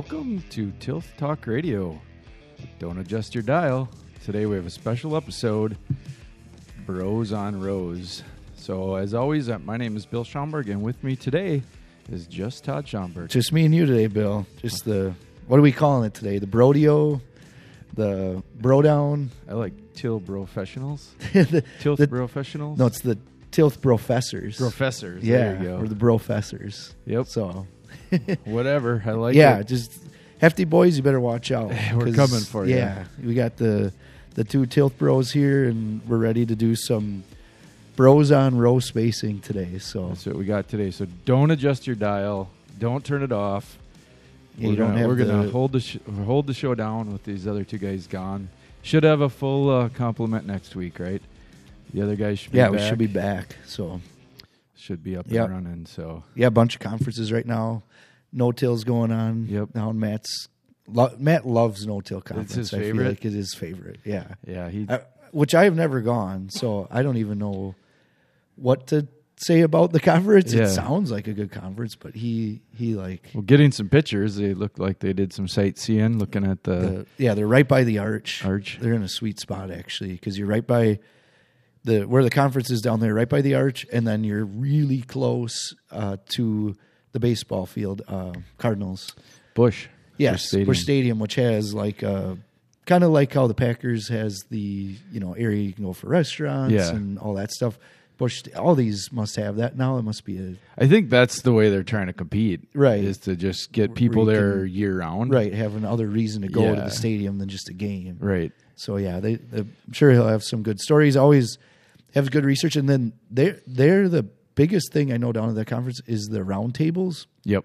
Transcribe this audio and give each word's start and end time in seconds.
Welcome 0.00 0.42
to 0.48 0.72
Tilth 0.80 1.14
Talk 1.18 1.46
Radio. 1.46 2.00
Don't 2.78 2.96
adjust 2.96 3.34
your 3.34 3.42
dial. 3.42 3.86
Today 4.24 4.46
we 4.46 4.56
have 4.56 4.64
a 4.64 4.70
special 4.70 5.14
episode 5.14 5.76
Bros 6.86 7.34
on 7.34 7.60
Rose. 7.60 8.22
So, 8.56 8.94
as 8.94 9.12
always, 9.12 9.50
uh, 9.50 9.58
my 9.58 9.76
name 9.76 9.98
is 9.98 10.06
Bill 10.06 10.24
Schomburg, 10.24 10.70
and 10.70 10.82
with 10.82 11.04
me 11.04 11.16
today 11.16 11.62
is 12.10 12.26
just 12.26 12.64
Todd 12.64 12.86
Schomburg. 12.86 13.28
Just 13.28 13.52
me 13.52 13.66
and 13.66 13.74
you 13.74 13.84
today, 13.84 14.06
Bill. 14.06 14.46
Just 14.62 14.86
the 14.86 15.12
what 15.48 15.58
are 15.58 15.62
we 15.62 15.70
calling 15.70 16.06
it 16.06 16.14
today? 16.14 16.38
The 16.38 16.46
Brodeo, 16.46 17.20
the 17.92 18.42
Bro 18.54 18.80
Down. 18.80 19.30
I 19.50 19.52
like 19.52 19.92
Till 19.92 20.18
Professionals. 20.18 21.12
the, 21.34 21.62
Tilth 21.80 21.98
the- 21.98 22.08
Professionals? 22.08 22.78
no, 22.78 22.86
it's 22.86 23.02
the 23.02 23.18
Tilth 23.52 23.82
Professors. 23.82 24.56
Professors. 24.56 25.22
yeah, 25.22 25.52
There 25.52 25.62
you 25.62 25.70
or 25.76 25.86
the 25.88 25.94
Brofessors. 25.94 26.94
Yep. 27.04 27.26
So 27.26 27.66
Whatever. 28.44 29.02
I 29.06 29.12
like 29.12 29.34
yeah, 29.34 29.58
it. 29.58 29.66
just 29.66 29.92
hefty 30.40 30.64
boys. 30.64 30.96
You 30.96 31.02
better 31.02 31.20
watch 31.20 31.50
out. 31.50 31.68
We're 31.94 32.12
coming 32.12 32.40
for 32.40 32.66
you. 32.66 32.76
Yeah, 32.76 33.04
we 33.22 33.34
got 33.34 33.56
the 33.56 33.92
the 34.34 34.44
two 34.44 34.66
tilt 34.66 34.96
Bros 34.98 35.32
here, 35.32 35.64
and 35.68 36.00
we're 36.08 36.18
ready 36.18 36.46
to 36.46 36.54
do 36.54 36.74
some 36.76 37.24
Bros 37.96 38.30
on 38.32 38.56
row 38.56 38.78
spacing 38.78 39.40
today. 39.40 39.78
So 39.78 40.08
That's 40.08 40.26
what 40.26 40.36
we 40.36 40.44
got 40.44 40.68
today. 40.68 40.90
So 40.90 41.06
don't 41.24 41.50
adjust 41.50 41.86
your 41.86 41.96
dial. 41.96 42.48
Don't 42.78 43.04
turn 43.04 43.22
it 43.22 43.32
off. 43.32 43.76
Yeah, 44.56 44.66
we're 44.66 44.70
you 44.70 44.76
don't 44.76 44.92
gonna, 44.94 45.08
we're 45.08 45.16
gonna 45.16 45.44
the- 45.46 45.50
hold 45.50 45.72
the 45.72 45.80
sh- 45.80 45.98
hold 46.24 46.46
the 46.46 46.54
show 46.54 46.74
down 46.74 47.12
with 47.12 47.24
these 47.24 47.46
other 47.46 47.64
two 47.64 47.78
guys 47.78 48.06
gone. 48.06 48.48
Should 48.82 49.04
have 49.04 49.20
a 49.20 49.28
full 49.28 49.68
uh, 49.68 49.88
complement 49.90 50.46
next 50.46 50.74
week, 50.74 50.98
right? 50.98 51.20
The 51.92 52.02
other 52.02 52.16
guys 52.16 52.38
should 52.38 52.52
be 52.52 52.58
yeah, 52.58 52.70
back. 52.70 52.80
we 52.80 52.88
should 52.88 52.98
be 52.98 53.06
back. 53.06 53.56
So 53.66 54.00
should 54.80 55.02
be 55.02 55.16
up 55.16 55.26
Yep. 55.28 55.44
and 55.46 55.52
running. 55.54 55.86
So 55.86 56.24
yeah, 56.34 56.46
a 56.48 56.50
bunch 56.50 56.74
of 56.74 56.80
conferences 56.80 57.32
right 57.32 57.46
now. 57.46 57.82
No 58.32 58.52
tills 58.52 58.84
going 58.84 59.12
on. 59.12 59.46
Yep. 59.48 59.70
Now 59.74 59.92
Matt's 59.92 60.48
lo- 60.88 61.14
Matt 61.18 61.46
loves 61.46 61.86
no 61.86 62.00
till 62.00 62.20
conference. 62.20 62.50
It's 62.56 62.70
his 62.70 62.74
I 62.74 62.78
feel 62.78 62.86
favorite? 62.92 63.08
like 63.08 63.24
it's 63.24 63.34
his 63.34 63.54
favorite. 63.54 63.98
Yeah, 64.04 64.34
yeah, 64.46 64.68
he 64.70 64.86
I, 64.88 65.00
which 65.32 65.54
I 65.54 65.64
have 65.64 65.74
never 65.76 66.00
gone, 66.00 66.48
so 66.50 66.86
I 66.90 67.02
don't 67.02 67.16
even 67.16 67.38
know 67.38 67.74
what 68.56 68.86
to 68.88 69.06
say 69.36 69.62
about 69.62 69.92
the 69.92 70.00
conference. 70.00 70.52
Yeah. 70.52 70.64
It 70.64 70.68
sounds 70.68 71.10
like 71.10 71.26
a 71.26 71.32
good 71.32 71.50
conference, 71.50 71.94
but 71.96 72.14
he 72.14 72.60
he 72.76 72.94
like 72.94 73.30
well 73.34 73.42
getting 73.42 73.72
some 73.72 73.88
pictures. 73.88 74.36
They 74.36 74.54
look 74.54 74.78
like 74.78 74.98
they 75.00 75.12
did 75.12 75.32
some 75.32 75.48
sightseeing, 75.48 76.18
looking 76.18 76.44
at 76.46 76.64
the 76.64 76.72
the, 76.72 77.06
yeah 77.18 77.34
they're 77.34 77.46
right 77.48 77.66
by 77.66 77.82
the 77.84 77.98
arch. 77.98 78.44
arch. 78.44 78.78
They're 78.80 78.94
in 78.94 79.02
a 79.02 79.08
sweet 79.08 79.40
spot 79.40 79.70
actually 79.70 80.12
because 80.12 80.38
you're 80.38 80.46
right 80.48 80.66
by 80.66 80.98
the 81.84 82.04
where 82.04 82.22
the 82.22 82.30
conference 82.30 82.70
is 82.70 82.80
down 82.80 83.00
there, 83.00 83.14
right 83.14 83.28
by 83.28 83.40
the 83.40 83.54
arch, 83.54 83.86
and 83.92 84.06
then 84.06 84.24
you're 84.24 84.44
really 84.44 85.00
close 85.02 85.74
uh, 85.90 86.16
to 86.30 86.76
the 87.12 87.20
baseball 87.20 87.66
field, 87.66 88.02
uh, 88.08 88.32
Cardinals. 88.58 89.14
Busch. 89.54 89.88
Yes, 90.16 90.46
Stadium. 90.48 90.66
Busch 90.66 90.80
Stadium, 90.80 91.18
which 91.18 91.34
has 91.36 91.74
like 91.74 92.02
uh 92.02 92.34
kind 92.86 93.04
of 93.04 93.10
like 93.10 93.32
how 93.32 93.46
the 93.46 93.54
Packers 93.54 94.08
has 94.08 94.44
the 94.50 94.96
you 95.10 95.20
know 95.20 95.32
area 95.34 95.62
you 95.62 95.72
can 95.72 95.84
go 95.84 95.92
for 95.92 96.08
restaurants 96.08 96.74
Yeah. 96.74 96.90
and 96.90 97.18
all 97.18 97.34
that 97.34 97.50
stuff. 97.50 97.78
Bush, 98.18 98.42
all 98.54 98.74
these 98.74 99.10
must 99.12 99.36
have 99.36 99.56
that 99.56 99.78
now. 99.78 99.96
It 99.96 100.02
must 100.02 100.26
be 100.26 100.36
a 100.38 100.54
I 100.76 100.86
think 100.86 101.08
that's 101.08 101.40
the 101.40 101.54
way 101.54 101.70
they're 101.70 101.82
trying 101.82 102.08
to 102.08 102.12
compete. 102.12 102.60
Right. 102.74 103.02
Is 103.02 103.16
to 103.20 103.34
just 103.34 103.72
get 103.72 103.94
people 103.94 104.26
you 104.26 104.32
there 104.32 104.64
year 104.66 104.98
round. 104.98 105.32
right 105.32 105.54
have 105.54 105.74
another 105.74 106.06
reason 106.06 106.42
to 106.42 106.48
go 106.48 106.74
to 106.74 106.80
the 106.82 106.90
stadium 106.90 107.38
than 107.38 107.48
just 107.48 107.70
a 107.70 107.72
game. 107.72 108.18
Right. 108.20 108.52
So 108.76 108.98
yeah, 108.98 109.20
they, 109.20 109.36
they 109.36 109.60
I'm 109.60 109.92
sure 109.92 110.10
he'll 110.10 110.28
have 110.28 110.42
some 110.42 110.62
good 110.62 110.80
stories. 110.80 111.16
Always 111.16 111.56
have 112.14 112.30
good 112.30 112.44
research, 112.44 112.76
and 112.76 112.88
then 112.88 113.12
they're 113.30 113.60
they're 113.66 114.08
the 114.08 114.24
biggest 114.54 114.92
thing 114.92 115.12
I 115.12 115.16
know 115.16 115.32
down 115.32 115.48
at 115.48 115.54
that 115.54 115.66
conference 115.66 116.00
is 116.06 116.26
the 116.26 116.40
roundtables 116.40 117.26
Yep. 117.44 117.64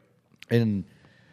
and 0.50 0.86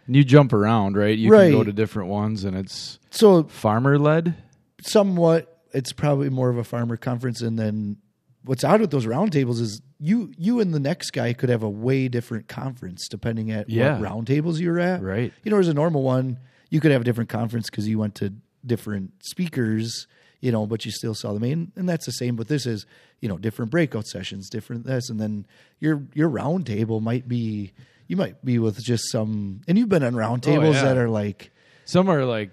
And 0.07 0.17
you 0.17 0.25
jump 0.25 0.53
around, 0.53 0.97
right? 0.97 1.17
You 1.17 1.31
Right. 1.31 1.45
can 1.51 1.53
go 1.53 1.65
to 1.65 1.73
different 1.73 2.09
ones, 2.09 2.43
and 2.45 2.57
it's 2.57 2.99
so 3.11 3.45
farmer 3.45 3.99
led. 3.99 4.35
somewhat 4.83 5.49
it's 5.73 5.93
probably 5.93 6.29
more 6.29 6.51
of 6.51 6.59
a 6.59 6.65
farmer 6.65 6.97
conference 6.97 7.41
and 7.41 7.59
then 7.59 7.97
what's 8.45 8.65
odd 8.65 8.81
with 8.81 8.91
those 8.91 9.07
roundtables 9.07 9.61
is 9.61 9.81
you 10.01 10.33
you 10.37 10.59
and 10.61 10.75
the 10.75 10.81
next 10.81 11.13
guy 11.13 11.33
could 11.33 11.49
have 11.49 11.63
a 11.63 11.71
way 11.71 12.09
different 12.09 12.49
conference 12.49 13.07
depending 13.09 13.51
at 13.53 13.71
Yeah. 13.71 13.99
what 14.01 14.11
roundtables 14.11 14.59
you're 14.59 14.81
at 14.81 15.01
Right. 15.03 15.33
you 15.45 15.51
know 15.53 15.59
as 15.59 15.69
a 15.69 15.75
normal 15.75 16.03
one 16.03 16.39
you 16.69 16.81
could 16.81 16.91
have 16.91 17.01
a 17.03 17.05
different 17.05 17.31
conference 17.31 17.71
because 17.71 17.87
you 17.89 17.99
went 17.99 18.17
to 18.17 18.35
different 18.67 19.13
speakers 19.25 20.07
you 20.43 20.53
know 20.53 20.67
but 20.67 20.85
you 20.85 20.91
still 20.91 21.15
saw 21.15 21.33
the 21.33 21.41
main 21.41 21.73
and 21.77 21.89
that's 21.89 22.05
the 22.05 22.13
same 22.13 22.37
but 22.37 22.49
this 22.49 22.67
is 22.67 22.85
you 23.21 23.29
know 23.31 23.39
different 23.39 23.71
breakout 23.71 24.07
sessions 24.07 24.51
different 24.51 24.85
this 24.85 25.09
and 25.09 25.19
then 25.19 25.47
your 25.81 26.03
your 26.13 26.29
roundtable 26.29 27.01
might 27.01 27.27
be 27.27 27.73
you 28.09 28.17
might 28.17 28.45
be 28.45 28.59
with 28.59 28.79
just 28.85 29.11
some 29.11 29.61
and 29.67 29.79
you've 29.79 29.89
been 29.89 30.03
on 30.03 30.13
roundtables 30.13 30.69
Oh, 30.69 30.73
yeah. 30.73 30.83
that 30.83 30.99
are 30.99 31.09
like 31.09 31.51
Some 31.87 32.11
are 32.11 32.25
like 32.27 32.51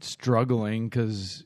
struggling 0.00 0.88
because 0.88 1.44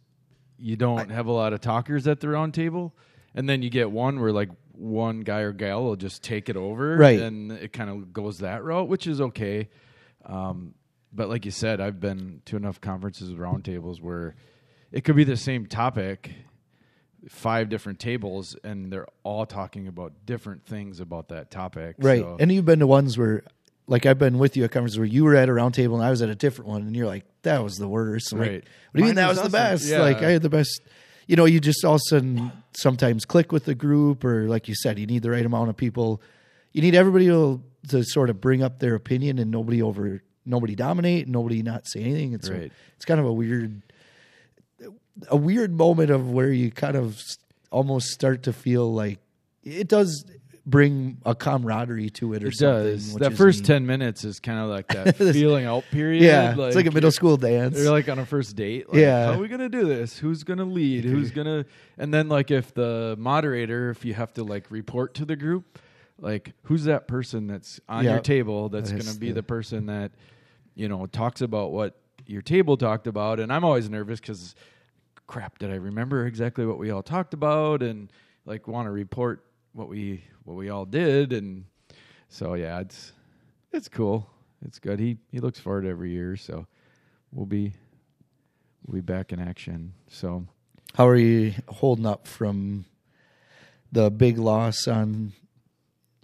you 0.58 0.76
don't 0.76 1.10
have 1.10 1.26
a 1.26 1.32
lot 1.32 1.52
of 1.52 1.60
talkers 1.60 2.06
at 2.08 2.20
the 2.20 2.28
round 2.28 2.52
table, 2.54 2.94
and 3.34 3.48
then 3.48 3.62
you 3.62 3.70
get 3.70 3.90
one 3.90 4.18
where 4.20 4.32
like 4.32 4.50
one 4.72 5.20
guy 5.20 5.40
or 5.40 5.52
gal 5.52 5.84
will 5.84 5.96
just 5.96 6.22
take 6.22 6.48
it 6.48 6.56
over, 6.56 6.96
Right. 6.96 7.20
And 7.20 7.52
it 7.52 7.72
kind 7.72 7.90
of 7.90 8.12
goes 8.12 8.38
that 8.38 8.64
route, 8.64 8.88
which 8.88 9.06
is 9.06 9.20
okay. 9.20 9.68
Um, 10.26 10.74
but 11.12 11.28
like 11.28 11.44
you 11.44 11.50
said, 11.52 11.80
I've 11.80 12.00
been 12.00 12.42
to 12.46 12.56
enough 12.56 12.80
conferences 12.80 13.32
roundtables 13.34 14.00
where 14.00 14.34
it 14.92 15.02
could 15.04 15.16
be 15.16 15.24
the 15.24 15.36
same 15.36 15.66
topic, 15.66 16.32
five 17.28 17.68
different 17.68 17.98
tables, 17.98 18.56
and 18.64 18.92
they're 18.92 19.06
all 19.22 19.44
talking 19.46 19.86
about 19.88 20.12
different 20.24 20.64
things 20.64 21.00
about 21.00 21.28
that 21.28 21.50
topic, 21.50 21.96
Right. 21.98 22.20
So- 22.22 22.36
And 22.40 22.50
you've 22.52 22.64
been 22.64 22.78
to 22.78 22.86
ones 22.86 23.18
where, 23.18 23.42
like, 23.86 24.06
I've 24.06 24.18
been 24.18 24.38
with 24.38 24.56
you 24.56 24.64
at 24.64 24.70
conferences 24.70 24.98
where 24.98 25.06
you 25.06 25.24
were 25.24 25.34
at 25.34 25.48
a 25.48 25.52
round 25.52 25.74
table 25.74 25.96
and 25.96 26.04
I 26.04 26.10
was 26.10 26.22
at 26.22 26.28
a 26.28 26.34
different 26.34 26.68
one, 26.70 26.82
and 26.82 26.96
you're 26.96 27.06
like, 27.06 27.24
that 27.42 27.62
was 27.62 27.76
the 27.76 27.88
worst. 27.88 28.32
I'm 28.32 28.38
like, 28.38 28.48
Right. 28.48 28.64
what 28.92 28.98
do 28.98 29.00
you 29.00 29.06
mean 29.06 29.14
that 29.16 29.28
was 29.28 29.42
the 29.42 29.48
best? 29.50 29.88
Yeah. 29.88 30.00
Like, 30.00 30.18
I 30.18 30.30
had 30.30 30.42
the 30.42 30.48
best. 30.50 30.80
You 31.26 31.36
know, 31.36 31.44
you 31.44 31.60
just 31.60 31.84
all 31.84 31.96
of 31.96 32.00
a 32.00 32.08
sudden 32.08 32.52
sometimes 32.74 33.26
click 33.26 33.52
with 33.52 33.64
the 33.66 33.74
group, 33.74 34.24
or 34.24 34.48
like 34.48 34.66
you 34.68 34.74
said, 34.74 34.98
you 34.98 35.06
need 35.06 35.22
the 35.22 35.30
right 35.30 35.44
amount 35.44 35.68
of 35.68 35.76
people. 35.76 36.22
You 36.72 36.80
need 36.80 36.94
everybody 36.94 37.26
to, 37.26 37.62
to 37.88 38.02
sort 38.04 38.30
of 38.30 38.40
bring 38.40 38.62
up 38.62 38.78
their 38.78 38.94
opinion 38.94 39.38
and 39.38 39.50
nobody 39.50 39.82
over, 39.82 40.22
nobody 40.46 40.74
dominate, 40.74 41.28
nobody 41.28 41.62
not 41.62 41.86
say 41.86 42.00
anything. 42.00 42.32
It's 42.32 42.48
Right. 42.48 42.72
it's 42.96 43.04
kind 43.04 43.20
of 43.20 43.26
a 43.26 43.32
weird, 43.32 43.82
a 45.30 45.36
weird 45.36 45.72
moment 45.72 46.10
of 46.10 46.30
where 46.30 46.50
you 46.52 46.70
kind 46.70 46.96
of 46.96 47.20
almost 47.70 48.08
start 48.08 48.44
to 48.44 48.52
feel 48.52 48.92
like 48.92 49.18
it 49.64 49.88
does 49.88 50.24
bring 50.64 51.16
a 51.24 51.34
camaraderie 51.34 52.10
to 52.10 52.34
it 52.34 52.44
or 52.44 52.48
It 52.48 52.54
something. 52.56 52.84
does. 52.92 53.14
That 53.14 53.32
first 53.34 53.60
neat. 53.60 53.66
ten 53.66 53.86
minutes 53.86 54.24
is 54.24 54.38
kind 54.38 54.58
of 54.58 54.68
like 54.68 54.88
that 54.88 55.16
feeling 55.16 55.64
out 55.64 55.84
period. 55.90 56.22
Yeah, 56.22 56.54
it's 56.58 56.76
like 56.76 56.86
a 56.86 56.90
middle 56.90 57.10
school 57.10 57.36
dance. 57.38 57.78
You're 57.78 57.90
like 57.90 58.08
on 58.08 58.18
a 58.18 58.26
first 58.26 58.54
date. 58.54 58.88
Like, 58.88 58.98
Yeah. 58.98 59.26
How 59.26 59.32
are 59.32 59.38
we 59.38 59.48
gonna 59.48 59.68
do 59.70 59.86
this? 59.86 60.18
Who's 60.18 60.44
gonna 60.44 60.64
lead? 60.64 61.04
Who's 61.06 61.30
gonna? 61.30 61.64
And 61.96 62.12
then 62.12 62.28
like 62.28 62.50
if 62.50 62.74
the 62.74 63.16
moderator, 63.18 63.90
if 63.90 64.04
you 64.04 64.14
have 64.14 64.32
to 64.34 64.44
like 64.44 64.70
report 64.70 65.14
to 65.14 65.24
the 65.24 65.36
group, 65.36 65.78
like 66.20 66.52
who's 66.64 66.84
that 66.84 67.08
person 67.08 67.46
that's 67.46 67.80
on 67.88 68.04
Yeah. 68.04 68.12
your 68.12 68.20
table 68.20 68.68
that's 68.68 68.90
gonna 68.92 69.18
be 69.18 69.28
the- 69.28 69.34
the 69.36 69.42
person 69.42 69.86
that 69.86 70.12
you 70.74 70.88
know 70.88 71.06
talks 71.06 71.40
about 71.40 71.72
what 71.72 71.96
your 72.26 72.42
table 72.42 72.76
talked 72.76 73.06
about. 73.06 73.40
And 73.40 73.50
I'm 73.52 73.64
always 73.64 73.88
nervous 73.88 74.20
because 74.20 74.54
crap, 75.28 75.58
did 75.58 75.70
I 75.70 75.76
remember 75.76 76.26
exactly 76.26 76.66
what 76.66 76.78
we 76.78 76.90
all 76.90 77.02
talked 77.04 77.32
about? 77.34 77.82
And 77.82 78.10
like 78.44 78.66
want 78.66 78.86
to 78.86 78.90
report 78.90 79.44
what 79.72 79.88
we 79.88 80.24
what 80.44 80.56
we 80.56 80.70
all 80.70 80.84
did 80.86 81.32
and 81.32 81.64
so 82.28 82.54
yeah, 82.54 82.80
it's 82.80 83.12
it's 83.72 83.88
cool. 83.88 84.28
It's 84.64 84.78
good. 84.80 84.98
He 84.98 85.18
he 85.30 85.38
looks 85.38 85.60
forward 85.60 85.86
every 85.86 86.10
year, 86.10 86.36
so 86.36 86.66
we'll 87.32 87.46
be 87.46 87.72
we'll 88.86 88.96
be 88.96 89.00
back 89.00 89.32
in 89.32 89.38
action. 89.40 89.92
So 90.08 90.46
How 90.94 91.06
are 91.06 91.16
you 91.16 91.54
holding 91.68 92.06
up 92.06 92.26
from 92.26 92.84
the 93.92 94.10
big 94.10 94.38
loss 94.38 94.88
on 94.88 95.32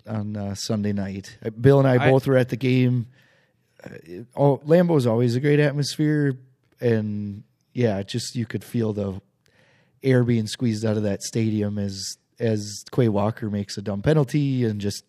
on 0.07 0.37
uh, 0.37 0.55
Sunday 0.55 0.93
night? 0.93 1.39
Uh, 1.45 1.51
Bill 1.51 1.79
and 1.79 1.89
I 1.89 2.05
I- 2.07 2.11
both 2.11 2.27
were 2.27 2.37
at 2.37 2.49
the 2.49 2.57
game. 2.57 3.07
Uh, 3.83 3.91
it- 4.03 4.27
oh, 4.37 4.59
Lambeau's 4.67 5.07
always 5.07 5.37
a 5.37 5.41
great 5.41 5.61
atmosphere, 5.61 6.39
and 6.81 7.45
yeah, 7.75 8.03
just 8.03 8.35
you 8.35 8.47
could 8.47 8.65
feel 8.65 8.93
the 8.95 9.21
air 10.03 10.25
being 10.25 10.47
squeezed 10.47 10.85
out 10.85 10.97
of 10.97 11.03
that 11.03 11.23
stadium 11.23 11.79
as 11.79 12.17
as 12.41 12.85
Quay 12.93 13.09
Walker 13.09 13.51
makes 13.51 13.77
a 13.77 13.83
dumb 13.83 14.01
penalty, 14.03 14.65
and 14.65 14.81
just 14.81 15.05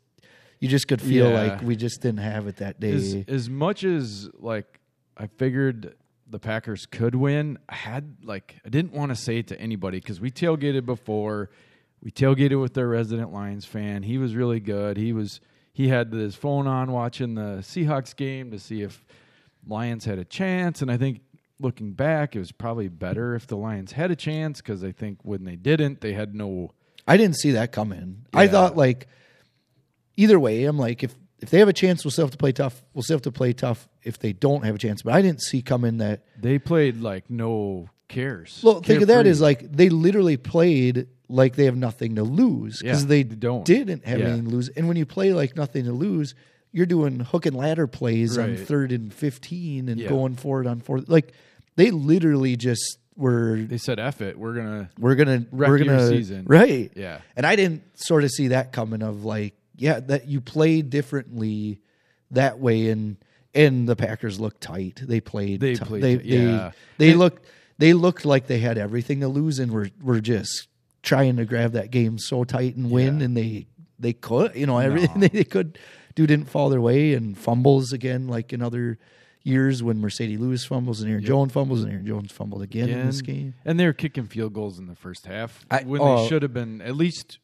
you 0.59 0.67
just 0.67 0.87
could 0.87 1.01
feel 1.01 1.29
Yeah. 1.29 1.41
like 1.41 1.61
we 1.61 1.75
just 1.75 2.01
didn't 2.01 2.19
have 2.19 2.47
it 2.47 2.57
that 2.57 2.79
day. 2.79 2.91
as 2.91 3.15
as 3.27 3.49
much 3.49 3.83
as 3.83 4.29
like 4.39 4.79
I 5.17 5.27
figured 5.27 5.95
the 6.27 6.39
Packers 6.39 6.85
could 6.87 7.15
win, 7.15 7.57
I 7.69 7.75
had 7.75 8.17
like 8.23 8.55
I 8.65 8.69
didn't 8.69 8.93
want 8.93 9.09
to 9.09 9.15
say 9.15 9.37
it 9.37 9.47
to 9.47 9.59
anybody 9.61 9.99
because 9.99 10.19
we 10.19 10.31
tailgated 10.31 10.85
before. 10.85 11.49
We 12.03 12.11
tailgated 12.11 12.61
with 12.61 12.73
their 12.75 12.87
resident 12.87 13.33
Lions 13.33 13.65
fan. 13.65 14.03
He 14.03 14.17
was 14.19 14.35
really 14.35 14.59
good. 14.59 14.97
He 14.97 15.11
was 15.13 15.39
he 15.73 15.87
had 15.87 16.11
his 16.13 16.35
phone 16.35 16.67
on 16.67 16.91
watching 16.91 17.35
the 17.35 17.59
Seahawks 17.61 18.15
game 18.15 18.51
to 18.51 18.59
see 18.59 18.81
if 18.81 19.03
Lions 19.67 20.05
had 20.05 20.19
a 20.19 20.25
chance, 20.25 20.81
and 20.83 20.91
I 20.91 20.97
think 20.97 21.21
looking 21.59 21.93
back, 21.93 22.35
it 22.35 22.39
was 22.39 22.51
probably 22.51 22.87
better 22.87 23.35
if 23.35 23.47
the 23.47 23.55
Lions 23.57 23.91
had 23.93 24.11
a 24.11 24.15
chance 24.15 24.61
because 24.61 24.83
I 24.83 24.91
think 24.91 25.19
when 25.23 25.43
they 25.45 25.55
didn't, 25.55 26.01
they 26.01 26.13
had 26.13 26.35
no. 26.35 26.71
I 27.07 27.17
didn't 27.17 27.37
see 27.37 27.51
that 27.51 27.71
coming. 27.71 28.25
I 28.33 28.47
thought 28.47 28.75
like 28.75 29.07
either 30.17 30.39
way, 30.39 30.65
I'm 30.65 30.77
like 30.77 31.03
if 31.03 31.15
if 31.39 31.49
they 31.49 31.59
have 31.59 31.67
a 31.67 31.73
chance, 31.73 32.03
we'll 32.03 32.11
still 32.11 32.25
have 32.25 32.31
to 32.31 32.37
play 32.37 32.51
tough. 32.51 32.81
We'll 32.93 33.03
still 33.03 33.15
have 33.15 33.21
to 33.23 33.31
play 33.31 33.53
tough 33.53 33.87
if 34.03 34.17
they 34.19 34.33
don't 34.33 34.63
have 34.63 34.75
a 34.75 34.77
chance. 34.77 35.01
But 35.01 35.13
I 35.13 35.21
didn't 35.21 35.41
see 35.41 35.61
coming 35.61 35.97
that. 35.97 36.23
They 36.39 36.57
played 36.59 37.01
like 37.01 37.29
no 37.29 37.89
cares. 38.07 38.61
Well, 38.63 38.81
think 38.81 39.01
of 39.01 39.07
that 39.09 39.25
as 39.27 39.41
like 39.41 39.71
they 39.71 39.89
literally 39.89 40.37
played 40.37 41.07
like 41.27 41.55
they 41.55 41.65
have 41.65 41.75
nothing 41.75 42.15
to 42.15 42.23
lose 42.23 42.79
because 42.81 43.03
Yeah, 43.03 43.07
they 43.07 43.23
they 43.23 43.35
don't. 43.35 43.65
didn't 43.65 44.05
have 44.05 44.19
Yeah. 44.19 44.25
anything 44.27 44.45
to 44.45 44.51
lose. 44.51 44.69
And 44.69 44.87
when 44.87 44.95
you 44.97 45.05
play 45.05 45.33
like 45.33 45.55
nothing 45.55 45.85
to 45.85 45.91
lose, 45.91 46.35
you're 46.75 46.85
doing 46.85 47.21
hook 47.21 47.45
and 47.45 47.55
ladder 47.55 47.87
plays 47.87 48.37
on 48.37 48.57
third 48.57 48.91
and 48.91 49.13
fifteen 49.13 49.87
and 49.89 49.99
Yeah. 49.99 50.09
going 50.09 50.35
for 50.35 50.61
it 50.61 50.67
on 50.67 50.81
fourth. 50.81 51.07
Like 51.07 51.33
they 51.77 51.89
literally 51.89 52.55
just 52.57 52.97
were. 53.15 53.57
they 53.61 53.77
said, 53.77 53.97
"F 53.97 54.21
it, 54.21 54.37
we're 54.37 54.53
gonna." 54.55 54.89
We're 54.99 55.15
gonna 55.15 55.45
we're 55.51 55.77
gonna 55.77 56.07
season. 56.09 56.43
right. 56.47 56.91
Yeah, 56.95 57.21
And 57.37 57.45
I 57.45 57.55
didn't 57.55 57.83
sort 57.97 58.23
of 58.25 58.31
see 58.31 58.49
that 58.49 58.73
coming 58.73 59.01
of 59.01 59.23
like, 59.23 59.55
yeah, 59.77 60.01
that 60.01 60.27
you 60.27 60.41
played 60.41 60.89
differently 60.89 61.79
that 62.31 62.59
way 62.59 62.89
and 62.89 63.17
and 63.53 63.87
the 63.87 63.95
Packers 63.95 64.37
looked 64.37 64.59
tight. 64.59 64.99
They 65.01 65.21
played 65.21 65.61
They 65.61 65.75
tou- 65.75 65.85
played 65.85 66.03
they 66.03 66.13
yeah. 66.23 66.71
they, 66.97 67.05
they 67.05 67.09
And- 67.11 67.19
looked 67.19 67.45
they 67.77 67.93
looked 67.93 68.25
like 68.25 68.47
they 68.47 68.59
had 68.59 68.77
everything 68.77 69.21
to 69.21 69.27
lose 69.29 69.59
and 69.59 69.71
were 69.71 69.89
were 70.01 70.19
just 70.19 70.67
trying 71.03 71.37
to 71.37 71.45
grab 71.45 71.71
that 71.73 71.91
game 71.91 72.17
so 72.17 72.43
tight 72.43 72.75
and 72.75 72.91
win 72.91 73.19
Yeah. 73.19 73.25
and 73.25 73.37
they 73.37 73.67
they 73.97 74.11
could, 74.11 74.55
you 74.55 74.65
know, 74.65 74.77
everything 74.79 75.19
they, 75.33 75.43
could 75.45 75.77
do 76.15 76.25
didn't 76.25 76.49
fall 76.49 76.69
their 76.69 76.81
way 76.81 77.13
and 77.13 77.37
fumbles 77.37 77.93
again 77.93 78.27
like 78.27 78.51
in 78.53 78.61
other 78.61 78.97
years 79.43 79.83
when 79.83 80.01
Marcedes 80.01 80.39
Lewis 80.39 80.65
fumbles 80.65 81.01
and 81.01 81.11
Aaron 81.11 81.23
Jones 81.23 81.51
fumbles 81.51 81.83
and 81.83 81.91
Aaron 81.91 82.05
Jones 82.07 82.31
fumbled 82.31 82.63
again, 82.63 82.89
in 82.89 83.05
this 83.05 83.21
game. 83.21 83.53
and 83.63 83.79
they 83.79 83.85
were 83.85 83.93
kicking 83.93 84.25
field 84.25 84.53
goals 84.53 84.79
in 84.79 84.87
the 84.87 84.95
first 84.95 85.25
half 85.27 85.65
I- 85.69 85.83
when 85.83 86.01
oh. 86.01 86.23
they 86.23 86.27
should 86.29 86.41
have 86.41 86.53
been 86.53 86.81
at 86.81 86.95
least. 86.95 87.39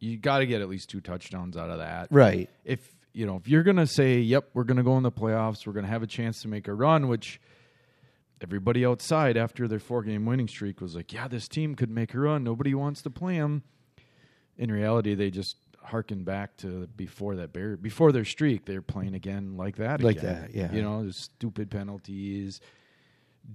You 0.00 0.18
got 0.18 0.38
to 0.38 0.46
get 0.46 0.60
at 0.60 0.68
least 0.68 0.90
two 0.90 1.00
touchdowns 1.00 1.56
out 1.56 1.70
of 1.70 1.78
that, 1.78 2.08
Right. 2.10 2.50
if 2.64 2.94
you 3.14 3.26
know 3.26 3.36
if 3.36 3.48
you're 3.48 3.62
gonna 3.62 3.86
say 3.86 4.18
yep 4.18 4.50
we're 4.54 4.64
gonna 4.64 4.82
go 4.82 4.96
in 4.96 5.02
the 5.04 5.12
playoffs 5.12 5.66
we're 5.66 5.72
gonna 5.72 5.86
have 5.86 6.02
a 6.02 6.06
chance 6.06 6.42
to 6.42 6.48
make 6.48 6.66
a 6.66 6.74
run 6.74 7.06
which 7.08 7.40
everybody 8.42 8.84
outside 8.84 9.36
after 9.36 9.68
their 9.68 9.78
four 9.78 10.02
game 10.02 10.26
winning 10.26 10.48
streak 10.48 10.80
was 10.80 10.94
like 10.96 11.12
yeah 11.12 11.28
this 11.28 11.46
team 11.48 11.74
could 11.76 11.88
make 11.90 12.12
a 12.12 12.18
run 12.18 12.42
nobody 12.42 12.74
wants 12.74 13.02
to 13.02 13.10
play 13.10 13.38
them 13.38 13.62
in 14.58 14.70
reality 14.70 15.14
they 15.14 15.30
just 15.30 15.56
harken 15.84 16.24
back 16.24 16.56
to 16.56 16.86
before 16.96 17.36
that 17.36 17.52
bear 17.52 17.76
before 17.76 18.10
their 18.10 18.24
streak 18.24 18.64
they're 18.64 18.80
playing 18.82 19.14
again 19.14 19.56
like 19.56 19.76
that 19.76 20.02
Like 20.02 20.16
again. 20.18 20.42
that, 20.42 20.54
yeah. 20.54 20.72
you 20.72 20.80
know 20.82 21.08
stupid 21.10 21.70
penalties 21.70 22.60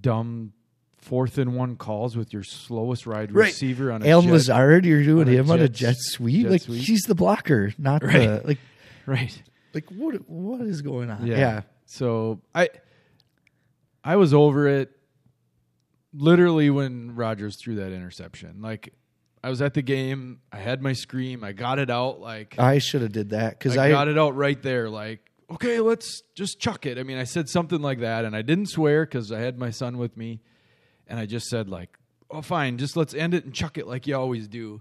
dumb 0.00 0.52
fourth 0.98 1.38
and 1.38 1.54
one 1.56 1.76
calls 1.76 2.16
with 2.16 2.32
your 2.32 2.42
slowest 2.44 3.06
ride 3.06 3.32
Right. 3.32 3.46
receiver 3.46 3.90
on 3.90 4.02
a 4.02 4.08
Allen 4.08 4.26
jet- 4.26 4.32
Lazard, 4.32 4.84
you're 4.84 5.02
doing 5.02 5.26
him 5.26 5.50
on 5.50 5.60
a 5.60 5.68
jet 5.68 5.96
sweep. 5.98 6.44
jet 6.44 6.50
like 6.52 6.62
sweep. 6.62 6.82
he's 6.82 7.02
the 7.02 7.14
blocker, 7.14 7.72
not 7.78 8.02
the 8.02 8.42
like 8.44 8.58
right 9.06 9.42
like 9.74 9.88
what 9.90 10.14
what 10.28 10.60
is 10.60 10.82
going 10.82 11.10
on? 11.10 11.26
Yeah. 11.26 11.38
Yeah. 11.38 11.62
So 11.86 12.40
I 12.54 12.68
I 14.04 14.16
was 14.16 14.32
over 14.34 14.68
it 14.68 14.90
literally 16.12 16.70
when 16.70 17.14
Rodgers 17.14 17.56
threw 17.62 17.76
that 17.76 17.92
interception. 17.92 18.60
Like 18.60 18.92
I 19.42 19.48
was 19.48 19.62
at 19.62 19.74
the 19.74 19.82
game, 19.82 20.40
I 20.52 20.58
had 20.58 20.82
my 20.82 20.92
scream, 20.92 21.42
I 21.44 21.52
got 21.52 21.78
it 21.78 21.90
out 21.90 22.20
like 22.20 22.58
I 22.58 22.78
should 22.78 23.02
have 23.02 23.12
did 23.12 23.30
that 23.30 23.58
because 23.58 23.76
I, 23.76 23.86
I, 23.86 23.90
got 23.90 24.08
it 24.08 24.18
out 24.18 24.36
right 24.36 24.60
there 24.62 24.88
like 24.88 25.20
okay, 25.50 25.80
let's 25.80 26.22
just 26.34 26.60
chuck 26.60 26.86
it. 26.86 26.96
I 26.98 27.02
mean, 27.02 27.18
I 27.18 27.24
said 27.24 27.48
something 27.48 27.80
like 27.80 28.00
that 28.00 28.24
and 28.24 28.36
I 28.36 28.42
didn't 28.42 28.66
swear 28.66 29.06
cuz 29.06 29.32
I 29.32 29.40
had 29.40 29.58
my 29.58 29.70
son 29.70 29.98
with 29.98 30.16
me 30.16 30.40
and 31.06 31.18
I 31.18 31.26
just 31.26 31.46
said 31.46 31.68
like, 31.68 31.98
"Oh 32.30 32.42
fine, 32.42 32.78
just 32.78 32.96
let's 32.96 33.14
end 33.14 33.34
it 33.34 33.44
and 33.44 33.54
chuck 33.54 33.78
it 33.78 33.86
like 33.86 34.06
you 34.06 34.16
always 34.16 34.46
do." 34.46 34.80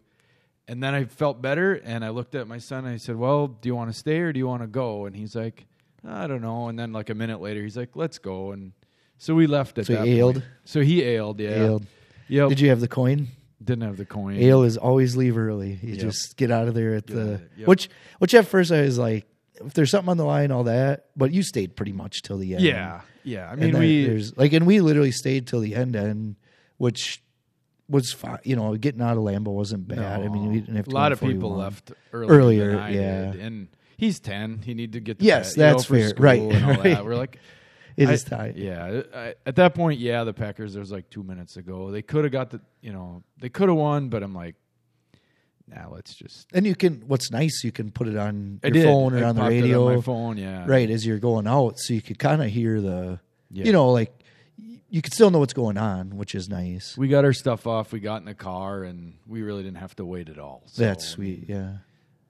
And 0.70 0.84
then 0.84 0.94
I 0.94 1.06
felt 1.06 1.42
better 1.42 1.74
and 1.74 2.06
I 2.06 2.10
looked 2.10 2.36
at 2.36 2.48
my 2.48 2.60
son 2.60 2.86
and 2.86 2.94
I 2.94 2.98
said, 2.98 3.16
Well, 3.16 3.48
do 3.48 3.68
you 3.68 3.76
want 3.76 3.92
to 3.92 3.98
stay 3.98 4.20
or 4.20 4.32
do 4.32 4.38
you 4.38 4.46
want 4.46 4.62
to 4.62 4.68
go? 4.68 5.08
And 5.08 5.16
he's 5.16 5.36
like, 5.36 5.66
I 6.08 6.28
don't 6.28 6.44
know. 6.44 6.68
And 6.68 6.78
then 6.78 6.94
like 6.94 7.10
a 7.10 7.16
minute 7.16 7.42
later, 7.42 7.64
he's 7.64 7.76
like, 7.76 7.96
Let's 7.96 8.20
go. 8.20 8.52
And 8.52 8.74
so 9.18 9.34
we 9.34 9.48
left 9.48 9.80
at 9.80 9.88
So 9.88 10.00
he 10.04 10.20
ailed? 10.20 10.44
So 10.66 10.82
he 10.82 11.02
ailed, 11.02 11.40
yeah. 11.40 11.66
Ailed. 11.66 11.88
Yep. 12.28 12.50
Did 12.50 12.60
you 12.60 12.70
have 12.70 12.82
the 12.82 12.88
coin? 12.88 13.30
Didn't 13.64 13.84
have 13.84 13.98
the 13.98 14.06
coin. 14.06 14.38
Ale 14.38 14.64
is 14.64 14.78
always 14.78 15.18
leave 15.18 15.38
early. 15.38 15.80
You 15.82 15.94
Yep. 15.94 16.00
just 16.00 16.38
get 16.38 16.50
out 16.52 16.68
of 16.68 16.74
there 16.76 16.96
at 16.96 17.08
the 17.08 17.14
out 17.14 17.20
of 17.22 17.28
there. 17.40 17.50
Yep. 17.58 17.68
which 17.68 17.90
which 18.20 18.34
at 18.34 18.48
first 18.48 18.72
I 18.72 18.82
was 18.82 18.98
like, 18.98 19.26
if 19.66 19.74
there's 19.74 19.92
something 19.92 20.10
on 20.10 20.18
the 20.18 20.24
line, 20.26 20.52
all 20.52 20.64
that. 20.64 21.08
But 21.18 21.34
you 21.34 21.44
stayed 21.44 21.76
pretty 21.76 21.92
much 21.92 22.22
till 22.22 22.38
the 22.38 22.56
end. 22.56 22.64
Yeah. 22.64 23.02
Yeah. 23.26 23.48
I 23.50 23.52
And 23.54 23.62
mean, 23.62 23.72
then 23.74 23.82
we, 23.82 24.06
there's 24.06 24.38
like, 24.38 24.54
and 24.54 24.66
we 24.66 24.80
literally 24.80 25.12
stayed 25.12 25.46
till 25.48 25.60
the 25.60 25.76
end, 25.76 25.96
end, 25.98 26.38
which 26.78 27.22
was 27.90 28.14
fine. 28.14 28.40
You 28.44 28.56
know, 28.56 28.76
getting 28.78 29.02
out 29.02 29.18
of 29.18 29.24
Lambeau 29.24 29.48
wasn't 29.54 29.88
bad. 29.88 30.22
I 30.22 30.28
mean, 30.30 30.52
we 30.54 30.60
didn't 30.62 30.76
have 30.78 30.86
to 30.86 30.92
a 30.92 30.94
go 30.94 30.98
lot 31.00 31.12
of 31.12 31.20
people 31.20 31.50
41. 31.50 31.58
left 31.60 31.92
earlier. 32.14 32.32
Earlier, 32.32 32.70
than 32.72 32.80
I 32.80 32.90
yeah. 32.92 33.32
did. 33.34 33.42
And 33.42 33.68
he's 33.98 34.20
10. 34.22 34.62
He 34.64 34.74
need 34.74 34.94
to 34.94 35.02
get 35.02 35.20
to 35.20 35.26
Yes, 35.26 35.58
you 35.58 35.64
know, 35.64 35.72
that's 35.74 35.86
for 35.86 35.96
fair. 35.96 36.10
school 36.10 36.24
Right, 36.24 36.42
And 36.42 36.64
all 36.66 36.72
right. 36.76 36.84
that. 36.84 37.04
We're 37.04 37.16
like, 37.18 37.40
It 38.00 38.10
I- 38.10 38.14
is 38.14 38.24
tight. 38.24 38.56
Yeah, 38.58 39.02
I, 39.14 39.36
at 39.46 39.56
that 39.58 39.76
point, 39.76 40.00
yeah, 40.00 40.24
the 40.24 40.34
Packers. 40.34 40.74
There 40.74 40.80
was 40.80 40.92
like 40.92 41.10
two 41.10 41.24
minutes 41.24 41.58
ago. 41.58 41.92
They 41.92 42.02
could 42.02 42.24
have 42.24 42.32
got 42.32 42.50
the, 42.52 42.62
you 42.82 42.94
know, 42.94 43.24
they 43.40 43.50
could 43.50 43.70
have 43.70 43.78
won, 43.78 44.10
but 44.10 44.24
I'm 44.24 44.34
like, 44.34 44.56
now 45.68 45.90
let's 45.94 46.16
just. 46.16 46.48
And 46.54 46.66
you 46.66 46.76
can. 46.76 47.04
What's 47.08 47.30
nice, 47.32 47.64
you 47.64 47.72
can 47.72 47.92
put 47.92 48.08
it 48.08 48.18
on 48.18 48.60
I 48.64 48.68
your 48.68 48.74
did. 48.74 48.84
phone 48.86 49.14
or 49.14 49.24
I 49.24 49.30
on 49.30 49.36
the 49.36 49.44
radio, 49.44 49.88
on 49.90 49.96
my 49.98 50.02
phone. 50.02 50.38
Yeah, 50.38 50.66
right 50.68 50.90
as 50.90 51.06
you're 51.06 51.20
going 51.20 51.48
out, 51.48 51.78
so 51.78 51.94
you 51.94 52.02
could 52.02 52.18
kind 52.20 52.42
of 52.42 52.48
hear 52.50 52.82
the, 52.82 53.20
Yeah. 53.52 53.66
you 53.66 53.72
know, 53.72 53.90
like 53.92 54.14
you 54.92 55.02
could 55.04 55.14
still 55.14 55.30
know 55.30 55.38
what's 55.40 55.54
going 55.54 55.78
on, 55.78 56.18
which 56.18 56.34
is 56.34 56.50
nice. 56.50 56.98
We 56.98 57.08
got 57.10 57.24
our 57.24 57.34
stuff 57.34 57.68
off. 57.68 57.92
We 57.92 58.00
got 58.00 58.22
in 58.22 58.26
the 58.26 58.34
car, 58.34 58.82
and 58.84 59.14
we 59.28 59.44
really 59.44 59.62
didn't 59.62 59.78
have 59.78 59.96
to 59.98 60.06
wait 60.06 60.30
at 60.30 60.40
all. 60.40 60.64
So, 60.66 60.82
That's 60.82 61.06
sweet. 61.06 61.46
Yeah, 61.48 61.74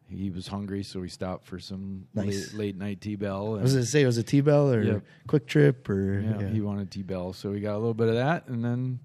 He 0.10 0.32
was 0.32 0.48
hungry, 0.48 0.82
so 0.84 1.00
we 1.00 1.08
stopped 1.10 1.46
for 1.46 1.60
some 1.60 2.08
Nice. 2.16 2.52
late, 2.54 2.60
late 2.60 2.76
night 2.78 3.02
T 3.02 3.16
bell. 3.16 3.58
I 3.60 3.62
was 3.62 3.74
gonna 3.74 3.86
say 3.86 4.02
it 4.02 4.06
was 4.08 4.18
a 4.18 4.24
T 4.24 4.42
bell 4.42 4.72
or 4.74 4.82
Yep. 4.82 5.04
Kwik 5.28 5.46
Trip 5.48 5.88
or 5.90 6.20
Yeah, 6.20 6.40
yeah. 6.42 6.48
he 6.50 6.62
wanted 6.62 6.90
T 6.92 7.04
bell, 7.04 7.34
so 7.34 7.52
we 7.52 7.60
got 7.60 7.76
a 7.76 7.78
little 7.78 7.94
bit 7.94 8.08
of 8.10 8.16
that, 8.16 8.48
and 8.48 8.66
then 8.66 9.00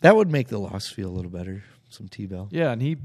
that 0.00 0.16
would 0.16 0.30
make 0.30 0.48
the 0.48 0.58
loss 0.58 0.88
feel 0.88 1.08
a 1.08 1.12
little 1.14 1.30
better. 1.30 1.62
Some 1.90 2.08
T 2.08 2.26
bell. 2.26 2.48
yeah, 2.50 2.70
and 2.72 2.80
he 2.80 2.96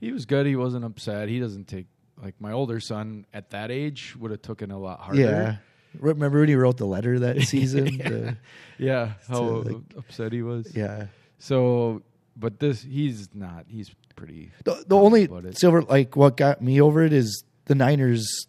he 0.00 0.10
was 0.12 0.24
good. 0.26 0.46
He 0.46 0.56
wasn't 0.56 0.84
upset. 0.84 1.28
He 1.28 1.38
doesn't 1.38 1.68
take 1.68 1.86
like 2.22 2.40
my 2.40 2.52
older 2.52 2.80
son 2.80 3.26
at 3.34 3.50
that 3.50 3.70
age 3.70 4.16
would 4.18 4.30
have 4.30 4.40
taken 4.42 4.70
a 4.70 4.78
lot 4.78 5.00
harder. 5.00 5.20
Yeah. 5.20 5.56
Remember 5.98 6.40
when 6.40 6.48
he 6.48 6.54
wrote 6.56 6.76
the 6.78 6.86
letter 6.86 7.18
that 7.20 7.40
season? 7.42 7.84
The- 7.98 8.36
yeah, 8.78 9.12
how 9.28 9.42
like- 9.42 9.76
upset 9.96 10.32
he 10.32 10.42
was. 10.42 10.74
yeah. 10.74 11.06
So, 11.38 12.02
but 12.36 12.58
this 12.58 12.82
he's 12.82 13.28
not. 13.34 13.66
He's 13.68 13.94
pretty. 14.16 14.50
The, 14.64 14.84
the 14.86 14.96
only 14.96 15.28
silver, 15.52 15.82
like 15.82 16.16
what 16.16 16.36
got 16.36 16.60
me 16.62 16.80
over 16.80 17.02
it 17.04 17.12
is 17.12 17.44
the 17.66 17.74
Niners. 17.74 18.46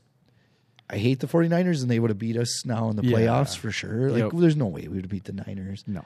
I 0.90 0.98
hate 0.98 1.20
the 1.20 1.28
49ers 1.28 1.82
and 1.82 1.90
they 1.90 2.00
would 2.00 2.12
have 2.12 2.20
beat 2.20 2.38
us 2.38 2.66
now 2.66 2.90
in 2.90 2.96
the 2.96 3.04
Yeah. 3.06 3.18
playoffs 3.18 3.58
for 3.58 3.72
sure. 3.72 4.12
Like 4.12 4.24
Yep. 4.32 4.32
there's 4.42 4.56
no 4.56 4.68
way 4.68 4.82
we 4.84 4.90
would 4.96 5.06
have 5.06 5.10
beat 5.12 5.24
the 5.24 5.34
Niners. 5.34 5.84
No. 5.88 6.06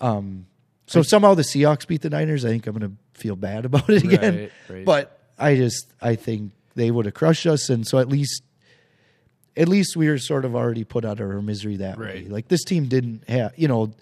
Um, 0.00 0.46
so 0.86 1.00
if 1.00 1.08
somehow 1.08 1.34
the 1.34 1.42
Seahawks 1.42 1.86
beat 1.86 2.02
the 2.02 2.10
Niners, 2.10 2.44
I 2.44 2.48
think 2.50 2.66
I'm 2.66 2.78
going 2.78 2.90
to 2.92 3.18
feel 3.20 3.34
bad 3.36 3.64
about 3.64 3.88
it 3.90 4.04
again. 4.04 4.36
Right, 4.38 4.52
right. 4.68 4.84
But 4.84 5.18
I 5.38 5.56
just 5.56 5.92
I 6.00 6.14
think 6.14 6.52
they 6.76 6.90
would 6.90 7.06
have 7.06 7.14
crushed 7.14 7.46
us, 7.46 7.70
and 7.70 7.86
so 7.86 7.98
at 7.98 8.08
least 8.08 8.42
at 9.56 9.68
least 9.68 9.96
we 9.96 10.08
were 10.08 10.18
sort 10.18 10.44
of 10.44 10.54
already 10.54 10.84
put 10.84 11.04
out 11.04 11.20
of 11.20 11.28
our 11.30 11.40
misery 11.42 11.76
that 11.76 11.98
way. 11.98 12.26
Like 12.28 12.48
this 12.48 12.64
team 12.64 12.86
didn't 12.86 13.28
have 13.28 13.52
you 13.56 13.66
know 13.68 13.92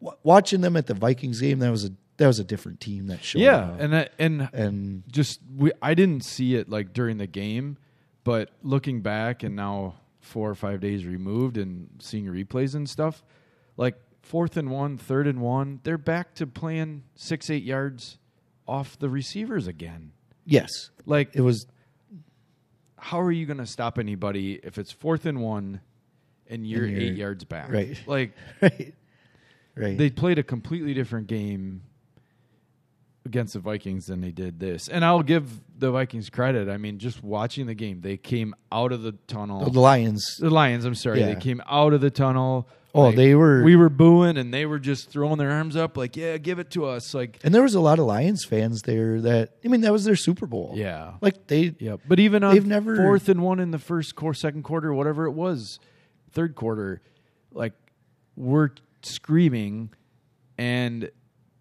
w- 0.00 0.18
watching 0.22 0.60
them 0.62 0.76
at 0.76 0.86
the 0.86 0.94
Vikings 0.94 1.40
game 1.40 1.58
that 1.60 1.70
was 1.70 1.84
a 1.84 1.90
that 2.16 2.26
was 2.26 2.38
a 2.38 2.44
different 2.44 2.80
team 2.80 3.08
that 3.08 3.22
showed 3.24 3.40
Yeah, 3.42 3.56
up. 3.70 3.80
and 3.80 3.92
that, 3.92 4.12
and 4.18 4.48
and 4.52 5.02
just 5.10 5.40
we 5.56 5.72
I 5.82 5.94
didn't 5.94 6.24
see 6.24 6.54
it 6.54 6.68
like 6.68 6.92
during 6.92 7.18
the 7.18 7.26
game, 7.26 7.76
but 8.24 8.50
looking 8.62 9.00
back 9.02 9.42
and 9.42 9.56
now 9.56 9.96
four 10.20 10.48
or 10.48 10.54
five 10.54 10.80
days 10.80 11.04
removed 11.04 11.56
and 11.58 11.88
seeing 11.98 12.26
replays 12.26 12.74
and 12.74 12.88
stuff, 12.88 13.22
like 13.76 13.96
fourth 14.22 14.56
and 14.56 14.70
one, 14.70 14.96
third 14.96 15.26
and 15.26 15.40
one, 15.40 15.80
they're 15.82 15.98
back 15.98 16.34
to 16.36 16.46
playing 16.46 17.02
six 17.14 17.50
eight 17.50 17.62
yards 17.64 18.16
off 18.66 18.98
the 18.98 19.10
receivers 19.10 19.66
again. 19.66 20.12
yes, 20.46 20.90
Like, 21.04 21.36
it 21.36 21.42
was 21.42 21.66
how 22.96 23.20
are 23.20 23.30
you 23.32 23.44
going 23.44 23.58
to 23.58 23.66
stop 23.66 23.98
anybody 23.98 24.58
if 24.62 24.78
it's 24.78 24.90
fourth 24.90 25.26
and 25.26 25.42
one 25.42 25.80
and 26.48 26.66
you're, 26.66 26.84
And 26.84 26.92
you're- 26.92 27.06
eight 27.08 27.16
yards 27.16 27.44
back? 27.44 27.70
right. 27.70 27.98
Like 28.06 28.32
right, 28.62 28.94
right. 29.76 29.98
they 29.98 30.08
played 30.10 30.38
a 30.38 30.42
completely 30.42 30.94
different 30.94 31.26
game 31.26 31.82
against 33.26 33.54
the 33.54 33.58
Vikings 33.60 34.06
than 34.06 34.20
they 34.20 34.30
did 34.32 34.60
this. 34.60 34.88
And 34.88 35.04
I'll 35.04 35.22
give 35.22 35.48
the 35.78 35.90
Vikings 35.90 36.28
credit. 36.30 36.68
I 36.68 36.76
mean, 36.76 36.98
just 36.98 37.22
watching 37.24 37.66
the 37.66 37.74
game, 37.74 38.00
they 38.02 38.16
came 38.18 38.54
out 38.70 38.92
of 38.92 39.02
the 39.02 39.12
tunnel. 39.26 39.62
Oh, 39.66 39.70
the 39.70 39.80
Lions. 39.80 40.36
the 40.38 40.50
Lions, 40.50 40.84
I'm 40.84 40.94
sorry, 40.94 41.20
Yeah. 41.20 41.34
they 41.34 41.40
came 41.40 41.62
out 41.66 41.92
of 41.94 42.00
the 42.02 42.10
tunnel. 42.10 42.68
Oh, 42.96 43.06
Like, 43.06 43.16
they 43.16 43.34
were. 43.34 43.64
we 43.64 43.74
were 43.74 43.88
booing 43.88 44.36
and 44.36 44.54
they 44.54 44.66
were 44.66 44.78
just 44.78 45.10
throwing 45.10 45.36
their 45.38 45.50
arms 45.50 45.74
up 45.74 45.96
like, 45.96 46.16
"Yeah, 46.16 46.36
give 46.36 46.60
it 46.60 46.70
to 46.72 46.84
us." 46.84 47.12
Like, 47.12 47.40
and 47.42 47.52
there 47.52 47.62
was 47.62 47.74
a 47.74 47.80
lot 47.80 47.98
of 47.98 48.04
Lions 48.06 48.44
fans 48.44 48.82
there. 48.82 49.20
That 49.20 49.50
I 49.64 49.68
mean, 49.68 49.80
that 49.80 49.90
was 49.90 50.04
their 50.04 50.14
Super 50.14 50.46
Bowl. 50.46 50.74
yeah. 50.76 51.14
like 51.20 51.48
they 51.48 51.74
Yeah, 51.80 51.96
but 52.06 52.20
even 52.20 52.44
on 52.44 52.54
They've 52.54 52.64
never- 52.64 52.94
fourth 52.96 53.28
and 53.28 53.42
one 53.42 53.58
in 53.58 53.72
the 53.72 53.80
first 53.80 54.14
quarter, 54.14 54.34
second 54.38 54.62
quarter, 54.62 54.94
whatever 54.94 55.24
it 55.26 55.32
was, 55.32 55.80
third 56.30 56.54
quarter, 56.54 57.00
like 57.52 57.72
we're 58.36 58.70
screaming, 59.02 59.90
and 60.56 61.10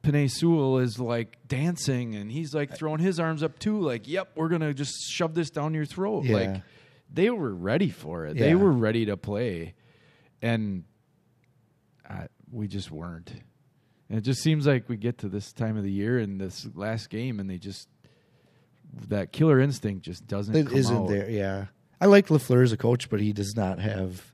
Penei 0.03 0.29
Sewell 0.29 0.79
is 0.79 0.99
like 0.99 1.37
dancing, 1.47 2.15
and 2.15 2.29
he's 2.29 2.53
like 2.53 2.75
throwing 2.75 2.99
his 2.99 3.19
arms 3.19 3.41
up 3.41 3.57
too, 3.57 3.79
like, 3.79 4.07
"Yep, 4.07 4.31
we're 4.35 4.49
gonna 4.49 4.73
just 4.73 4.93
shove 5.09 5.33
this 5.33 5.49
down 5.49 5.73
your 5.73 5.85
throat." 5.85 6.25
Yeah. 6.25 6.35
Like 6.35 6.61
they 7.11 7.29
were 7.29 7.53
ready 7.53 7.89
for 7.89 8.25
it. 8.25 8.35
Yeah. 8.35 8.47
They 8.47 8.55
were 8.55 8.71
ready 8.71 9.05
to 9.05 9.15
play, 9.15 9.75
and 10.41 10.83
uh, 12.09 12.27
we 12.51 12.67
just 12.67 12.91
weren't. 12.91 13.31
And 14.09 14.17
it 14.17 14.21
just 14.21 14.43
seems 14.43 14.67
like 14.67 14.89
we 14.89 14.97
get 14.97 15.19
to 15.19 15.29
this 15.29 15.53
time 15.53 15.77
of 15.77 15.83
the 15.83 15.91
year 15.91 16.19
and 16.19 16.39
this 16.39 16.67
last 16.75 17.09
game, 17.09 17.39
and 17.39 17.49
they 17.49 17.57
just 17.57 17.87
that 19.07 19.31
killer 19.31 19.59
instinct 19.59 20.03
just 20.03 20.27
doesn't. 20.27 20.53
It 20.53 20.71
isn't 20.73 20.95
out. 20.95 21.07
there. 21.07 21.29
Yeah, 21.29 21.67
I 22.01 22.07
like 22.07 22.27
LaFleur 22.27 22.63
as 22.63 22.73
a 22.73 22.77
coach, 22.77 23.09
but 23.09 23.21
he 23.21 23.31
does 23.31 23.55
not 23.55 23.79
have. 23.79 24.32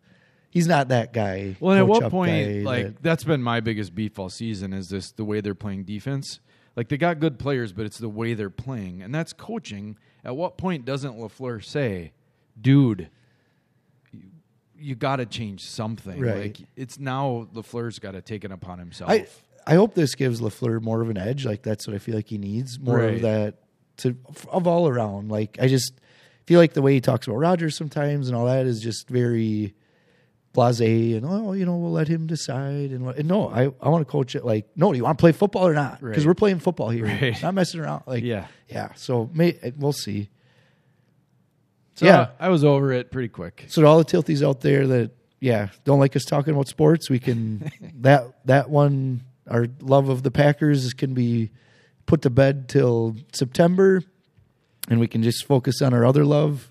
He's 0.52 0.68
not 0.68 0.88
that 0.88 1.14
guy. 1.14 1.56
Well, 1.60 1.74
and 1.74 1.80
at 1.80 1.88
what 1.88 2.10
point, 2.10 2.64
like 2.64 2.86
that- 2.86 3.04
that's 3.04 3.24
been 3.24 3.42
my 3.44 3.60
biggest 3.60 3.94
beef 3.94 4.18
all 4.18 4.30
season 4.30 4.74
is 4.74 4.90
this 4.90 5.12
the 5.12 5.24
way 5.26 5.42
they're 5.42 5.54
playing 5.56 5.84
defense. 5.84 6.40
Like 6.76 6.88
they 6.90 6.98
got 6.98 7.20
good 7.20 7.38
players, 7.40 7.72
but 7.74 7.86
it's 7.86 7.98
the 7.98 8.10
way 8.10 8.34
they're 8.34 8.50
playing, 8.50 9.02
and 9.02 9.14
that's 9.14 9.34
coaching. 9.34 9.98
At 10.24 10.36
what 10.36 10.58
point 10.58 10.86
doesn't 10.86 11.18
LaFleur 11.20 11.64
say, 11.64 12.14
"Dude, 12.60 13.10
you, 14.12 14.22
you 14.78 14.96
got 14.96 15.18
to 15.18 15.26
change 15.26 15.64
something"? 15.66 16.20
Right. 16.20 16.38
Like 16.38 16.58
it's 16.76 17.00
now 17.00 17.48
LaFleur's 17.54 18.00
got 18.00 18.12
to 18.12 18.22
take 18.22 18.44
it 18.44 18.52
upon 18.52 18.80
himself. 18.80 19.10
I 19.10 19.28
I 19.68 19.76
hope 19.76 19.94
this 19.94 20.16
gives 20.16 20.42
LaFleur 20.42 20.82
more 20.82 21.02
of 21.02 21.10
an 21.10 21.18
edge. 21.18 21.46
Like 21.46 21.62
that's 21.64 21.86
what 21.88 21.96
I 21.96 22.00
feel 22.00 22.16
like 22.16 22.28
he 22.28 22.38
needs 22.38 22.80
more 22.80 22.98
Right. 22.98 23.16
of 23.16 23.22
that 23.22 23.56
to 23.98 24.16
of 24.50 24.66
all 24.68 24.88
around. 24.88 25.30
Like 25.30 25.58
I 25.62 25.68
just 25.68 25.94
feel 26.48 26.60
like 26.60 26.74
the 26.74 26.82
way 26.82 26.94
he 26.94 27.02
talks 27.02 27.28
about 27.28 27.38
Rodgers 27.38 27.76
sometimes 27.78 28.30
and 28.30 28.36
all 28.38 28.46
that 28.46 28.66
is 28.66 28.80
just 28.82 29.10
very 29.10 29.76
blasé 30.54 31.16
and 31.16 31.26
oh 31.26 31.54
you 31.54 31.64
know 31.66 31.78
we'll 31.78 31.92
let 31.92 32.08
him 32.08 32.26
decide 32.26 32.90
and, 32.92 33.08
and 33.10 33.28
no 33.28 33.48
I 33.50 33.66
I 33.82 33.90
want 33.90 34.06
to 34.06 34.12
coach 34.12 34.36
it 34.36 34.44
like 34.44 34.66
no 34.76 34.92
do 34.92 34.98
you 34.98 35.04
want 35.04 35.18
to 35.18 35.22
play 35.22 35.32
football 35.32 35.68
or 35.68 35.74
not 35.76 36.02
because 36.02 36.18
Right. 36.18 36.26
we're 36.26 36.34
playing 36.34 36.60
football 36.60 36.90
here 36.90 37.06
Right. 37.06 37.40
not 37.44 37.54
messing 37.54 37.80
around 37.82 38.04
like 38.08 38.24
Yeah. 38.24 38.48
yeah 38.68 38.94
so 38.96 39.30
may, 39.34 39.58
we'll 39.78 39.94
see 39.94 40.30
so 41.96 42.06
yeah. 42.06 42.30
I 42.40 42.48
was 42.50 42.64
over 42.64 42.94
it 42.94 43.12
pretty 43.12 43.28
quick. 43.28 43.66
So 43.68 43.82
to 43.82 43.88
all 43.88 43.98
the 43.98 44.06
tilties 44.06 44.42
out 44.42 44.62
there 44.62 44.88
that 44.88 45.12
yeah 45.42 45.68
don't 45.84 46.00
like 46.00 46.16
us 46.16 46.24
talking 46.24 46.54
about 46.54 46.68
sports, 46.70 47.10
we 47.10 47.20
can 47.20 47.70
that 48.02 48.24
that 48.46 48.70
one 48.70 49.24
our 49.50 49.68
love 49.82 50.08
of 50.10 50.24
the 50.24 50.32
Packers 50.32 50.94
can 50.94 51.14
be 51.14 51.52
put 52.06 52.22
to 52.22 52.30
bed 52.30 52.70
till 52.70 53.18
September, 53.34 54.02
and 54.90 55.00
we 55.02 55.08
can 55.08 55.22
just 55.24 55.46
focus 55.46 55.82
on 55.82 55.94
our 55.94 56.06
other 56.06 56.24
love. 56.24 56.69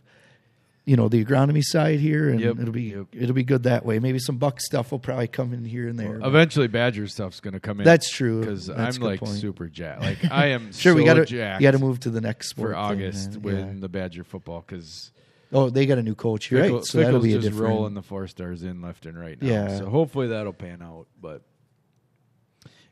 You 0.89 0.97
know 0.97 1.09
the 1.09 1.23
agronomy 1.25 1.63
side 1.63 2.01
here, 2.01 2.31
and 2.31 2.41
Yep, 2.41 2.61
it'll 2.61 2.73
be 2.73 2.83
yep. 2.85 3.07
it'll 3.13 3.35
be 3.35 3.43
good 3.45 3.65
that 3.65 3.85
way. 3.85 3.99
Maybe 3.99 4.19
some 4.19 4.39
Buck 4.39 4.59
stuff 4.61 4.91
will 4.91 4.99
probably 4.99 5.29
come 5.29 5.53
in 5.53 5.65
here 5.65 5.87
and 5.87 5.99
there. 5.99 6.19
but- 6.19 6.27
Eventually, 6.29 6.67
Badger 6.67 7.07
stuff's 7.09 7.41
going 7.41 7.53
to 7.53 7.61
come 7.61 7.81
in. 7.81 7.85
That's 7.85 8.11
true. 8.11 8.41
because 8.41 8.71
I'm 8.71 8.95
like 8.95 9.21
point. 9.21 9.33
super 9.35 9.69
jacked. 9.69 10.01
Like 10.09 10.31
I 10.31 10.47
am 10.47 10.73
sure, 10.73 10.93
so 10.93 10.97
we 10.97 11.05
got 11.05 11.27
to 11.27 11.35
you 11.35 11.61
got 11.61 11.73
to 11.73 11.79
move 11.79 12.01
to 12.01 12.11
the 12.11 12.23
next 12.23 12.49
sport 12.51 12.71
for 12.71 12.75
August 12.77 13.33
man. 13.33 13.43
when 13.43 13.57
Yeah. 13.57 13.81
the 13.81 13.89
Badger 13.91 14.25
football 14.25 14.65
because 14.67 15.13
Oh, 15.53 15.69
they 15.71 15.85
got 15.87 15.99
a 15.99 16.03
new 16.03 16.15
coach, 16.15 16.51
You're 16.51 16.63
right? 16.63 16.85
So 16.85 16.99
that'll 16.99 17.21
be 17.21 17.33
a 17.33 17.37
just 17.39 17.49
different. 17.49 17.71
rolling 17.75 17.95
the 17.95 18.03
four 18.03 18.27
stars 18.27 18.63
in 18.63 18.81
left 18.81 19.05
and 19.07 19.19
right 19.19 19.41
now. 19.43 19.49
Yeah. 19.49 19.79
So 19.79 19.89
hopefully 19.91 20.29
that'll 20.29 20.53
pan 20.55 20.81
out. 20.83 21.07
But 21.21 21.43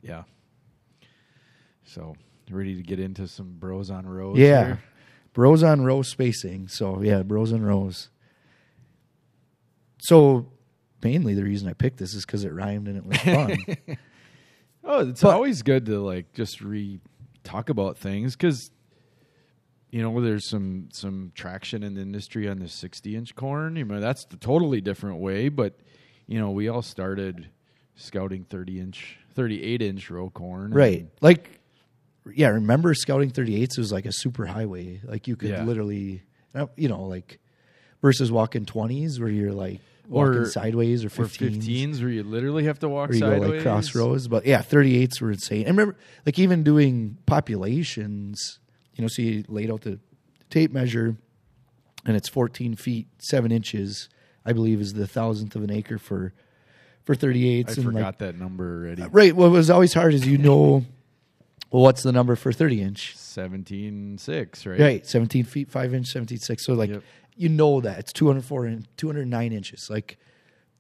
yeah. 0.03 0.23
So 1.85 2.15
ready 2.51 2.77
to 2.77 2.83
get 2.83 2.99
into 3.01 3.27
some 3.29 3.57
bros 3.59 3.91
on 3.91 4.07
rows. 4.07 4.39
Yeah. 4.39 4.67
here? 4.67 4.81
Bros 5.37 5.63
on 5.63 5.83
row 5.83 6.01
spacing. 6.01 6.67
So 6.67 7.03
yeah, 7.03 7.23
bros 7.23 7.53
on 7.53 7.61
rows. 7.63 8.09
So 9.99 10.47
mainly 11.05 11.35
the 11.35 11.45
reason 11.45 11.69
I 11.69 11.75
picked 11.75 11.99
this 11.99 12.15
is 12.15 12.25
because 12.25 12.43
it 12.43 12.55
rhymed 12.55 12.89
and 12.89 12.97
it 12.97 13.05
was 13.07 13.19
fun. 13.19 13.99
Oh, 14.89 15.01
it's 15.09 15.21
But- 15.21 15.35
always 15.35 15.63
good 15.63 15.85
to 15.87 15.99
like 15.99 16.33
just 16.33 16.61
re 16.61 17.01
talk 17.43 17.69
about 17.71 17.99
things 17.99 18.37
because 18.37 18.71
you 19.91 20.01
know 20.01 20.21
there's 20.21 20.49
some 20.49 20.89
some 20.93 21.33
traction 21.35 21.83
in 21.83 21.95
the 21.95 22.03
industry 22.03 22.49
on 22.49 22.61
the 22.61 22.69
60 22.69 23.17
inch 23.17 23.35
corn. 23.35 23.75
You 23.75 23.85
know 23.85 23.99
that's 23.99 24.25
the 24.27 24.37
totally 24.37 24.81
different 24.81 25.19
way, 25.19 25.49
but 25.49 25.77
you 26.29 26.39
know 26.39 26.53
we 26.53 26.69
all 26.69 26.83
started 26.83 27.49
scouting 27.97 28.45
30 28.45 28.79
inch, 28.79 29.19
38 29.35 29.83
inch 29.83 30.09
row 30.09 30.31
corn, 30.31 30.71
right. 30.73 31.09
Like 31.21 31.56
yeah, 32.35 32.49
remember 32.49 32.95
scouting 32.95 33.31
38s 33.31 33.79
was 33.79 33.93
like 33.93 34.07
a 34.07 34.13
super 34.13 34.47
highway. 34.47 35.01
Like 35.05 35.29
you 35.29 35.37
could 35.37 35.51
Yeah. 35.51 35.65
literally 35.65 36.23
uh, 36.55 36.67
you 36.77 36.89
know, 36.89 37.05
like 37.05 37.39
versus 38.03 38.33
walking 38.33 38.65
20s 38.65 39.19
where 39.21 39.29
you're 39.29 39.53
like 39.53 39.81
walking 40.09 40.35
Or- 40.43 40.47
sideways 40.47 41.05
or 41.05 41.09
or 41.09 41.11
15s. 41.27 41.59
15s 41.67 42.01
where 42.01 42.09
you 42.11 42.23
literally 42.23 42.65
have 42.65 42.79
to 42.81 42.89
walk 42.89 43.11
Or 43.11 43.13
you 43.15 43.19
sideways. 43.21 43.41
go 43.51 43.55
like 43.57 43.63
cross 43.63 43.95
rows, 43.95 44.29
but 44.29 44.47
yeah, 44.47 44.63
38s 44.63 45.21
were 45.21 45.33
insane. 45.33 45.67
I 45.67 45.71
remember 45.71 45.97
like 46.25 46.39
even 46.39 46.63
doing 46.63 47.19
populations, 47.27 48.59
you 48.95 49.03
know, 49.03 49.09
so 49.09 49.23
you 49.23 49.45
laid 49.49 49.71
out 49.71 49.83
the 49.83 49.99
tape 50.51 50.73
measure 50.73 51.17
and 52.05 52.17
it's 52.17 52.29
14 52.29 52.77
feet, 52.77 53.09
seven 53.19 53.51
inches, 53.53 54.09
I 54.45 54.53
believe 54.53 54.81
is 54.81 54.95
the 54.95 55.07
thousandth 55.09 55.57
of 55.57 55.63
an 55.65 55.71
acre 55.73 55.99
for, 55.99 56.33
for 57.05 57.15
38s. 57.17 57.69
I 57.69 57.73
and 57.73 57.85
forgot 57.85 58.01
like, 58.05 58.19
that 58.19 58.39
number 58.39 58.83
already. 58.85 59.03
right. 59.11 59.35
What 59.35 59.51
was 59.51 59.71
always 59.71 59.93
hard 59.93 60.15
is 60.15 60.27
you 60.27 60.39
know, 60.39 60.85
well, 61.71 61.83
what's 61.83 62.03
the 62.03 62.13
number 62.13 62.37
for 62.37 62.53
30 62.53 62.81
inch? 62.83 63.17
17.6, 63.17 64.67
right? 64.71 64.81
Right. 64.81 65.07
17 65.07 65.45
feet, 65.45 65.71
five 65.71 65.95
inch, 65.95 66.07
17, 66.09 66.39
six. 66.39 66.65
So 66.65 66.75
like, 66.75 66.91
Yep. 66.91 67.03
you 67.37 67.49
know 67.49 67.81
that 67.81 67.99
it's 67.99 68.13
204 68.13 68.67
and 68.67 68.89
209 68.97 69.53
inches. 69.53 69.89
Like, 69.91 70.19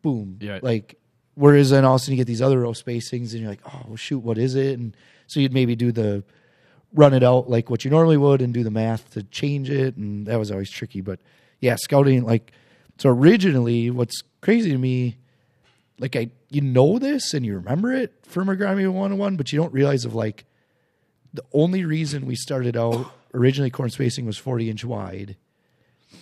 boom. 0.02 0.38
Yeah. 0.40 0.58
Like, 0.62 0.98
whereas 1.34 1.70
then 1.70 1.84
all 1.84 1.94
of 1.96 2.00
a 2.00 2.04
sudden 2.04 2.14
you 2.14 2.18
get 2.18 2.26
these 2.26 2.42
other 2.42 2.60
row 2.60 2.72
spacings 2.72 3.32
and 3.32 3.40
you're 3.40 3.50
like, 3.50 3.60
oh, 3.66 3.82
well, 3.88 3.96
shoot, 3.96 4.18
what 4.20 4.38
is 4.38 4.54
it? 4.54 4.78
And 4.78 4.96
so 5.26 5.40
you'd 5.40 5.52
maybe 5.52 5.74
do 5.76 5.92
the 5.92 6.24
run 6.94 7.12
it 7.12 7.22
out 7.22 7.50
like 7.50 7.68
what 7.68 7.84
you 7.84 7.90
normally 7.90 8.16
would 8.16 8.40
and 8.40 8.54
do 8.54 8.62
the 8.62 8.70
math 8.70 9.10
to 9.10 9.22
change 9.24 9.68
it. 9.70 9.96
And 9.96 10.26
that 10.26 10.38
was 10.38 10.50
always 10.50 10.70
tricky. 10.70 11.00
But 11.00 11.18
yeah, 11.60 11.76
scouting, 11.76 12.24
like, 12.24 12.52
so 12.98 13.10
originally 13.10 13.90
what's 13.90 14.22
crazy 14.40 14.70
to 14.70 14.78
me, 14.78 15.16
like, 15.98 16.14
I, 16.16 16.30
you 16.48 16.60
know 16.60 16.98
this 16.98 17.34
and 17.34 17.44
you 17.44 17.56
remember 17.56 17.92
it 17.92 18.14
from 18.22 18.48
agronomy 18.48 18.86
101, 18.86 19.36
but 19.36 19.52
you 19.52 19.58
don't 19.58 19.72
realize 19.72 20.04
of 20.04 20.14
like, 20.14 20.44
the 21.36 21.44
only 21.52 21.84
reason 21.84 22.26
we 22.26 22.34
started 22.34 22.76
out 22.76 23.12
originally 23.34 23.70
corn 23.70 23.90
spacing 23.90 24.26
was 24.26 24.36
40 24.38 24.70
inch 24.70 24.84
wide 24.84 25.36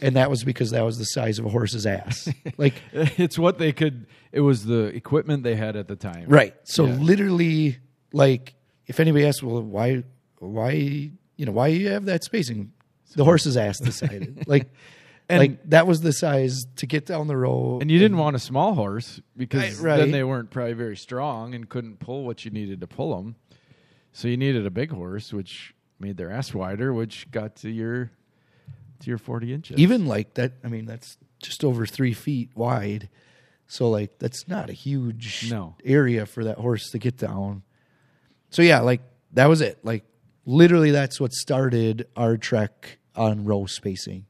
and 0.03 0.17
that 0.17 0.29
was 0.31 0.43
because 0.45 0.71
that 0.73 0.85
was 0.85 0.99
the 0.99 1.05
size 1.05 1.39
of 1.39 1.45
a 1.47 1.49
horse's 1.49 1.87
ass 1.87 2.29
like 2.59 2.75
it's 2.93 3.39
what 3.39 3.59
they 3.59 3.73
could. 3.73 4.07
It 4.33 4.41
was 4.41 4.65
the 4.65 4.85
equipment 4.87 5.43
they 5.45 5.55
had 5.55 5.77
at 5.77 5.87
the 5.89 5.97
time. 5.97 6.25
right 6.29 6.55
so 6.65 6.87
Yeah. 6.87 6.95
literally 6.97 7.79
like 8.13 8.55
if 8.87 9.01
anybody 9.01 9.27
asks 9.27 9.43
well 9.43 9.63
why 9.63 10.03
why 10.39 10.71
you 10.73 11.47
know 11.47 11.53
why 11.53 11.69
you 11.69 11.89
have 11.89 12.07
that 12.07 12.25
spacing 12.25 12.73
the 13.17 13.25
horse's 13.25 13.57
ass 13.57 13.79
decided 13.79 14.45
like 14.49 14.69
And- 15.29 15.39
like 15.39 15.71
that 15.71 15.87
was 15.87 16.01
the 16.01 16.13
size 16.13 16.65
to 16.77 16.87
get 16.87 17.07
down 17.07 17.29
the 17.29 17.37
row 17.37 17.79
And 17.81 17.91
you 17.91 17.99
didn't 17.99 18.19
want 18.19 18.35
a 18.37 18.41
small 18.41 18.75
horse 18.75 19.21
because 19.37 19.79
Right, 19.79 19.91
right. 19.93 19.97
then 19.99 20.11
they 20.11 20.25
weren't 20.25 20.51
probably 20.51 20.75
very 20.75 20.97
strong 20.97 21.55
and 21.55 21.69
couldn't 21.69 21.99
pull 22.01 22.25
what 22.25 22.45
you 22.45 22.51
needed 22.51 22.81
to 22.81 22.87
pull 22.87 23.17
them. 23.17 23.37
So 24.17 24.29
you 24.29 24.37
needed 24.39 24.65
a 24.65 24.71
big 24.71 24.91
horse, 24.93 25.33
which 25.33 25.75
made 25.99 26.17
their 26.17 26.31
ass 26.31 26.55
wider, 26.55 26.95
which 26.95 27.31
got 27.31 27.57
to 27.57 27.71
your 27.71 28.11
to 29.01 29.11
your 29.11 29.19
forty 29.19 29.53
inches. 29.53 29.77
even 29.79 30.07
like 30.07 30.35
that 30.35 30.53
i 30.65 30.69
mean 30.69 30.87
that's 30.87 31.19
just 31.43 31.63
over 31.65 31.85
three 31.85 32.15
feet 32.15 32.49
wide. 32.55 33.09
So 33.67 33.91
like 33.91 34.19
that's 34.19 34.47
not 34.49 34.71
a 34.71 34.73
huge 34.73 35.51
No. 35.51 35.75
area 35.85 36.25
for 36.27 36.45
that 36.45 36.59
horse 36.59 36.91
to 36.93 36.99
get 36.99 37.17
down. 37.19 37.63
So 38.51 38.63
yeah 38.63 38.81
like 38.81 39.03
that 39.33 39.47
was 39.47 39.61
it. 39.61 39.79
Like 39.83 40.05
literally 40.47 40.91
that's 40.93 41.21
what 41.21 41.33
started 41.33 42.07
our 42.17 42.37
trek 42.37 42.99
on 43.17 43.45
row 43.45 43.67
spacing. 43.67 44.27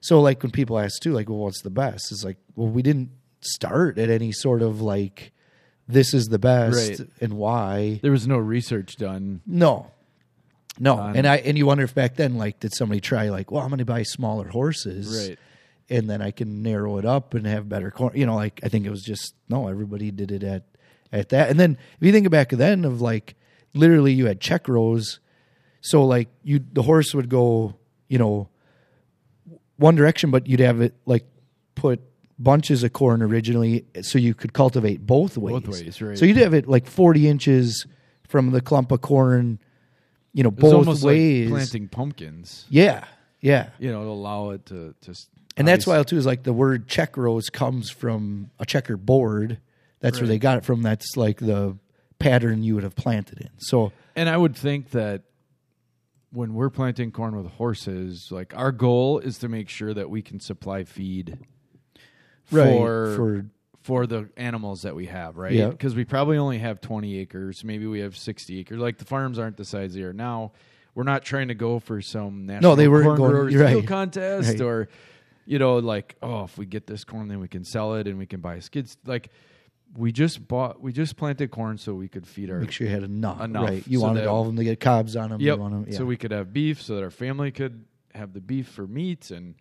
So 0.00 0.20
like 0.20 0.42
when 0.42 0.52
people 0.52 0.78
ask 0.78 1.00
too 1.02 1.12
like 1.12 1.28
well 1.28 1.38
what's 1.38 1.62
the 1.62 1.70
best? 1.70 2.10
It's 2.10 2.24
like 2.24 2.38
well 2.56 2.68
we 2.68 2.82
didn't 2.82 3.10
start 3.40 3.98
at 3.98 4.08
any 4.10 4.32
sort 4.32 4.62
of 4.62 4.80
like 4.80 5.32
this 5.88 6.12
is 6.14 6.26
the 6.26 6.38
best 6.38 7.00
Right. 7.00 7.08
and 7.20 7.32
why 7.34 7.98
there 8.02 8.12
was 8.12 8.26
no 8.28 8.36
research 8.38 8.96
done. 8.96 9.40
no. 9.46 9.90
No. 10.80 11.00
And 11.00 11.26
I 11.26 11.38
and 11.38 11.58
you 11.58 11.66
wonder 11.66 11.82
if 11.82 11.92
back 11.92 12.14
then 12.14 12.36
like 12.36 12.60
did 12.60 12.72
somebody 12.72 13.00
try 13.00 13.30
like, 13.30 13.50
well, 13.50 13.64
I'm 13.64 13.70
gonna 13.70 13.84
buy 13.84 14.04
smaller 14.04 14.46
horses. 14.46 15.28
Right. 15.28 15.38
And 15.90 16.08
then 16.08 16.22
I 16.22 16.30
can 16.30 16.62
narrow 16.62 16.98
it 16.98 17.04
up 17.04 17.34
and 17.34 17.46
have 17.46 17.68
better 17.68 17.90
corn 17.90 18.12
you 18.14 18.26
know, 18.26 18.36
like 18.36 18.60
I 18.62 18.68
think 18.68 18.86
it 18.86 18.90
was 18.90 19.02
just 19.02 19.34
no, 19.48 19.66
everybody 19.66 20.12
did 20.12 20.30
it 20.30 20.44
at 20.44 20.62
at 21.10 21.30
that. 21.30 21.50
And 21.50 21.58
then 21.58 21.78
if 22.00 22.06
you 22.06 22.12
think 22.12 22.30
back 22.30 22.50
then 22.50 22.84
of 22.84 23.00
like 23.00 23.34
literally 23.74 24.12
you 24.12 24.26
had 24.26 24.40
check 24.40 24.68
rows. 24.68 25.18
So 25.80 26.04
like 26.04 26.28
you 26.44 26.60
the 26.72 26.82
horse 26.82 27.12
would 27.12 27.28
go, 27.28 27.74
you 28.06 28.18
know, 28.18 28.48
one 29.78 29.96
direction, 29.96 30.30
but 30.30 30.46
you'd 30.46 30.60
have 30.60 30.80
it 30.80 30.94
like 31.06 31.24
put 31.74 32.00
bunches 32.38 32.82
of 32.84 32.92
corn 32.92 33.22
originally 33.22 33.84
so 34.02 34.18
you 34.18 34.34
could 34.34 34.52
cultivate 34.52 35.06
both 35.06 35.36
ways. 35.36 35.60
Both 35.60 35.68
ways, 35.68 36.00
right. 36.00 36.18
So 36.18 36.24
you'd 36.24 36.36
have 36.36 36.54
it 36.54 36.68
like 36.68 36.86
40 36.86 37.28
inches 37.28 37.86
from 38.28 38.52
the 38.52 38.60
clump 38.60 38.92
of 38.92 39.00
corn, 39.00 39.58
you 40.32 40.42
know, 40.44 40.50
both 40.50 41.02
ways. 41.02 41.50
like 41.50 41.58
planting 41.58 41.88
pumpkins. 41.88 42.66
yeah. 42.68 43.04
Yeah. 43.40 43.70
You 43.78 43.92
know, 43.92 44.02
allow 44.02 44.50
it 44.50 44.66
to 44.66 44.94
to. 45.02 45.14
And 45.56 45.66
that's 45.66 45.86
why 45.86 46.02
too 46.02 46.16
is 46.16 46.26
like 46.26 46.42
the 46.42 46.52
word 46.52 46.88
check 46.88 47.16
rows 47.16 47.50
comes 47.50 47.88
from 47.88 48.50
a 48.58 48.66
checker 48.66 48.96
board. 48.96 49.58
That's 50.00 50.20
where 50.20 50.26
they 50.28 50.38
got 50.38 50.58
it 50.58 50.64
from. 50.64 50.82
That's 50.82 51.16
like 51.16 51.38
the 51.38 51.76
pattern 52.18 52.62
you 52.64 52.74
would 52.74 52.82
have 52.84 52.96
planted 52.96 53.40
in. 53.40 53.50
So 53.58 53.92
And 54.16 54.28
I 54.28 54.36
would 54.36 54.56
think 54.56 54.90
that 54.90 55.22
when 56.30 56.54
we're 56.54 56.70
planting 56.70 57.10
corn 57.10 57.36
with 57.36 57.50
horses, 57.52 58.28
like 58.30 58.56
our 58.56 58.72
goal 58.72 59.18
is 59.20 59.38
to 59.38 59.48
make 59.48 59.68
sure 59.68 59.94
that 59.94 60.10
we 60.10 60.20
can 60.20 60.40
supply 60.40 60.84
feed 60.84 61.38
Right, 62.50 62.76
for 62.76 63.14
for- 63.16 63.46
for 63.82 64.06
the 64.06 64.28
animals 64.36 64.82
that 64.82 64.94
we 64.94 65.06
have, 65.06 65.38
right? 65.38 65.52
Yeah. 65.52 65.68
Because 65.68 65.94
we 65.94 66.04
probably 66.04 66.36
only 66.36 66.58
have 66.58 66.78
20 66.82 67.16
acres, 67.20 67.64
maybe 67.64 67.86
we 67.86 68.00
have 68.00 68.18
60 68.18 68.58
acres. 68.60 68.78
Like 68.78 68.98
the 68.98 69.06
farms 69.06 69.38
aren't 69.38 69.56
the 69.56 69.64
size 69.64 69.94
they 69.94 70.02
are 70.02 70.12
now. 70.12 70.52
We're 70.94 71.04
not 71.04 71.24
trying 71.24 71.48
to 71.48 71.54
go 71.54 71.78
for 71.78 72.02
some 72.02 72.44
national 72.44 72.76
they 72.76 72.88
weren't 72.88 73.16
corn 73.16 73.30
growers 73.30 73.54
right. 73.54 73.86
contest 73.86 74.48
Right. 74.50 74.60
or 74.60 74.88
you 75.46 75.58
know 75.58 75.78
like 75.78 76.16
oh 76.22 76.44
if 76.44 76.58
we 76.58 76.66
get 76.66 76.86
this 76.86 77.04
corn 77.04 77.28
then 77.28 77.40
we 77.40 77.48
can 77.48 77.64
sell 77.64 77.94
it 77.94 78.06
and 78.06 78.18
we 78.18 78.26
can 78.26 78.40
buy 78.40 78.58
skids 78.58 78.98
like 79.06 79.30
we 79.96 80.12
just 80.12 80.46
bought 80.46 80.82
we 80.82 80.92
just 80.92 81.16
planted 81.16 81.50
corn 81.50 81.78
so 81.78 81.94
we 81.94 82.08
could 82.08 82.26
feed 82.26 82.50
our 82.50 82.58
Make 82.58 82.72
sure 82.72 82.86
you 82.86 82.92
had 82.92 83.04
enough. 83.04 83.40
Enough, 83.40 83.64
Right. 83.68 83.86
You 83.86 84.00
so 84.00 84.06
wanted 84.06 84.26
all 84.26 84.42
of 84.42 84.48
them 84.48 84.56
to 84.56 84.64
get 84.64 84.80
cobs 84.80 85.16
on 85.16 85.30
them. 85.30 85.40
Yep. 85.40 85.56
You 85.56 85.62
want 85.62 85.74
'em- 85.74 85.86
yeah. 85.88 85.96
So 85.96 86.04
we 86.04 86.16
could 86.18 86.32
have 86.32 86.52
beef, 86.52 86.82
so 86.82 86.96
that 86.96 87.04
our 87.04 87.10
family 87.10 87.52
could 87.52 87.84
have 88.14 88.34
the 88.34 88.40
beef 88.42 88.68
for 88.68 88.86
meat, 88.86 89.30
and 89.30 89.54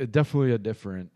uh, 0.00 0.04
definitely 0.08 0.52
a 0.52 0.58
different, 0.58 1.10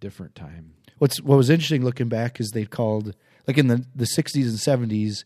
different 0.00 0.34
time. 0.34 0.74
What's 0.98 1.20
what 1.20 1.36
was 1.36 1.50
interesting 1.50 1.84
looking 1.84 2.08
back 2.08 2.40
is 2.40 2.50
they 2.50 2.64
called 2.64 3.14
like 3.46 3.58
in 3.58 3.68
the 3.68 3.84
the 3.94 4.06
sixties 4.06 4.48
and 4.48 4.58
seventies, 4.58 5.24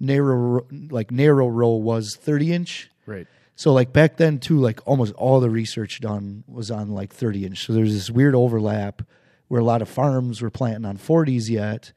narrow 0.00 0.36
ro- 0.36 0.66
like 0.90 1.10
narrow 1.10 1.48
row 1.48 1.70
was 1.70 2.16
thirty 2.16 2.52
inch. 2.52 2.90
Right. 3.06 3.26
So 3.54 3.72
like 3.72 3.92
back 3.92 4.16
then 4.16 4.38
too, 4.38 4.58
like 4.58 4.80
almost 4.86 5.14
all 5.14 5.40
the 5.40 5.50
research 5.50 6.00
done 6.00 6.44
was 6.46 6.70
on 6.70 6.90
like 6.90 7.12
thirty 7.12 7.44
inch. 7.44 7.66
So 7.66 7.72
there's 7.72 7.92
this 7.92 8.10
weird 8.10 8.34
overlap 8.34 9.02
where 9.48 9.60
a 9.60 9.64
lot 9.64 9.82
of 9.82 9.88
farms 9.88 10.40
were 10.40 10.50
planting 10.50 10.84
on 10.84 10.96
forties 10.96 11.50
yet, 11.50 11.92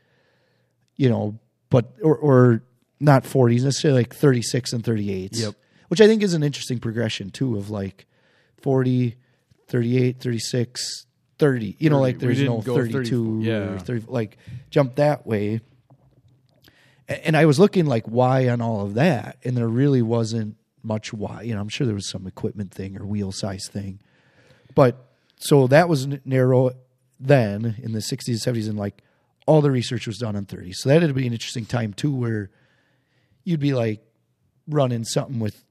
you 0.95 1.09
know, 1.09 1.39
but 1.69 1.93
or 2.03 2.17
or 2.17 2.63
not 2.99 3.25
forties 3.25 3.63
necessarily 3.63 4.01
like 4.01 4.15
thirty 4.15 4.41
six 4.41 4.73
and 4.73 4.83
thirty 4.83 5.11
eight. 5.11 5.35
Yep. 5.35 5.55
Which 5.87 6.01
I 6.01 6.07
think 6.07 6.23
is 6.23 6.33
an 6.33 6.43
interesting 6.43 6.79
progression 6.79 7.29
too 7.29 7.57
of 7.57 7.69
like 7.69 8.07
40, 8.61 9.15
38, 9.67 10.19
36, 10.19 11.05
30. 11.39 11.75
You 11.79 11.89
know, 11.89 11.97
30. 11.97 12.01
like 12.13 12.19
there's 12.19 12.41
no 12.41 12.61
32 12.61 13.39
yeah. 13.43 13.73
or 13.73 13.79
30 13.79 14.05
like 14.07 14.37
jump 14.69 14.95
that 14.95 15.25
way. 15.25 15.61
And 17.07 17.37
I 17.37 17.45
was 17.45 17.59
looking 17.59 17.85
like 17.85 18.05
why 18.05 18.49
on 18.49 18.61
all 18.61 18.81
of 18.83 18.95
that, 18.95 19.37
and 19.43 19.55
there 19.55 19.67
really 19.67 20.01
wasn't 20.01 20.57
much 20.81 21.13
why. 21.13 21.43
You 21.43 21.53
know, 21.53 21.61
I'm 21.61 21.69
sure 21.69 21.85
there 21.85 21.95
was 21.95 22.09
some 22.09 22.25
equipment 22.25 22.71
thing 22.71 22.99
or 22.99 23.05
wheel 23.05 23.31
size 23.31 23.67
thing, 23.69 23.99
but 24.73 25.05
so 25.37 25.67
that 25.67 25.87
was 25.87 26.07
narrow 26.25 26.71
then 27.19 27.75
in 27.81 27.91
the 27.91 27.99
60s, 27.99 28.37
70s, 28.45 28.67
and 28.67 28.77
like 28.77 29.03
all 29.45 29.61
the 29.61 29.69
research 29.71 30.07
was 30.07 30.17
done 30.17 30.35
on 30.35 30.45
30. 30.45 30.73
So 30.73 30.89
that'd 30.89 31.13
be 31.13 31.27
an 31.27 31.33
interesting 31.33 31.65
time 31.65 31.93
too, 31.93 32.13
where 32.13 32.49
you'd 33.43 33.59
be 33.59 33.73
like 33.73 34.01
running 34.67 35.03
something 35.03 35.39
with 35.39 35.63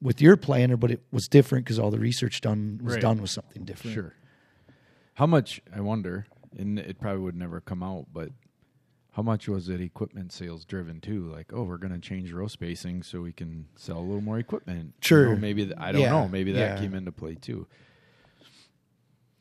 with 0.00 0.22
your 0.22 0.36
planner, 0.36 0.76
but 0.76 0.92
it 0.92 1.02
was 1.10 1.26
different 1.26 1.64
because 1.64 1.78
all 1.78 1.90
the 1.90 1.98
research 1.98 2.40
done 2.40 2.80
was 2.84 2.94
Right. 2.94 3.02
done 3.02 3.20
with 3.20 3.30
something 3.30 3.64
different. 3.64 3.94
Sure. 3.94 4.14
How 5.18 5.26
much? 5.26 5.60
I 5.74 5.80
wonder, 5.80 6.26
and 6.56 6.78
it 6.78 7.00
probably 7.00 7.22
would 7.22 7.34
never 7.36 7.60
come 7.60 7.82
out, 7.82 8.06
but 8.12 8.30
how 9.12 9.22
much 9.22 9.48
was 9.48 9.68
it 9.68 9.80
equipment 9.80 10.32
sales 10.32 10.64
driven 10.64 11.00
too? 11.00 11.28
Like, 11.32 11.52
oh, 11.52 11.64
we're 11.64 11.76
going 11.76 11.92
to 11.92 11.98
change 11.98 12.32
row 12.32 12.46
spacing 12.46 13.02
so 13.02 13.20
we 13.20 13.32
can 13.32 13.66
sell 13.74 13.98
a 13.98 14.06
little 14.06 14.20
more 14.20 14.38
equipment. 14.38 14.94
You 15.10 15.16
know, 15.24 15.36
maybe 15.36 15.64
th- 15.64 15.76
I 15.76 15.90
don't 15.90 16.02
Yeah. 16.02 16.10
know. 16.10 16.28
Maybe 16.28 16.52
that 16.52 16.76
Yeah. 16.76 16.80
came 16.80 16.94
into 16.94 17.10
play 17.10 17.34
too. 17.34 17.66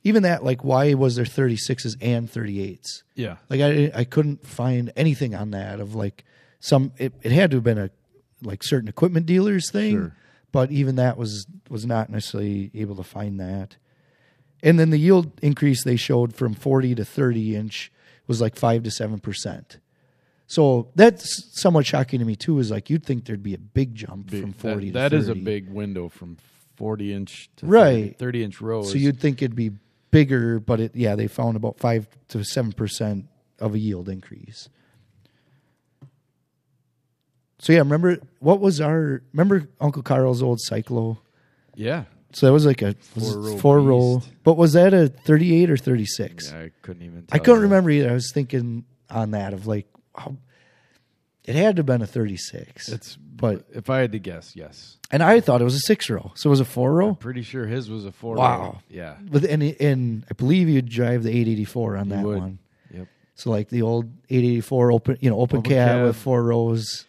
Even 0.03 0.24
that, 0.24 0.43
like, 0.43 0.63
why 0.63 0.93
was 0.96 1.15
there 1.15 1.25
36s 1.25 1.96
and 2.01 2.27
38s? 2.31 3.03
Yeah. 3.15 3.38
Like, 3.50 3.62
I 3.62 3.91
I 3.93 4.03
couldn't 4.03 4.48
find 4.48 4.91
anything 4.96 5.36
on 5.36 5.51
that 5.51 5.79
of 5.79 5.93
like 5.96 6.24
some. 6.60 6.91
It, 6.98 7.13
it 7.22 7.31
had 7.31 7.51
to 7.51 7.57
have 7.57 7.63
been 7.63 7.77
a 7.77 7.89
like 8.41 8.63
certain 8.63 8.88
equipment 8.89 9.25
dealers 9.25 9.69
thing, 9.72 9.91
Sure. 9.96 10.15
but 10.51 10.72
even 10.72 10.96
that 10.96 11.17
was 11.17 11.46
was 11.69 11.86
not 11.86 12.10
necessarily 12.10 12.72
able 12.74 12.96
to 12.96 13.03
find 13.03 13.39
that. 13.39 13.75
And 14.64 14.80
then 14.80 14.90
the 14.90 14.98
yield 14.98 15.32
increase 15.41 15.84
they 15.84 15.96
showed 15.96 16.36
from 16.36 16.54
40 16.54 16.96
to 16.96 17.06
30 17.06 17.56
inch 17.56 17.91
was 18.28 18.41
like 18.41 18.56
five 18.56 18.84
to 18.84 18.91
seven 18.91 19.20
percent. 19.20 19.78
So 20.48 20.89
that's 20.96 21.60
somewhat 21.62 21.86
shocking 21.86 22.20
to 22.20 22.26
me 22.26 22.36
too. 22.36 22.58
Is 22.60 22.72
like 22.72 22.89
you'd 22.89 23.06
think 23.06 23.26
there'd 23.26 23.43
be 23.43 23.54
a 23.54 23.58
big 23.60 23.93
jump 23.96 24.32
Big- 24.32 24.41
from 24.41 24.54
40 24.54 24.91
that, 24.91 25.00
that 25.00 25.12
30. 25.12 25.22
is 25.22 25.28
a 25.30 25.36
big 25.36 25.70
window 25.70 26.10
from 26.10 26.38
40 26.78 27.13
inch 27.13 27.50
to 27.58 27.65
30, 27.65 27.72
Right. 27.72 28.17
30 28.17 28.43
inch 28.43 28.62
rows. 28.62 28.91
So 28.91 28.98
you'd 28.98 29.20
think 29.20 29.41
it'd 29.41 29.56
be 29.56 29.72
bigger, 30.12 30.60
but 30.60 30.80
it 30.80 30.96
yeah 30.96 31.15
they 31.15 31.28
found 31.28 31.56
about 31.58 31.78
five 31.80 32.08
to 32.30 32.43
seven 32.43 32.72
percent 32.72 33.26
of 33.60 33.74
a 33.76 33.80
yield 33.80 34.08
increase. 34.10 34.70
So 37.60 37.74
yeah, 37.74 37.80
remember 37.80 38.20
what 38.39 38.60
was 38.60 38.80
our 38.82 39.22
remember 39.34 39.67
Uncle 39.82 40.04
Carl's 40.04 40.41
old 40.41 40.60
Cyclo? 40.70 41.17
yeah. 41.76 42.06
So 42.34 42.46
that 42.46 42.54
was 42.54 42.66
like 42.66 42.82
a 42.82 42.94
four 43.60 43.80
roll, 43.80 44.24
but 44.44 44.58
was 44.58 44.74
that 44.74 44.94
a 44.94 45.08
thirty 45.08 45.62
eight 45.62 45.70
or 45.72 45.78
thirty 45.78 46.06
six? 46.06 46.52
I 46.52 46.72
couldn't 46.82 47.04
even. 47.04 47.26
I 47.32 47.40
couldn't 47.40 47.62
you. 47.62 47.63
remember 47.63 47.90
either. 47.90 48.10
I 48.10 48.13
was 48.13 48.32
thinking 48.34 48.86
on 49.10 49.32
that 49.32 49.54
of 49.54 49.66
like 49.66 49.88
how, 50.16 50.36
it 51.46 51.56
had 51.56 51.78
to 51.78 51.80
have 51.80 51.86
been 51.86 52.02
a 52.02 52.08
thirty 52.08 52.36
six. 52.38 52.90
It's 52.90 53.16
but 53.16 53.66
if 53.74 53.90
I 53.90 54.00
had 54.00 54.12
to 54.12 54.20
guess, 54.20 54.56
yes. 54.56 54.98
and 55.12 55.22
I 55.24 55.40
thought 55.40 55.62
it 55.62 55.63
was 55.63 55.76
a 55.76 55.80
six 55.80 56.10
row, 56.10 56.32
so 56.36 56.50
it 56.50 56.52
was 56.52 56.60
a 56.60 56.66
four 56.66 56.94
row. 56.94 57.13
Pretty 57.16 57.44
sure 57.44 57.66
his 57.66 57.90
was 57.90 58.04
a 58.06 58.12
four. 58.12 58.36
Wow. 58.36 58.60
row. 58.62 58.80
Yeah. 58.90 59.16
But 59.22 59.46
and 59.46 59.63
and 59.63 60.26
I 60.30 60.34
believe 60.34 60.68
you'd 60.68 60.90
drive 60.90 61.24
the 61.24 61.30
884 61.30 61.98
on 61.98 62.10
You 62.10 62.16
that 62.16 62.26
would. 62.26 62.38
one. 62.40 62.60
Yep. 62.94 63.08
So 63.36 63.52
like 63.52 63.70
the 63.70 63.84
old 63.84 64.06
884 64.30 64.92
open, 64.92 65.18
you 65.22 65.30
know, 65.30 65.40
open, 65.40 65.60
Open 65.60 65.70
cab, 65.72 65.88
cab. 65.90 66.04
with 66.08 66.16
four 66.18 66.44
rows, 66.44 67.06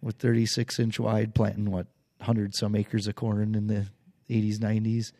with 0.00 0.16
36 0.16 0.78
inch 0.78 0.98
wide, 1.00 1.34
planting 1.34 1.70
what 1.70 1.86
hundred 2.20 2.54
some 2.54 2.74
acres 2.74 3.06
of 3.06 3.14
corn 3.16 3.54
in 3.54 3.66
the 3.66 3.86
80s, 4.30 4.58
90s. 4.58 5.12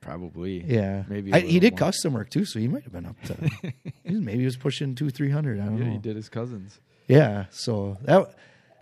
Probably. 0.00 0.62
Yeah, 0.62 1.04
Maybe 1.08 1.32
I, 1.32 1.40
he 1.40 1.58
did 1.60 1.78
custom 1.78 2.12
work 2.12 2.28
too, 2.28 2.44
so 2.44 2.58
he 2.58 2.68
might 2.68 2.82
have 2.84 2.92
been 2.92 3.06
up 3.06 3.16
to. 3.22 3.72
maybe 4.04 4.40
he 4.40 4.44
was 4.44 4.56
pushing 4.58 4.94
two, 4.94 5.08
three 5.08 5.30
hundred. 5.30 5.58
I 5.60 5.64
don't 5.64 5.78
Yeah, 5.78 5.84
know. 5.86 5.92
he 5.92 5.98
did 5.98 6.14
his 6.16 6.28
cousins. 6.28 6.78
Yeah, 7.08 7.46
so 7.50 7.96
that 8.02 8.34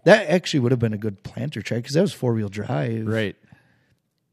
that 0.05 0.29
actually 0.29 0.61
would 0.61 0.73
have 0.73 0.81
been 0.81 0.93
a 0.95 0.99
good 0.99 1.23
planter 1.23 1.63
track 1.63 1.83
because 1.83 1.95
that 1.95 2.01
was 2.01 2.13
four 2.13 2.35
wheel 2.35 2.49
drive. 2.49 3.07
Right. 3.07 3.37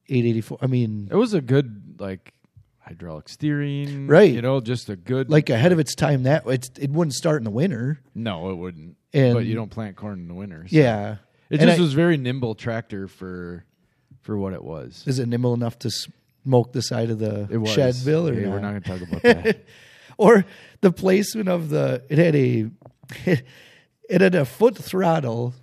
884. 0.08 0.58
I 0.62 0.68
mean, 0.68 1.08
It 1.12 1.15
was 1.15 1.36
a 1.36 1.42
good 1.42 2.00
like 2.00 2.34
hydraulic 2.80 3.30
steering. 3.30 4.08
Right. 4.08 4.32
You 4.34 4.42
know, 4.42 4.60
just 4.60 4.89
a 4.89 4.96
good 4.96 5.30
like 5.30 5.52
ahead 5.52 5.72
of 5.72 5.78
its 5.80 5.94
time. 5.94 6.24
That 6.24 6.44
it's, 6.48 6.70
it 6.80 6.89
wouldn't 6.89 7.13
start 7.13 7.38
in 7.39 7.44
the 7.44 7.52
winter. 7.52 8.00
No, 8.15 8.50
it 8.50 8.56
wouldn't. 8.56 8.98
And- 9.13 9.36
but 9.36 9.46
you 9.46 9.54
don't 9.54 9.70
plant 9.70 9.96
corn 9.96 10.20
in 10.20 10.28
the 10.28 10.34
winter. 10.34 10.65
so- 10.68 10.76
Yeah, 10.76 11.18
It 11.52 11.60
And 11.60 11.68
just 11.70 11.80
I- 11.80 11.84
was 11.84 11.94
very 11.94 12.18
nimble 12.18 12.56
tractor 12.56 13.08
for 13.08 13.63
for 14.21 14.38
what 14.38 14.53
it 14.53 14.63
was. 14.63 15.03
Is 15.08 15.19
it 15.19 15.27
nimble 15.27 15.53
enough 15.53 15.77
to 15.79 15.91
smoke 15.91 16.73
the 16.73 16.82
side 16.82 17.10
of 17.10 17.19
the 17.19 17.47
shed 17.73 17.95
bill 18.05 18.27
or 18.27 18.34
not? 18.34 18.49
we're 18.51 18.60
not 18.60 18.71
going 18.71 18.82
to 18.84 18.89
talk 18.99 19.08
about 19.08 19.21
that. 19.23 19.63
or 20.17 20.45
the 20.82 20.91
placement 20.91 21.49
of 21.49 21.69
the 21.69 22.03
it 22.10 22.17
had 22.17 22.36
a 22.36 22.69
it 24.10 24.21
had 24.21 24.36
a 24.36 24.45
foot 24.45 24.77
throttle 24.77 25.53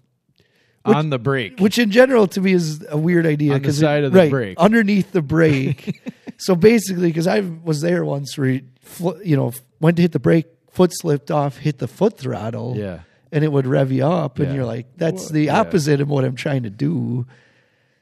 On 0.85 1.11
the 1.11 1.19
brake. 1.19 1.59
which 1.59 1.79
in 1.79 1.91
general 1.91 2.27
to 2.29 2.41
me 2.41 2.53
is 2.53 2.85
a 2.89 2.97
weird 2.97 3.27
idea 3.27 3.55
On 3.55 3.61
the 3.61 3.67
'cause 3.69 3.79
it- 3.79 3.81
side 3.81 4.05
of 4.05 4.13
the 4.13 4.19
right, 4.21 4.31
brake. 4.31 4.59
underneath 4.59 5.13
the 5.13 5.23
brake 5.23 6.01
so 6.39 6.55
basically 6.55 7.09
because 7.09 7.27
i 7.27 7.41
was 7.41 7.81
there 7.81 8.05
once 8.05 8.37
where 8.39 8.49
you, 8.49 8.63
fl- 8.81 9.21
you 9.25 9.37
know 9.37 9.53
went 9.81 9.97
to 9.97 10.03
hit 10.03 10.13
the 10.13 10.19
brake 10.19 10.47
foot 10.71 10.93
slipped 10.95 11.31
off 11.31 11.57
hit 11.59 11.79
the 11.79 11.89
foot 11.89 12.19
throttle 12.19 12.75
Yeah. 12.77 13.01
and 13.33 13.43
it 13.45 13.51
would 13.51 13.67
rev 13.67 13.91
you 13.91 14.05
up 14.07 14.39
and 14.39 14.49
Yeah. 14.49 14.55
you're 14.55 14.65
like 14.67 14.87
that's 14.97 15.25
Well, 15.25 15.33
the 15.33 15.45
yeah. 15.45 15.61
opposite 15.61 16.01
of 16.01 16.09
what 16.09 16.25
i'm 16.25 16.37
trying 16.37 16.63
to 16.65 16.71
do 16.71 17.27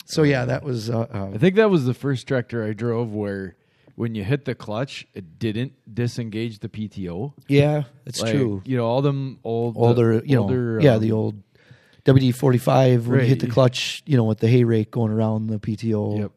so 0.05 0.23
yeah 0.23 0.45
that 0.45 0.63
was 0.63 0.91
uh, 0.91 1.07
uh, 1.13 1.31
I 1.35 1.39
think 1.39 1.57
that 1.57 1.71
was 1.71 1.85
the 1.85 1.95
first 1.95 2.27
tractor 2.29 2.65
I 2.65 2.73
drove 2.73 3.13
where 3.13 3.57
when 3.97 4.17
you 4.17 4.25
hit 4.25 4.45
the 4.45 4.57
clutch, 4.57 5.07
it 5.15 5.39
didn't 5.39 5.73
disengage 5.93 6.59
the 6.59 6.69
PTO. 6.69 7.33
yeah 7.49 7.85
that's 8.05 8.21
Like, 8.21 8.33
true 8.33 8.63
You 8.65 8.77
know, 8.77 8.87
all 8.87 9.03
them 9.03 9.39
old 9.45 9.77
older, 9.77 10.21
you 10.25 10.35
know, 10.37 10.43
older, 10.43 10.81
yeah, 10.81 10.95
um, 10.95 11.01
the 11.01 11.13
old 11.13 11.43
WD 12.05 12.35
forty 12.35 12.59
five 12.59 13.07
when 13.07 13.21
you 13.21 13.27
hit 13.27 13.41
the 13.41 13.47
clutch, 13.47 14.03
you 14.07 14.17
know, 14.17 14.25
with 14.25 14.39
the 14.39 14.49
hay 14.49 14.65
rake 14.65 14.91
going 14.91 15.13
around 15.13 15.47
the 15.47 15.59
PTO. 15.59 16.19
Yep. 16.19 16.33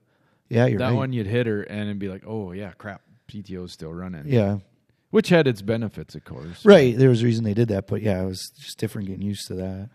Yeah, 0.50 0.66
you're 0.68 0.80
that 0.80 0.90
right. 0.90 0.96
one 0.96 1.12
you'd 1.14 1.28
hit 1.28 1.46
her 1.48 1.64
and 1.64 1.82
it'd 1.82 2.00
be 2.00 2.08
like, 2.08 2.24
oh 2.26 2.52
yeah, 2.54 2.72
crap, 2.78 3.02
PTO's 3.28 3.74
still 3.74 3.92
running. 3.94 4.24
Yeah, 4.28 4.60
which 5.10 5.28
had 5.30 5.46
its 5.48 5.62
benefits, 5.62 6.16
of 6.16 6.24
course. 6.24 6.64
right. 6.64 6.98
There 6.98 7.10
was 7.10 7.22
a 7.22 7.26
reason 7.26 7.44
they 7.44 7.54
did 7.54 7.68
that, 7.70 7.88
but 7.88 8.02
yeah, 8.02 8.22
it 8.22 8.26
was 8.26 8.52
just 8.52 8.78
different 8.78 9.08
getting 9.10 9.26
used 9.26 9.48
to 9.48 9.56
that. 9.56 9.90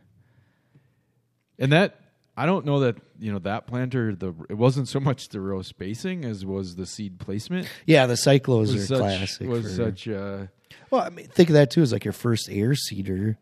And 1.59 1.73
that 1.73 1.95
I 2.37 2.47
don't 2.47 2.65
know 2.65 2.81
that 2.81 2.97
you 3.21 3.31
know 3.33 3.39
that 3.41 3.67
planter. 3.67 4.15
The 4.15 4.33
it 4.49 4.55
wasn't 4.55 4.89
so 4.89 5.01
much 5.01 5.29
the 5.29 5.41
row 5.41 5.63
spacing 5.63 6.25
as 6.25 6.47
was 6.47 6.77
the 6.77 6.87
seed 6.87 7.19
placement. 7.19 7.69
Yeah, 7.87 8.07
the 8.07 8.15
cyclos 8.15 8.73
Was 8.73 8.75
are 8.77 8.87
such 8.87 8.99
classic. 8.99 9.49
was 9.49 9.63
for- 9.65 9.69
such 9.69 10.09
uh, 10.09 10.47
well, 10.91 11.03
I 11.03 11.11
mean, 11.11 11.27
think 11.29 11.51
of 11.51 11.55
that 11.55 11.71
too 11.71 11.83
as 11.83 11.93
like 11.93 12.05
your 12.05 12.13
first 12.13 12.49
air 12.51 12.75
seeder. 12.75 13.37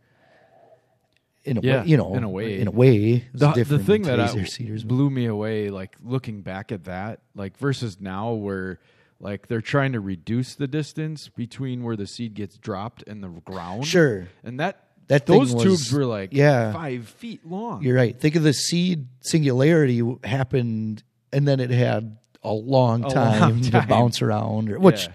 In 1.43 1.57
a 1.57 1.61
Yeah, 1.63 1.81
way, 1.83 1.87
you 1.89 1.97
know, 1.97 2.15
in 2.15 2.23
a 2.25 2.29
way. 2.29 2.61
in 2.61 2.69
a 2.69 2.71
way, 2.71 3.25
the, 3.33 3.65
the 3.67 3.79
thing 3.79 4.03
that 4.03 4.21
I, 4.21 4.31
air 4.37 4.45
seeders. 4.45 4.85
blew 4.85 5.09
me 5.09 5.25
away. 5.25 5.71
Like 5.71 5.97
looking 6.05 6.43
back 6.43 6.71
at 6.71 6.85
that, 6.85 7.21
like 7.35 7.57
versus 7.59 8.01
now 8.01 8.33
where. 8.33 8.79
Like 9.23 9.49
they're 9.49 9.61
trying 9.61 9.93
to 9.93 10.01
reduce 10.01 10.55
the 10.55 10.67
distance 10.67 11.29
between 11.29 11.83
where 11.83 11.95
the 11.95 12.07
seed 12.07 12.33
gets 12.33 12.57
dropped 12.57 13.03
and 13.07 13.23
the 13.23 13.29
ground. 13.29 13.87
Sure. 13.87 14.29
And 14.43 14.59
that 14.61 14.90
that 15.11 15.27
Those 15.27 15.53
was- 15.55 15.63
tubes 15.63 15.93
were 15.93 16.05
like 16.07 16.31
yeah. 16.33 16.73
five 16.73 17.07
feet 17.09 17.41
long. 17.47 17.83
You're 17.83 17.97
right. 17.97 18.19
Think 18.19 18.37
of 18.37 18.43
the 18.43 18.53
seed 18.53 19.07
singularity 19.21 20.03
happened, 20.25 21.03
and 21.33 21.47
then 21.47 21.61
it 21.61 21.71
had 21.71 22.17
a 22.43 22.53
long 22.53 23.05
A 23.05 23.11
time, 23.11 23.41
long 23.41 23.61
to 23.71 23.83
bounce 23.89 24.23
around, 24.23 24.71
or, 24.71 24.79
which 24.79 25.07
Yeah. 25.07 25.13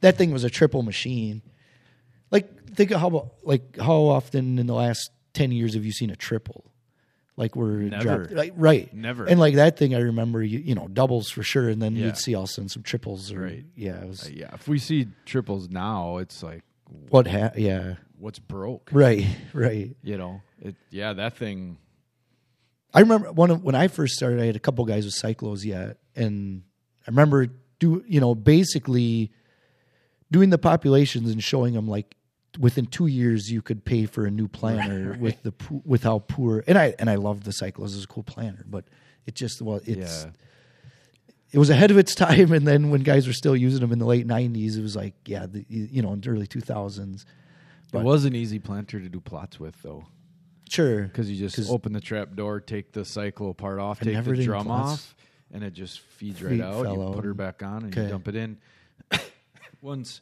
that 0.00 0.16
thing 0.18 0.32
was 0.32 0.44
a 0.44 0.50
triple 0.50 0.82
machine. 0.82 1.42
Like 2.30 2.74
think 2.74 2.90
of 2.90 3.00
how 3.00 3.30
like 3.44 3.78
how 3.78 4.02
often 4.02 4.58
in 4.58 4.66
the 4.66 4.74
last 4.74 5.10
ten 5.32 5.52
years 5.52 5.74
have 5.74 5.84
you 5.84 5.92
seen 5.92 6.10
a 6.10 6.16
triple? 6.16 6.64
Like 7.36 7.54
we're 7.54 7.80
Never. 7.82 8.02
dropped- 8.24 8.32
like, 8.32 8.52
right, 8.56 8.92
Never. 8.94 9.26
and 9.26 9.38
like 9.38 9.54
that 9.56 9.76
thing, 9.78 9.94
I 9.94 9.98
remember 9.98 10.42
you, 10.42 10.58
you 10.58 10.74
know 10.74 10.88
doubles 10.88 11.30
for 11.30 11.42
sure, 11.42 11.68
and 11.68 11.80
then 11.80 11.94
Yeah. 11.94 12.06
you'd 12.06 12.16
see 12.16 12.34
all 12.34 12.44
of 12.44 12.48
a 12.48 12.52
sudden 12.52 12.68
some 12.68 12.82
triples, 12.82 13.30
or 13.30 13.40
Right. 13.42 13.64
yeah, 13.76 14.02
it 14.02 14.08
was 14.08 14.26
Uh, 14.26 14.30
yeah, 14.34 14.54
if 14.54 14.66
we 14.66 14.78
see 14.78 15.06
triples 15.26 15.68
now, 15.68 16.16
it's 16.16 16.42
like 16.42 16.62
what 17.10 17.26
ha- 17.26 17.52
yeah, 17.56 17.96
what's 18.18 18.38
broke. 18.38 18.90
right, 18.92 19.26
right. 19.52 19.94
You 20.02 20.18
know, 20.18 20.42
it. 20.60 20.74
Yeah, 20.90 21.12
that 21.14 21.36
thing. 21.36 21.78
I 22.94 23.00
remember 23.00 23.30
one 23.32 23.50
of, 23.50 23.62
when 23.62 23.74
I 23.74 23.88
first 23.88 24.14
started, 24.14 24.40
I 24.40 24.46
had 24.46 24.56
a 24.56 24.60
couple 24.60 24.84
guys 24.86 25.04
with 25.04 25.14
cyclos 25.14 25.64
yet, 25.64 25.98
and 26.14 26.62
I 27.06 27.10
remember 27.10 27.48
do 27.78 28.02
you 28.08 28.20
know 28.20 28.34
basically 28.34 29.30
doing 30.30 30.48
the 30.50 30.58
populations 30.58 31.30
and 31.30 31.42
showing 31.42 31.74
them 31.74 31.86
like 31.86 32.16
within 32.58 32.86
two 32.86 33.06
years 33.06 33.50
you 33.50 33.60
could 33.60 33.84
pay 33.84 34.06
for 34.06 34.24
a 34.24 34.30
new 34.30 34.48
planner 34.48 35.10
Right. 35.10 35.20
with 35.20 35.42
the 35.42 35.52
with 35.84 36.02
how 36.04 36.20
poor 36.20 36.64
and 36.66 36.78
I 36.78 36.94
and 36.98 37.10
I 37.10 37.16
love 37.16 37.44
the 37.44 37.50
cyclos 37.50 37.94
as 37.96 38.04
a 38.04 38.06
cool 38.06 38.22
planner, 38.22 38.64
but 38.66 38.86
it 39.26 39.34
just 39.34 39.60
well 39.60 39.80
it's 39.84 40.24
Yeah. 40.24 40.30
it 41.52 41.58
was 41.58 41.68
ahead 41.68 41.90
of 41.90 41.98
its 41.98 42.14
time, 42.26 42.50
and 42.52 42.66
then 42.66 42.88
when 42.90 43.02
guys 43.02 43.26
were 43.26 43.34
still 43.34 43.54
using 43.56 43.80
them 43.80 43.92
in 43.92 43.98
the 43.98 44.06
late 44.06 44.26
'90s, 44.26 44.78
it 44.78 44.82
was 44.82 44.96
like 44.96 45.12
yeah, 45.26 45.44
the, 45.44 45.66
you 45.68 46.00
know, 46.00 46.14
in 46.14 46.20
the 46.22 46.30
early 46.30 46.46
2000s. 46.46 47.24
But- 47.96 48.00
it 48.00 48.04
was 48.04 48.24
an 48.24 48.34
easy 48.34 48.58
planter 48.58 49.00
to 49.00 49.08
do 49.08 49.20
plots 49.20 49.58
with, 49.60 49.80
though, 49.82 50.06
Sure, 50.68 51.02
because 51.04 51.30
you 51.30 51.36
just 51.48 51.70
open 51.70 51.92
the 51.92 52.00
trap 52.00 52.34
door, 52.34 52.60
take 52.60 52.92
the 52.92 53.00
cyclo 53.02 53.56
part 53.56 53.78
off, 53.78 54.00
take 54.00 54.22
the 54.24 54.44
drum 54.44 54.66
plots. 54.66 54.92
off, 54.92 55.14
and 55.52 55.62
it 55.62 55.72
just 55.72 56.00
feeds 56.00 56.40
Feed 56.40 56.46
right 56.46 56.60
out. 56.60 56.92
You 56.92 57.02
out. 57.02 57.14
put 57.14 57.24
her 57.24 57.34
back 57.34 57.62
on, 57.62 57.84
and 57.84 57.94
you 57.96 58.08
dump 58.08 58.26
it 58.28 58.34
in. 58.34 58.58
Once, 59.80 60.20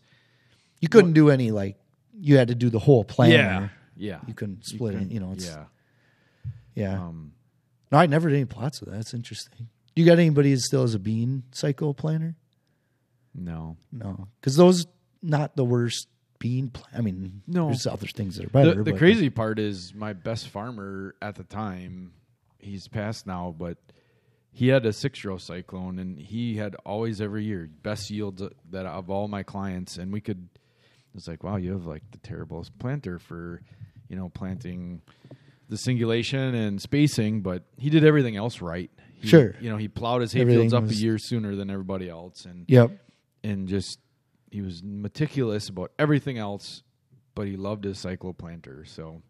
you 0.80 0.88
couldn't 0.88 1.12
do 1.14 1.30
any 1.30 1.50
like 1.50 1.76
you 2.20 2.36
had 2.36 2.48
to 2.48 2.54
do 2.54 2.68
the 2.70 2.78
whole 2.78 3.04
planner. 3.04 3.34
yeah, 3.34 3.68
yeah, 3.96 4.20
You 4.26 4.34
couldn't 4.34 4.64
split 4.66 4.94
it. 4.94 4.98
couldn't- 4.98 5.12
You 5.12 5.20
know, 5.20 5.32
it's 5.32 5.46
yeah. 5.46 5.64
yeah. 6.74 7.00
Um, 7.02 7.32
No, 7.90 7.98
I 7.98 8.06
never 8.06 8.28
did 8.28 8.36
any 8.36 8.44
plots 8.44 8.82
of 8.82 8.88
that. 8.88 8.96
That's 8.96 9.14
interesting. 9.14 9.68
You 9.96 10.04
got 10.04 10.18
anybody 10.18 10.52
that 10.52 10.60
still 10.60 10.82
has 10.82 10.94
a 10.94 10.98
bean 10.98 11.44
cycle 11.52 11.94
planner? 11.94 12.36
no, 13.34 13.76
No, 13.90 14.28
because 14.40 14.56
those 14.56 14.86
not 15.22 15.56
the 15.56 15.64
worst 15.64 16.06
bean. 16.44 16.68
Pl- 16.68 16.86
I 16.94 17.00
mean, 17.00 17.40
No. 17.46 17.68
there's 17.68 17.86
other 17.86 18.06
things 18.06 18.36
that 18.36 18.44
are 18.46 18.50
better. 18.50 18.74
the, 18.74 18.82
the 18.84 18.90
but- 18.92 18.98
crazy 18.98 19.30
part 19.30 19.58
is 19.58 19.94
my 19.94 20.12
best 20.12 20.48
farmer 20.48 21.14
at 21.22 21.36
the 21.36 21.44
time 21.44 22.12
he's 22.58 22.86
passed 22.88 23.26
now 23.26 23.54
but 23.58 23.76
he 24.52 24.68
had 24.68 24.84
a 24.86 24.92
six 24.92 25.22
year 25.24 25.30
old 25.32 25.40
cyclone 25.42 25.98
and 25.98 26.18
he 26.18 26.56
had 26.56 26.74
always 26.86 27.20
every 27.20 27.44
year 27.44 27.68
best 27.82 28.10
yields 28.10 28.42
that 28.70 28.86
of 28.86 29.08
all 29.10 29.26
my 29.28 29.42
clients 29.42 29.96
and 29.98 30.10
we 30.12 30.20
could 30.20 30.48
it's 31.14 31.28
like 31.28 31.42
wow 31.44 31.56
you 31.56 31.72
have 31.72 31.84
like 31.86 32.02
the 32.12 32.18
terriblest 32.18 32.76
planter 32.78 33.18
for 33.18 33.60
you 34.08 34.16
know 34.16 34.28
planting 34.30 35.00
the 35.68 35.76
singulation 35.76 36.54
and 36.54 36.80
spacing 36.80 37.40
but 37.42 37.64
he 37.76 37.88
did 37.90 38.04
everything 38.04 38.36
else 38.36 38.60
right 38.62 38.90
He- 39.20 39.28
Sure. 39.28 39.54
you 39.60 39.68
know 39.70 39.76
he 39.76 39.88
plowed 39.88 40.20
his 40.22 40.34
Everything 40.34 40.68
hayfields 40.70 40.74
up 40.74 40.82
was- 40.84 40.92
a 40.92 41.02
year 41.02 41.18
sooner 41.18 41.54
than 41.56 41.68
everybody 41.70 42.08
else 42.08 42.44
and 42.46 42.64
Yep. 42.68 42.92
and 43.42 43.68
just 43.68 43.98
he 44.54 44.62
was 44.62 44.82
meticulous 44.84 45.68
about 45.68 45.90
everything 45.98 46.38
else, 46.38 46.84
but 47.34 47.48
he 47.48 47.56
loved 47.56 47.82
his 47.82 47.98
cyclo 47.98 48.36
planter. 48.36 48.84
So 48.84 49.20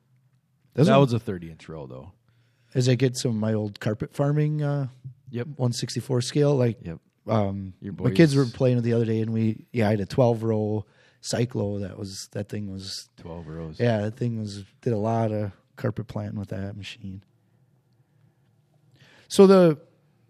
Those 0.74 0.88
that 0.88 0.96
was 0.96 1.14
a 1.14 1.18
thirty 1.18 1.50
inch 1.50 1.66
row 1.68 1.86
though. 1.86 2.12
as 2.74 2.88
I 2.90 2.94
get 2.94 3.16
some 3.16 3.30
of 3.30 3.36
my 3.38 3.54
old 3.54 3.80
carpet 3.80 4.14
farming 4.14 4.62
uh, 4.62 4.88
Yep. 5.30 5.46
164 5.56 6.20
scale, 6.20 6.54
like 6.54 6.76
Yep. 6.82 6.98
um, 7.26 7.72
Your 7.80 7.94
my 7.94 8.10
kids 8.10 8.36
were 8.36 8.44
playing 8.44 8.78
it 8.78 8.82
the 8.82 8.92
other 8.92 9.06
day, 9.06 9.20
and 9.22 9.32
we 9.32 9.64
yeah, 9.72 9.86
I 9.88 9.92
had 9.92 10.00
a 10.00 10.06
12 10.06 10.42
row 10.42 10.84
cyclo. 11.22 11.80
That 11.80 11.98
was 11.98 12.28
that 12.32 12.50
thing 12.50 12.70
was 12.70 13.08
Twelve 13.16 13.46
rows. 13.48 13.80
yeah, 13.80 14.02
that 14.02 14.16
thing 14.18 14.38
was 14.38 14.62
did 14.82 14.92
a 14.92 14.98
lot 14.98 15.32
of 15.32 15.52
carpet 15.76 16.06
planting 16.06 16.38
with 16.38 16.50
that 16.50 16.76
machine. 16.76 17.24
So 19.28 19.46
the 19.46 19.78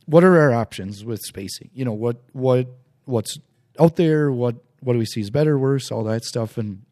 what 0.07 0.22
are 0.24 0.38
our 0.40 0.52
options 0.52 1.04
with 1.04 1.20
spacing? 1.20 1.70
You 1.74 1.85
know 1.85 1.92
what 1.92 2.22
what 2.33 2.68
what's 3.07 3.38
out 3.80 3.96
there? 3.96 4.30
What 4.30 4.57
what 4.84 4.92
do 4.92 4.98
we 4.98 5.06
see 5.06 5.20
is 5.20 5.30
better, 5.30 5.58
worse, 5.58 5.90
all 5.90 6.04
that 6.04 6.24
stuff, 6.24 6.56
and 6.58 6.82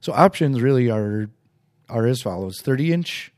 so 0.00 0.12
options 0.12 0.60
really 0.60 0.90
are 0.90 1.30
are 1.88 2.06
as 2.06 2.20
follows: 2.20 2.60
thirty 2.60 2.92
inch, 2.92 3.32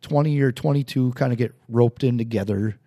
twenty 0.00 0.40
or 0.40 0.52
twenty 0.52 0.84
two, 0.84 1.12
kind 1.12 1.32
of 1.32 1.38
get 1.38 1.52
roped 1.68 2.04
in 2.04 2.18
together. 2.18 2.78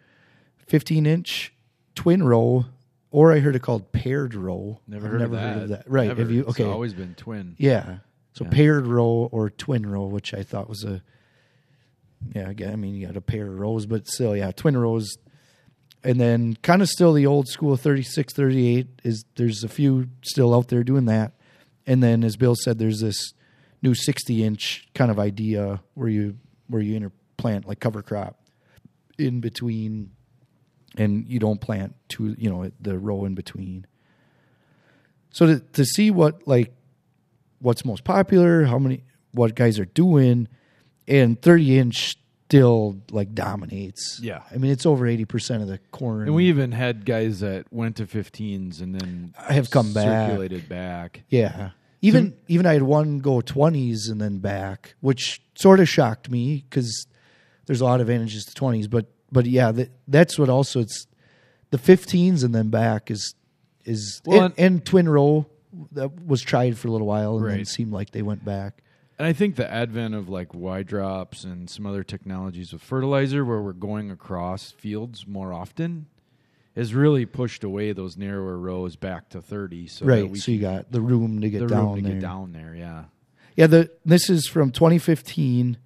Fifteen 0.57 1.05
inch 1.05 1.53
twin 1.95 2.23
row, 2.23 2.65
or 3.11 3.31
I 3.31 3.39
heard 3.39 3.55
it 3.55 3.61
called 3.61 3.91
paired 3.91 4.33
row. 4.33 4.79
Never, 4.87 5.07
heard, 5.07 5.19
never 5.21 5.35
of 5.35 5.41
heard 5.41 5.63
of 5.63 5.69
that. 5.69 5.83
Right? 5.89 6.07
Never. 6.07 6.21
Have 6.21 6.31
you? 6.31 6.41
It's 6.41 6.49
Okay. 6.51 6.63
always 6.63 6.93
been 6.93 7.13
twin. 7.15 7.55
Yeah. 7.57 7.97
So 8.33 8.45
Yeah. 8.45 8.51
paired 8.51 8.87
row 8.87 9.29
or 9.31 9.49
twin 9.49 9.85
row, 9.85 10.05
which 10.05 10.33
I 10.33 10.43
thought 10.43 10.67
was 10.67 10.83
a 10.83 11.01
yeah. 12.33 12.51
I 12.67 12.75
mean, 12.75 12.95
you 12.95 13.05
got 13.07 13.15
a 13.15 13.21
pair 13.21 13.47
of 13.47 13.59
rows, 13.59 13.85
but 13.85 14.07
still, 14.07 14.35
yeah, 14.35 14.51
twin 14.51 14.75
rows. 14.77 15.17
And 16.05 16.21
then 16.21 16.55
kind 16.61 16.83
of 16.83 16.87
still 16.87 17.13
the 17.13 17.25
old 17.25 17.47
school 17.47 17.75
36, 17.75 18.31
38 18.31 19.01
is 19.03 19.25
there's 19.37 19.63
a 19.63 19.67
few 19.67 20.07
still 20.21 20.53
out 20.53 20.67
there 20.67 20.83
doing 20.83 21.05
that. 21.05 21.33
And 21.87 22.03
then 22.03 22.23
as 22.23 22.37
Bill 22.37 22.55
said, 22.55 22.77
there's 22.77 22.99
this 22.99 23.33
new 23.81 23.95
60 23.95 24.43
inch 24.43 24.87
kind 24.93 25.09
of 25.09 25.17
idea 25.17 25.81
where 25.95 26.07
you 26.07 26.37
where 26.67 26.81
you 26.81 26.99
interplant 26.99 27.65
like 27.65 27.79
cover 27.79 28.03
crop 28.03 28.39
in 29.17 29.39
between 29.39 30.11
and 30.95 31.27
you 31.27 31.39
don't 31.39 31.59
plant 31.59 31.95
two, 32.07 32.35
you 32.37 32.51
know, 32.51 32.69
the 32.79 32.99
row 32.99 33.25
in 33.25 33.33
between. 33.33 33.87
So 35.31 35.47
to 35.47 35.59
to 35.59 35.85
see 35.85 36.11
what 36.11 36.47
like 36.47 36.71
what's 37.57 37.83
most 37.83 38.03
popular, 38.03 38.65
how 38.65 38.77
many 38.77 39.03
what 39.31 39.55
guys 39.55 39.79
are 39.79 39.85
doing, 39.85 40.49
and 41.07 41.41
30 41.41 41.79
inch 41.79 42.15
still 42.47 42.97
like 43.11 43.33
dominates. 43.33 44.19
Yeah. 44.21 44.41
I 44.53 44.57
mean 44.57 44.71
it's 44.71 44.85
over 44.85 45.05
80% 45.05 45.61
of 45.61 45.67
the 45.67 45.79
corn. 45.91 46.23
And 46.27 46.35
we 46.35 46.45
even 46.45 46.71
had 46.71 47.05
guys 47.05 47.39
that 47.39 47.65
went 47.71 47.95
to 47.97 48.05
15s 48.05 48.81
and 48.81 48.93
then 48.95 49.33
I 49.37 49.53
have 49.53 49.69
come 49.71 49.93
back. 49.93 50.29
circulated 50.29 50.69
back. 50.69 51.23
yeah. 51.29 51.71
Even 52.01 52.35
even 52.47 52.67
I 52.67 52.73
had 52.73 52.83
one 52.83 53.17
go 53.17 53.39
20s 53.41 54.11
and 54.11 54.21
then 54.21 54.37
back, 54.37 54.93
which 54.99 55.41
sort 55.55 55.79
of 55.79 55.89
shocked 55.89 56.29
me 56.29 56.65
cuz 56.69 57.07
there's 57.65 57.81
a 57.81 57.85
lot 57.85 57.99
of 57.99 58.07
advantages 58.09 58.45
to 58.45 58.53
20s, 58.53 58.87
but 58.89 59.07
but 59.31 59.47
yeah, 59.47 59.71
that, 59.71 59.89
that's 60.07 60.37
what 60.37 60.47
also 60.49 60.81
it's 60.81 61.07
the 61.71 61.77
15s 61.79 62.43
and 62.43 62.53
then 62.53 62.69
back 62.69 63.09
is 63.09 63.33
is 63.85 64.21
Well, 64.25 64.43
and, 64.45 64.53
and 64.57 64.85
twin 64.85 65.09
row 65.09 65.47
that 65.93 66.23
was 66.27 66.41
tried 66.41 66.77
for 66.77 66.89
a 66.89 66.91
little 66.91 67.07
while 67.07 67.37
and 67.37 67.45
then 67.47 67.57
Right. 67.57 67.67
seemed 67.67 67.91
like 67.91 68.11
they 68.11 68.21
went 68.21 68.45
back. 68.45 68.83
And 69.17 69.25
I 69.27 69.33
think 69.33 69.55
the 69.55 69.71
advent 69.71 70.13
of 70.13 70.27
like 70.27 70.53
Y 70.53 70.83
drops 70.83 71.43
and 71.43 71.69
some 71.69 71.85
other 71.85 72.03
technologies 72.03 72.73
with 72.73 72.81
fertilizer 72.81 73.45
where 73.45 73.61
we're 73.61 73.73
going 73.73 74.11
across 74.11 74.71
fields 74.71 75.25
more 75.25 75.53
often 75.53 76.07
has 76.75 76.93
really 76.93 77.25
pushed 77.25 77.63
away 77.63 77.93
those 77.93 78.17
narrower 78.17 78.57
rows 78.57 78.97
back 78.97 79.29
to 79.29 79.41
30 79.41 79.87
so 79.87 80.05
right. 80.05 80.35
So 80.35 80.51
you 80.51 80.59
got 80.59 80.91
the 80.91 80.99
room 80.99 81.39
to 81.41 81.49
get 81.49 81.59
the 81.59 81.67
down 81.67 81.85
room 81.85 81.95
to 81.95 82.01
there. 82.01 82.13
get 82.13 82.21
down 82.21 82.51
there, 82.51 82.75
yeah. 82.75 83.05
Yeah, 83.55 83.67
the 83.67 83.91
this 84.03 84.29
is 84.29 84.47
from 84.47 84.71
2015. 84.71 85.77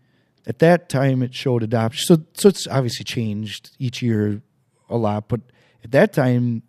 At 0.47 0.57
that 0.59 0.89
time, 0.89 1.21
it 1.21 1.35
showed 1.35 1.61
adoption. 1.61 2.03
So 2.05 2.23
so 2.33 2.49
it's 2.49 2.65
obviously 2.65 3.03
changed 3.03 3.75
each 3.77 4.01
year 4.01 4.41
a 4.89 4.97
lot, 4.97 5.27
but 5.27 5.41
at 5.83 5.91
that 5.91 6.13
time, 6.13 6.63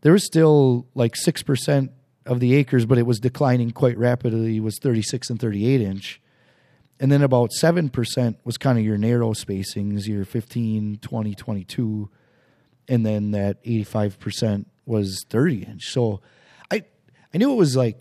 there 0.00 0.12
was 0.12 0.26
still 0.26 0.88
like 0.96 1.14
six 1.14 1.44
percent 1.44 1.92
of 2.26 2.40
the 2.40 2.54
acres, 2.54 2.86
but 2.86 2.98
it 2.98 3.06
was 3.06 3.20
declining 3.20 3.70
quite 3.70 3.98
rapidly. 3.98 4.60
Was 4.60 4.78
36 4.78 5.30
and 5.30 5.40
38 5.40 5.80
inch, 5.80 6.20
and 7.00 7.10
then 7.10 7.22
about 7.22 7.52
seven 7.52 7.88
percent 7.88 8.38
was 8.44 8.56
kind 8.56 8.78
of 8.78 8.84
your 8.84 8.98
narrow 8.98 9.32
spacings, 9.32 10.06
your 10.06 10.24
15, 10.24 10.98
20, 11.00 11.34
22, 11.34 12.10
and 12.88 13.04
then 13.04 13.32
that 13.32 13.58
85 13.64 14.18
percent 14.18 14.70
was 14.86 15.24
30 15.28 15.64
inch. 15.64 15.84
So 15.90 16.20
I 16.70 16.84
I 17.32 17.38
knew 17.38 17.52
it 17.52 17.56
was 17.56 17.76
like 17.76 17.98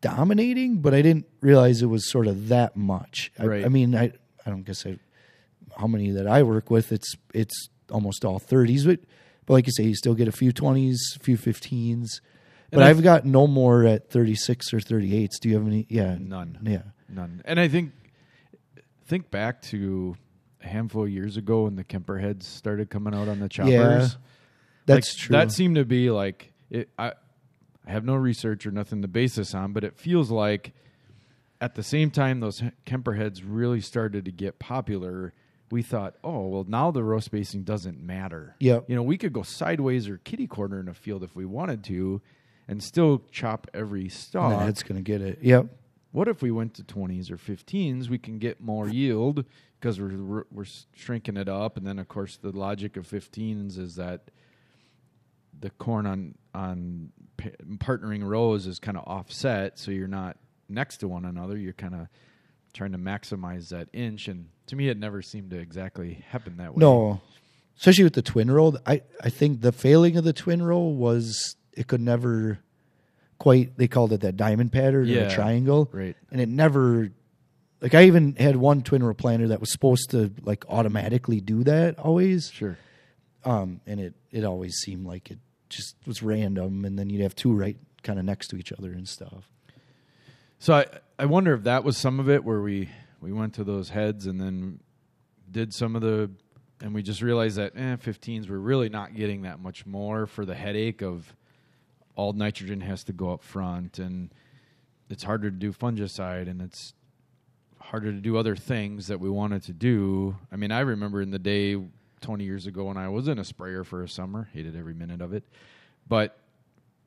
dominating, 0.00 0.78
but 0.78 0.92
I 0.92 1.02
didn't 1.02 1.26
realize 1.40 1.80
it 1.82 1.86
was 1.86 2.10
sort 2.10 2.26
of 2.26 2.48
that 2.48 2.76
much. 2.76 3.32
I, 3.38 3.46
Right. 3.46 3.64
I 3.64 3.68
mean, 3.68 3.94
I 3.94 4.12
I 4.44 4.50
don't 4.50 4.64
guess 4.64 4.84
I 4.86 4.98
how 5.78 5.86
many 5.86 6.10
that 6.10 6.26
I 6.26 6.42
work 6.42 6.70
with. 6.70 6.92
It's 6.92 7.16
it's 7.32 7.68
almost 7.90 8.24
all 8.24 8.38
thirties, 8.38 8.84
but 8.84 9.00
but 9.46 9.54
like 9.54 9.66
you 9.66 9.72
say, 9.72 9.84
you 9.84 9.94
still 9.94 10.14
get 10.14 10.28
a 10.28 10.32
few 10.32 10.52
twenties, 10.52 11.00
a 11.16 11.18
few 11.20 11.36
fifteens. 11.36 12.20
But 12.72 12.82
I've 12.82 13.02
got 13.02 13.24
no 13.26 13.46
more 13.46 13.84
at 13.84 14.10
thirty 14.10 14.34
six 14.34 14.72
or 14.72 14.80
thirty 14.80 15.14
eights. 15.16 15.38
Do 15.38 15.48
you 15.48 15.56
have 15.56 15.66
any? 15.66 15.86
Yeah, 15.88 16.16
None. 16.18 16.58
Yeah, 16.62 16.82
None. 17.08 17.42
And 17.44 17.60
I 17.60 17.68
think 17.68 17.92
think 19.06 19.30
back 19.30 19.60
to 19.62 20.16
a 20.62 20.66
handful 20.66 21.04
of 21.04 21.10
years 21.10 21.36
ago 21.36 21.64
when 21.64 21.76
the 21.76 21.84
Kemper 21.84 22.18
heads 22.18 22.46
started 22.46 22.88
coming 22.90 23.14
out 23.14 23.28
on 23.28 23.40
the 23.40 23.48
choppers. 23.48 23.72
Yeah, 23.72 24.08
that's 24.86 25.14
Like, 25.14 25.20
true. 25.20 25.32
That 25.36 25.52
seemed 25.52 25.76
to 25.76 25.84
be 25.84 26.10
like 26.10 26.52
it, 26.70 26.88
I. 26.98 27.12
I 27.84 27.90
have 27.90 28.04
no 28.04 28.14
research 28.14 28.64
or 28.64 28.70
nothing 28.70 29.02
to 29.02 29.08
base 29.08 29.34
this 29.34 29.56
on, 29.56 29.72
but 29.72 29.82
it 29.82 29.96
feels 29.98 30.30
like 30.30 30.72
at 31.60 31.74
the 31.74 31.82
same 31.82 32.12
time 32.12 32.38
those 32.38 32.62
Kemper 32.84 33.14
heads 33.14 33.42
really 33.42 33.80
started 33.80 34.24
to 34.26 34.30
get 34.30 34.60
popular, 34.60 35.32
we 35.72 35.82
thought, 35.82 36.14
oh 36.22 36.46
well, 36.46 36.64
now 36.68 36.92
the 36.92 37.02
row 37.02 37.18
spacing 37.18 37.64
doesn't 37.64 38.00
matter. 38.00 38.54
Yeah, 38.60 38.80
you 38.86 38.94
know, 38.94 39.02
we 39.02 39.18
could 39.18 39.32
go 39.32 39.42
sideways 39.42 40.08
or 40.08 40.18
kitty 40.18 40.46
corner 40.46 40.78
in 40.78 40.86
a 40.86 40.94
field 40.94 41.24
if 41.24 41.34
we 41.34 41.44
wanted 41.44 41.82
to, 41.86 42.22
and 42.72 42.82
still 42.82 43.22
chop 43.30 43.68
every 43.72 44.02
And 44.02 44.12
stalk. 44.12 44.58
the 44.58 44.64
head's 44.64 44.82
going 44.82 44.96
to 44.96 45.02
get 45.02 45.20
it. 45.20 45.38
Yep. 45.42 45.66
what 46.10 46.26
if 46.28 46.42
we 46.42 46.50
went 46.50 46.74
to 46.74 46.82
20s 46.82 47.30
or 47.30 47.36
15s 47.36 48.08
we 48.08 48.18
can 48.18 48.38
get 48.38 48.60
more 48.60 48.88
yield 48.88 49.44
because 49.78 50.00
we're, 50.00 50.16
we're 50.16 50.44
we're 50.50 50.64
shrinking 50.94 51.36
it 51.36 51.48
up 51.48 51.76
and 51.76 51.86
then 51.86 51.98
of 51.98 52.08
course 52.08 52.36
the 52.38 52.50
logic 52.50 52.96
of 52.96 53.06
15s 53.08 53.78
is 53.78 53.94
that 53.96 54.30
the 55.58 55.70
corn 55.70 56.06
on 56.06 56.34
on 56.54 57.10
pa- 57.36 57.48
partnering 57.76 58.22
rows 58.24 58.66
is 58.66 58.78
kind 58.78 58.96
of 58.98 59.04
offset 59.06 59.78
so 59.78 59.90
you're 59.90 60.08
not 60.08 60.36
next 60.68 60.98
to 60.98 61.08
one 61.08 61.24
another 61.24 61.56
you're 61.56 61.72
kind 61.72 61.94
of 61.94 62.08
trying 62.72 62.92
to 62.92 62.98
maximize 62.98 63.68
that 63.68 63.88
inch 63.92 64.28
and 64.28 64.48
to 64.66 64.76
me 64.76 64.88
it 64.88 64.98
never 64.98 65.22
seemed 65.22 65.50
to 65.50 65.58
exactly 65.58 66.24
happen 66.30 66.56
that 66.56 66.74
way 66.74 66.80
No, 66.80 67.20
especially 67.78 68.04
with 68.04 68.14
the 68.14 68.22
twin 68.22 68.50
row. 68.50 68.74
I 68.86 69.02
I 69.22 69.28
think 69.30 69.60
the 69.60 69.72
failing 69.72 70.16
of 70.16 70.24
the 70.24 70.32
twin 70.32 70.62
row 70.62 70.80
was 70.80 71.56
it 71.72 71.86
could 71.86 72.00
never 72.00 72.58
quite. 73.38 73.76
They 73.76 73.88
called 73.88 74.12
it 74.12 74.20
that 74.20 74.36
diamond 74.36 74.72
pattern 74.72 75.10
or 75.10 75.26
a 75.26 75.30
triangle, 75.30 75.88
right 75.92 76.16
and 76.30 76.40
it 76.40 76.48
never. 76.48 77.10
Like 77.80 77.94
I 77.94 78.04
even 78.04 78.36
had 78.36 78.54
one 78.54 78.82
twin 78.82 79.02
row 79.02 79.12
planter 79.12 79.48
that 79.48 79.58
was 79.58 79.72
supposed 79.72 80.10
to 80.10 80.32
like 80.42 80.64
automatically 80.68 81.40
do 81.40 81.64
that 81.64 81.98
always, 81.98 82.48
sure 82.48 82.78
um, 83.44 83.80
and 83.86 84.00
it 84.00 84.14
it 84.30 84.44
always 84.44 84.74
seemed 84.76 85.06
like 85.06 85.30
it 85.30 85.38
just 85.68 85.96
was 86.06 86.22
random, 86.22 86.84
and 86.84 86.98
then 86.98 87.10
you'd 87.10 87.22
have 87.22 87.34
two 87.34 87.52
right 87.52 87.76
kind 88.02 88.18
of 88.18 88.24
next 88.24 88.48
to 88.48 88.56
each 88.56 88.72
other 88.72 88.92
and 88.92 89.08
stuff. 89.08 89.50
So 90.58 90.74
I 90.74 90.86
I 91.18 91.26
wonder 91.26 91.54
if 91.54 91.64
that 91.64 91.84
was 91.84 91.96
some 91.96 92.20
of 92.20 92.28
it 92.28 92.44
where 92.44 92.60
we 92.60 92.88
we 93.20 93.32
went 93.32 93.54
to 93.54 93.64
those 93.64 93.90
heads 93.90 94.26
and 94.26 94.40
then 94.40 94.80
did 95.50 95.74
some 95.74 95.96
of 95.96 96.02
the 96.02 96.30
and 96.80 96.94
we 96.94 97.02
just 97.02 97.22
realized 97.22 97.56
that 97.58 97.72
eh, 97.76 97.96
15s 97.96 98.48
we're 98.48 98.58
really 98.58 98.88
not 98.88 99.14
getting 99.14 99.42
that 99.42 99.60
much 99.60 99.86
more 99.86 100.26
for 100.26 100.44
the 100.44 100.54
headache 100.54 101.00
of 101.02 101.34
all 102.16 102.32
nitrogen 102.32 102.80
has 102.80 103.04
to 103.04 103.12
go 103.12 103.32
up 103.32 103.42
front 103.42 103.98
and 103.98 104.30
it's 105.08 105.22
harder 105.24 105.50
to 105.50 105.56
do 105.56 105.72
fungicide 105.72 106.48
and 106.48 106.60
it's 106.62 106.94
harder 107.78 108.12
to 108.12 108.18
do 108.18 108.36
other 108.36 108.56
things 108.56 109.08
that 109.08 109.20
we 109.20 109.28
wanted 109.28 109.62
to 109.64 109.72
do. 109.72 110.36
I 110.50 110.56
mean, 110.56 110.70
I 110.72 110.80
remember 110.80 111.20
in 111.20 111.30
the 111.30 111.38
day 111.38 111.76
20 112.20 112.44
years 112.44 112.66
ago 112.66 112.84
when 112.84 112.96
I 112.96 113.08
was 113.08 113.28
in 113.28 113.38
a 113.38 113.44
sprayer 113.44 113.84
for 113.84 114.02
a 114.02 114.08
summer, 114.08 114.48
hated 114.52 114.76
every 114.76 114.94
minute 114.94 115.20
of 115.20 115.32
it, 115.32 115.42
but 116.08 116.38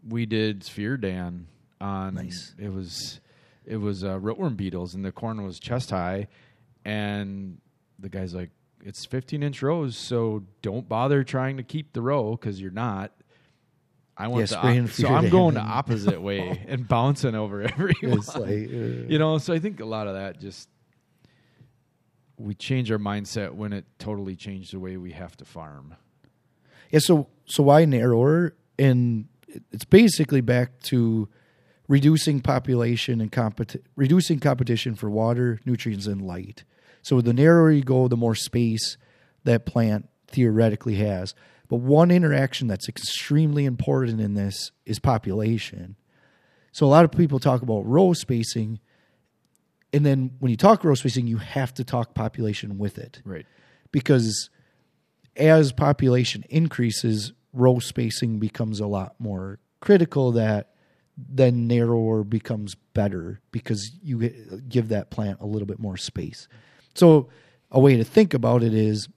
we 0.08 0.26
did 0.26 0.64
sphere 0.64 0.98
dan 0.98 1.48
on 1.82 2.16
Nice. 2.16 2.54
it 2.60 2.72
was 2.72 3.20
it 3.66 3.78
was 3.78 4.04
uh, 4.04 4.20
rootworm 4.20 4.56
beetles 4.56 4.94
and 4.94 5.04
the 5.04 5.12
corn 5.12 5.44
was 5.44 5.60
chest 5.60 5.90
high 5.90 6.28
and 6.86 7.58
the 8.00 8.10
guy's 8.10 8.34
like 8.34 8.52
it's 8.84 9.06
15 9.06 9.42
inch 9.42 9.62
rows 9.64 9.98
so 9.98 10.44
don't 10.62 10.88
bother 10.88 11.24
trying 11.24 11.58
to 11.58 11.64
keep 11.64 11.92
the 11.94 12.02
row 12.02 12.32
because 12.32 12.62
you're 12.62 12.70
not 12.72 13.12
i 14.18 14.28
want 14.28 14.50
Yeah, 14.52 14.62
the 14.62 14.68
op- 14.84 14.90
so 14.90 15.08
i'm 15.08 15.30
going 15.30 15.54
the 15.56 15.60
opposite 15.80 16.22
way 16.22 16.64
and 16.68 16.88
bouncing 16.88 17.36
over 17.36 17.62
everyone 17.74 18.20
like 18.36 18.40
uh, 18.40 19.08
you 19.12 19.18
know 19.20 19.38
so 19.38 19.54
i 19.54 19.60
think 19.60 19.80
a 19.80 19.86
lot 19.86 20.08
of 20.08 20.14
that 20.16 20.40
just 20.40 20.70
we 22.38 22.54
change 22.54 22.92
our 22.92 23.00
mindset 23.00 23.52
when 23.54 23.72
it 23.74 23.86
totally 24.00 24.36
changed 24.36 24.74
the 24.74 24.80
way 24.80 24.98
we 24.98 25.12
have 25.12 25.36
to 25.38 25.46
farm 25.46 25.96
Yeah, 26.92 27.00
so 27.00 27.28
so 27.46 27.64
why 27.64 27.86
narrower? 27.86 28.56
And 28.78 29.28
it's 29.72 29.86
basically 29.86 30.42
back 30.42 30.82
to 30.84 31.30
reducing 31.88 32.42
population 32.42 33.22
and 33.22 33.32
competi- 33.32 33.82
reducing 33.96 34.40
competition 34.40 34.96
for 34.96 35.10
water, 35.10 35.60
nutrients, 35.66 36.08
and 36.08 36.22
light. 36.22 36.64
So 37.04 37.22
the 37.22 37.34
narrower 37.34 37.72
you 37.72 37.84
go, 37.84 38.08
the 38.10 38.18
more 38.18 38.36
space 38.36 38.98
that 39.46 39.66
plant 39.66 40.10
theoretically 40.28 40.96
has. 40.96 41.34
But 41.68 41.78
one 41.78 42.12
interaction 42.12 42.68
that's 42.68 42.88
extremely 42.88 43.66
important 43.66 44.22
in 44.22 44.36
this 44.36 44.72
is 44.86 45.00
population. 45.00 45.96
So 46.72 46.86
a 46.86 46.88
lot 46.88 47.06
of 47.06 47.12
people 47.12 47.40
talk 47.40 47.62
about 47.62 47.86
row 47.86 48.14
spacing, 48.14 48.80
and 49.94 50.06
then 50.06 50.32
when 50.40 50.52
you 50.52 50.58
talk 50.58 50.84
row 50.84 50.96
spacing, 50.96 51.28
you 51.28 51.38
have 51.38 51.74
to 51.76 51.84
talk 51.84 52.14
population 52.14 52.78
with 52.78 52.98
it 52.98 53.22
right 53.24 53.46
because 53.92 54.50
as 55.38 55.72
population 55.72 56.44
increases, 56.50 57.32
row 57.54 57.80
spacing 57.80 58.40
becomes 58.40 58.80
a 58.80 58.88
lot 58.88 59.16
more 59.20 59.60
critical. 59.80 60.34
That 60.34 60.72
then 61.18 61.68
narrower 61.68 62.26
becomes 62.26 62.76
better 62.94 63.40
because 63.52 63.92
you 64.04 64.30
give 64.68 64.90
that 64.90 65.12
plant 65.12 65.40
a 65.40 65.46
little 65.46 65.66
bit 65.66 65.80
more 65.80 65.96
space. 65.96 66.50
So 66.94 67.30
a 67.72 67.80
way 67.80 67.96
to 67.96 68.04
think 68.04 68.34
about 68.34 68.64
it 68.64 68.74
is 68.74 69.08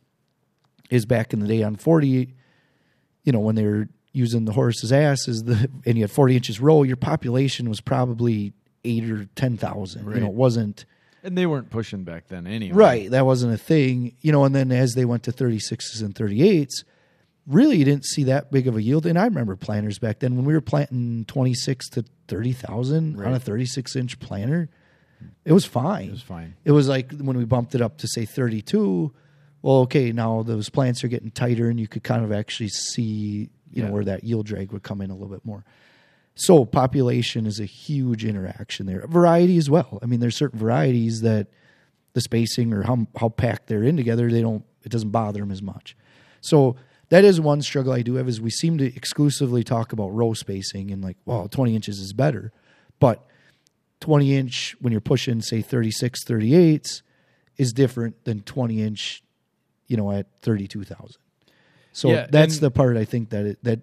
is 0.90 1.06
back 1.06 1.32
in 1.32 1.40
the 1.40 1.48
day 1.48 1.62
on 1.62 1.76
forty, 1.76 2.34
you 3.28 3.32
know, 3.32 3.40
when 3.40 3.56
they 3.56 3.64
were 3.66 3.88
using 4.12 4.46
the 4.46 4.52
horse's 4.52 4.90
ass 4.90 5.28
is 5.28 5.44
the 5.44 5.68
and 5.84 5.98
you 5.98 6.02
had 6.02 6.10
forty 6.10 6.34
inches 6.34 6.60
row, 6.60 6.82
your 6.82 6.96
population 6.96 7.68
was 7.68 7.82
probably 7.82 8.54
eight 8.84 9.04
or 9.10 9.26
ten 9.34 9.58
thousand. 9.58 10.10
You 10.14 10.20
know, 10.20 10.28
it 10.28 10.32
wasn't 10.32 10.86
and 11.22 11.36
they 11.36 11.44
weren't 11.44 11.68
pushing 11.68 12.04
back 12.04 12.28
then 12.28 12.46
anyway 12.46 12.74
Right. 12.74 13.10
That 13.10 13.26
wasn't 13.26 13.52
a 13.52 13.58
thing. 13.58 14.14
You 14.22 14.32
know, 14.32 14.46
and 14.46 14.54
then 14.54 14.72
as 14.72 14.94
they 14.94 15.04
went 15.04 15.24
to 15.24 15.32
36s 15.32 16.00
and 16.00 16.14
38s, 16.14 16.84
really 17.46 17.76
you 17.76 17.84
didn't 17.84 18.06
see 18.06 18.24
that 18.24 18.50
big 18.50 18.66
of 18.66 18.76
a 18.76 18.82
yield. 18.82 19.04
And 19.04 19.18
I 19.18 19.24
remember 19.24 19.54
planters 19.56 19.98
back 19.98 20.20
then 20.20 20.36
when 20.36 20.46
we 20.46 20.54
were 20.54 20.62
planting 20.62 21.26
26 21.26 21.90
to 21.90 22.04
30,000 22.28 23.20
on 23.20 23.34
a 23.34 23.38
36 23.40 23.94
inch 23.94 24.18
planter, 24.20 24.70
it 25.44 25.52
was 25.52 25.66
fine. 25.66 26.08
it 26.08 26.12
was 26.12 26.22
fine 26.22 26.54
It 26.64 26.72
was 26.72 26.88
like 26.88 27.12
when 27.12 27.36
we 27.36 27.44
bumped 27.44 27.74
it 27.74 27.82
up 27.82 27.98
to 27.98 28.08
say 28.08 28.24
32, 28.24 29.12
well, 29.62 29.76
okay, 29.80 30.12
now 30.12 30.42
those 30.42 30.68
plants 30.68 31.02
are 31.04 31.08
getting 31.08 31.30
tighter 31.30 31.68
and 31.68 31.80
you 31.80 31.88
could 31.88 32.04
kind 32.04 32.24
of 32.24 32.32
actually 32.32 32.68
see, 32.68 33.50
you 33.70 33.82
know, 33.82 33.90
where 33.90 34.04
that 34.04 34.24
yield 34.24 34.46
drag 34.46 34.72
would 34.72 34.82
come 34.82 35.00
in 35.00 35.10
a 35.10 35.14
little 35.14 35.28
bit 35.28 35.44
more. 35.44 35.64
So 36.34 36.64
population 36.64 37.46
is 37.46 37.58
a 37.58 37.64
huge 37.64 38.24
interaction 38.24 38.86
there. 38.86 39.04
Variety 39.08 39.56
as 39.56 39.68
well. 39.68 39.98
I 40.02 40.06
mean, 40.06 40.20
there's 40.20 40.36
certain 40.36 40.58
varieties 40.58 41.22
that 41.22 41.48
the 42.12 42.20
spacing 42.20 42.72
or 42.72 42.82
how 42.82 43.06
how 43.16 43.28
packed 43.28 43.66
they're 43.66 43.82
in 43.82 43.96
together, 43.96 44.30
they 44.30 44.40
don't 44.40 44.64
it 44.84 44.92
doesn't 44.92 45.10
bother 45.10 45.40
them 45.40 45.50
as 45.50 45.62
much. 45.62 45.96
So 46.40 46.76
that 47.08 47.24
is 47.24 47.40
one 47.40 47.62
struggle 47.62 47.92
I 47.92 48.02
do 48.02 48.14
have 48.14 48.28
is 48.28 48.40
we 48.40 48.50
seem 48.50 48.78
to 48.78 48.86
exclusively 48.86 49.64
talk 49.64 49.92
about 49.92 50.14
row 50.14 50.34
spacing 50.34 50.90
and 50.90 51.02
like, 51.02 51.16
well, 51.24 51.48
20 51.48 51.74
inches 51.74 51.98
is 51.98 52.12
better. 52.12 52.52
But 53.00 53.26
20 54.00 54.36
inch 54.36 54.76
when 54.80 54.92
you're 54.92 55.00
pushing 55.00 55.40
say 55.42 55.60
36 55.60 56.24
38s 56.24 57.02
is 57.56 57.72
different 57.72 58.24
than 58.24 58.42
20 58.42 58.80
inch 58.80 59.24
you 59.88 59.96
know 59.96 60.11
at 60.12 60.27
32,000. 60.42 61.16
So 61.92 62.11
Yeah, 62.11 62.27
that's 62.31 62.59
the 62.59 62.70
part 62.70 62.96
I 62.96 63.05
think 63.05 63.31
that 63.31 63.44
it, 63.46 63.64
that 63.64 63.81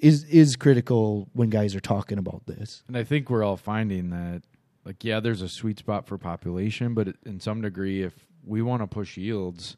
is 0.00 0.24
is 0.24 0.56
critical 0.56 1.28
when 1.32 1.48
guys 1.50 1.76
are 1.76 1.80
talking 1.80 2.18
about 2.18 2.46
this. 2.46 2.82
And 2.88 2.96
I 2.96 3.04
think 3.04 3.30
we're 3.30 3.44
all 3.44 3.56
finding 3.56 4.10
that, 4.10 4.42
like, 4.84 5.04
yeah, 5.04 5.20
there's 5.20 5.42
a 5.42 5.48
sweet 5.48 5.78
spot 5.78 6.06
for 6.08 6.18
population, 6.18 6.94
but 6.94 7.14
in 7.24 7.38
some 7.38 7.60
degree, 7.62 8.02
if 8.02 8.14
we 8.44 8.62
want 8.62 8.82
to 8.82 8.88
push 8.88 9.16
yields, 9.16 9.76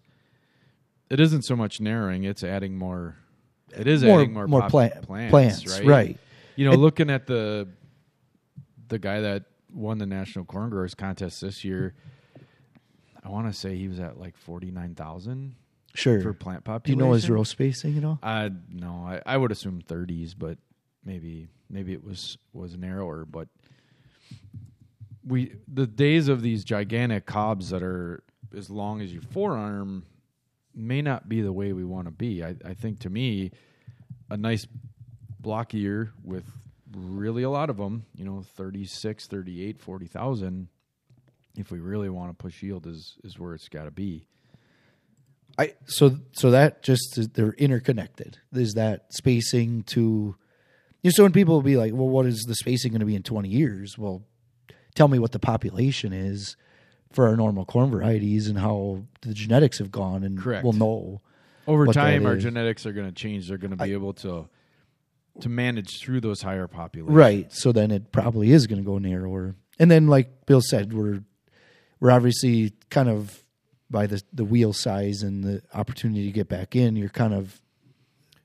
it 1.10 1.20
isn't 1.20 1.42
so 1.42 1.54
much 1.54 1.78
narrowing; 1.80 2.24
it's 2.24 2.42
adding 2.42 2.78
more. 2.78 3.16
It 3.76 3.86
is 3.86 4.02
More- 4.02 4.20
adding 4.20 4.32
more 4.32 4.46
more 4.46 4.60
pop- 4.62 4.70
plant- 4.70 5.02
plants, 5.02 5.30
plants, 5.30 5.66
right? 5.80 5.86
right. 5.86 6.18
You 6.56 6.64
know, 6.64 6.72
And- 6.72 6.80
looking 6.80 7.10
at 7.10 7.26
the 7.26 7.68
the 8.88 8.98
guy 8.98 9.20
that 9.20 9.44
won 9.72 9.98
the 9.98 10.06
national 10.06 10.44
corn 10.46 10.70
growers 10.70 10.94
contest 10.94 11.40
this 11.42 11.64
year, 11.64 11.94
I 13.22 13.28
want 13.28 13.46
to 13.48 13.52
say 13.52 13.76
he 13.76 13.88
was 13.88 14.00
at 14.00 14.18
like 14.18 14.36
forty 14.38 14.70
nine 14.70 14.94
thousand 14.94 15.56
Sure. 15.94 16.20
for 16.20 16.32
plant 16.32 16.64
do 16.64 16.70
you 16.70 16.72
population. 16.74 16.98
know 16.98 17.12
his 17.12 17.30
row 17.30 17.44
spacing 17.44 17.96
at 17.96 18.04
all? 18.04 18.18
I 18.22 18.50
no, 18.70 19.04
I, 19.06 19.22
I 19.24 19.36
would 19.36 19.52
assume 19.52 19.80
thirties, 19.80 20.34
but 20.34 20.58
maybe 21.04 21.48
maybe 21.70 21.92
it 21.92 22.04
was 22.04 22.36
was 22.52 22.76
narrower. 22.76 23.24
But 23.24 23.48
we 25.24 25.54
the 25.68 25.86
days 25.86 26.28
of 26.28 26.42
these 26.42 26.64
gigantic 26.64 27.26
cobs 27.26 27.70
that 27.70 27.82
are 27.82 28.22
as 28.56 28.70
long 28.70 29.00
as 29.00 29.12
your 29.12 29.22
forearm 29.22 30.04
may 30.74 31.02
not 31.02 31.28
be 31.28 31.40
the 31.40 31.52
way 31.52 31.72
we 31.72 31.84
want 31.84 32.06
to 32.06 32.10
be. 32.10 32.42
I, 32.42 32.56
I 32.64 32.74
think 32.74 33.00
to 33.00 33.10
me, 33.10 33.52
a 34.30 34.36
nice 34.36 34.66
block 35.40 35.74
year 35.74 36.12
with 36.22 36.44
really 36.92 37.42
a 37.42 37.50
lot 37.50 37.70
of 37.70 37.76
them, 37.76 38.06
you 38.14 38.24
know, 38.24 38.42
36, 38.56 39.26
38, 39.26 39.80
40,000, 39.80 40.68
if 41.56 41.70
we 41.70 41.78
really 41.78 42.08
want 42.08 42.30
to 42.30 42.34
push 42.34 42.62
yield 42.62 42.86
is 42.86 43.16
is 43.22 43.38
where 43.38 43.54
it's 43.54 43.68
got 43.68 43.84
to 43.84 43.90
be. 43.90 44.26
I 45.58 45.74
so 45.86 46.16
so 46.32 46.50
that 46.50 46.82
just 46.82 47.34
they're 47.34 47.52
interconnected. 47.52 48.38
There's 48.50 48.74
that 48.74 49.12
spacing 49.12 49.82
to 49.84 50.36
you 51.02 51.10
know, 51.10 51.10
so 51.10 51.22
when 51.22 51.32
people 51.32 51.54
will 51.54 51.62
be 51.62 51.76
like, 51.76 51.92
"Well, 51.92 52.08
what 52.08 52.26
is 52.26 52.44
the 52.48 52.54
spacing 52.54 52.92
going 52.92 53.00
to 53.00 53.06
be 53.06 53.14
in 53.14 53.22
20 53.22 53.48
years?" 53.48 53.96
Well, 53.98 54.24
tell 54.94 55.06
me 55.08 55.18
what 55.18 55.32
the 55.32 55.38
population 55.38 56.12
is 56.12 56.56
for 57.12 57.28
our 57.28 57.36
normal 57.36 57.64
corn 57.64 57.90
varieties 57.90 58.48
and 58.48 58.58
how 58.58 59.04
the 59.22 59.34
genetics 59.34 59.78
have 59.78 59.90
gone, 59.92 60.24
and 60.24 60.38
Correct. 60.38 60.64
we'll 60.64 60.72
know. 60.72 61.20
over 61.66 61.86
time 61.88 62.26
our 62.26 62.36
is. 62.36 62.42
genetics 62.42 62.84
are 62.86 62.92
going 62.92 63.06
to 63.06 63.12
change 63.14 63.48
they're 63.48 63.58
going 63.58 63.70
to 63.70 63.76
be 63.76 63.92
able 63.92 64.12
to 64.14 64.48
to 65.40 65.48
manage 65.48 66.00
through 66.00 66.20
those 66.20 66.42
higher 66.42 66.66
populations 66.68 67.16
Right. 67.16 67.52
So 67.52 67.72
then 67.72 67.90
it 67.90 68.12
probably 68.12 68.52
is 68.52 68.66
going 68.66 68.80
to 68.82 68.84
go 68.86 68.98
narrower. 68.98 69.54
and 69.78 69.90
then 69.90 70.06
like 70.08 70.46
Bill 70.46 70.60
said, 70.60 70.92
we're 70.92 71.22
we're 72.00 72.10
obviously 72.10 72.72
kind 72.90 73.08
of 73.08 73.43
by 73.90 74.06
the 74.06 74.22
the 74.32 74.44
wheel 74.44 74.72
size 74.72 75.22
and 75.22 75.44
the 75.44 75.62
opportunity 75.72 76.24
to 76.26 76.32
get 76.32 76.48
back 76.48 76.74
in. 76.76 76.96
You're 76.96 77.08
kind 77.08 77.34
of 77.34 77.60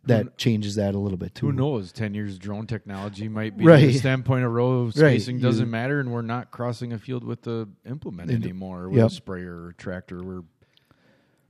that 0.06 0.38
changes 0.38 0.75
that 0.75 0.95
a 0.95 0.97
little 0.97 1.17
bit 1.17 1.36
too. 1.36 1.47
Who 1.47 1.52
knows? 1.52 1.91
Ten 1.91 2.13
years 2.13 2.38
drone 2.38 2.65
technology 2.67 3.28
might 3.28 3.58
be 3.58 3.65
Right. 3.65 3.88
the 3.88 3.93
standpoint 3.93 4.45
of 4.45 4.52
row 4.52 4.89
spacing 4.89 5.38
You- 5.38 5.41
doesn't 5.43 5.69
matter, 5.69 5.99
and 5.99 6.12
we're 6.12 6.21
not 6.21 6.52
crossing 6.52 6.93
a 6.93 6.97
field 6.97 7.23
with 7.23 7.41
the 7.43 7.67
implement 7.86 8.32
anymore, 8.32 8.89
with 8.89 8.97
Yep. 8.99 9.08
a 9.08 9.10
sprayer 9.13 9.63
or 9.65 9.73
tractor. 9.73 10.23
We're 10.23 10.43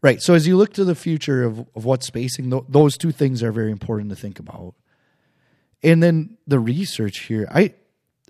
Right. 0.02 0.22
So 0.22 0.34
as 0.34 0.48
you 0.48 0.56
look 0.56 0.72
to 0.74 0.86
the 0.86 0.96
future 0.96 1.44
of, 1.44 1.60
of 1.76 1.84
what 1.84 2.04
spacing, 2.04 2.50
th- 2.50 2.64
those 2.70 2.98
two 2.98 3.12
things 3.12 3.44
are 3.44 3.52
very 3.52 3.70
important 3.72 4.10
to 4.12 4.16
think 4.16 4.40
about. 4.40 4.74
And 5.84 6.02
then 6.02 6.38
the 6.48 6.60
research 6.60 7.20
here, 7.26 7.48
I 7.52 7.74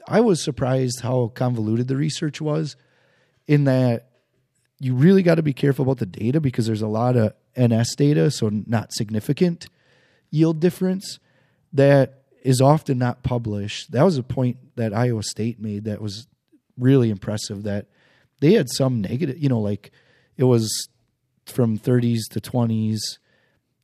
I 0.07 0.21
was 0.21 0.43
surprised 0.43 1.01
how 1.01 1.27
convoluted 1.35 1.87
the 1.87 1.95
research 1.95 2.41
was, 2.41 2.75
in 3.47 3.65
that 3.65 4.08
you 4.79 4.95
really 4.95 5.23
got 5.23 5.35
to 5.35 5.43
be 5.43 5.53
careful 5.53 5.83
about 5.83 5.97
the 5.97 6.05
data 6.05 6.39
because 6.39 6.65
there's 6.65 6.81
a 6.81 6.87
lot 6.87 7.15
of 7.15 7.33
NS 7.59 7.95
data, 7.95 8.31
so 8.31 8.49
not 8.49 8.93
significant 8.93 9.67
yield 10.31 10.59
difference 10.59 11.19
that 11.73 12.23
is 12.43 12.61
often 12.61 12.97
not 12.97 13.23
published. 13.23 13.91
That 13.91 14.03
was 14.03 14.17
a 14.17 14.23
point 14.23 14.57
that 14.75 14.93
Iowa 14.93 15.23
State 15.23 15.59
made 15.59 15.83
that 15.83 16.01
was 16.01 16.27
really 16.77 17.09
impressive. 17.09 17.63
That 17.63 17.87
they 18.39 18.53
had 18.53 18.69
some 18.69 19.01
negative, 19.01 19.37
you 19.37 19.49
know, 19.49 19.59
like 19.59 19.91
it 20.37 20.45
was 20.45 20.87
from 21.45 21.77
30s 21.77 22.21
to 22.31 22.39
20s. 22.39 22.99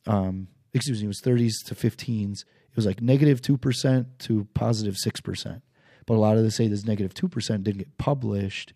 Um, 0.07 0.47
excuse 0.73 0.99
me, 0.99 1.05
it 1.05 1.07
was 1.07 1.21
30s 1.21 1.53
to 1.65 1.75
15s. 1.75 2.41
It 2.41 2.75
was 2.75 2.85
like 2.85 3.01
negative 3.01 3.07
negative 3.07 3.41
two 3.41 3.57
percent 3.57 4.19
to 4.19 4.47
positive 4.53 4.53
positive 4.53 4.97
six 4.97 5.21
percent. 5.21 5.61
But 6.05 6.15
a 6.15 6.19
lot 6.19 6.37
of 6.37 6.43
them 6.43 6.51
say 6.51 6.67
this 6.67 6.85
negative 6.85 6.87
negative 6.87 7.13
two 7.13 7.27
percent 7.27 7.63
didn't 7.63 7.79
get 7.79 7.97
published. 7.97 8.73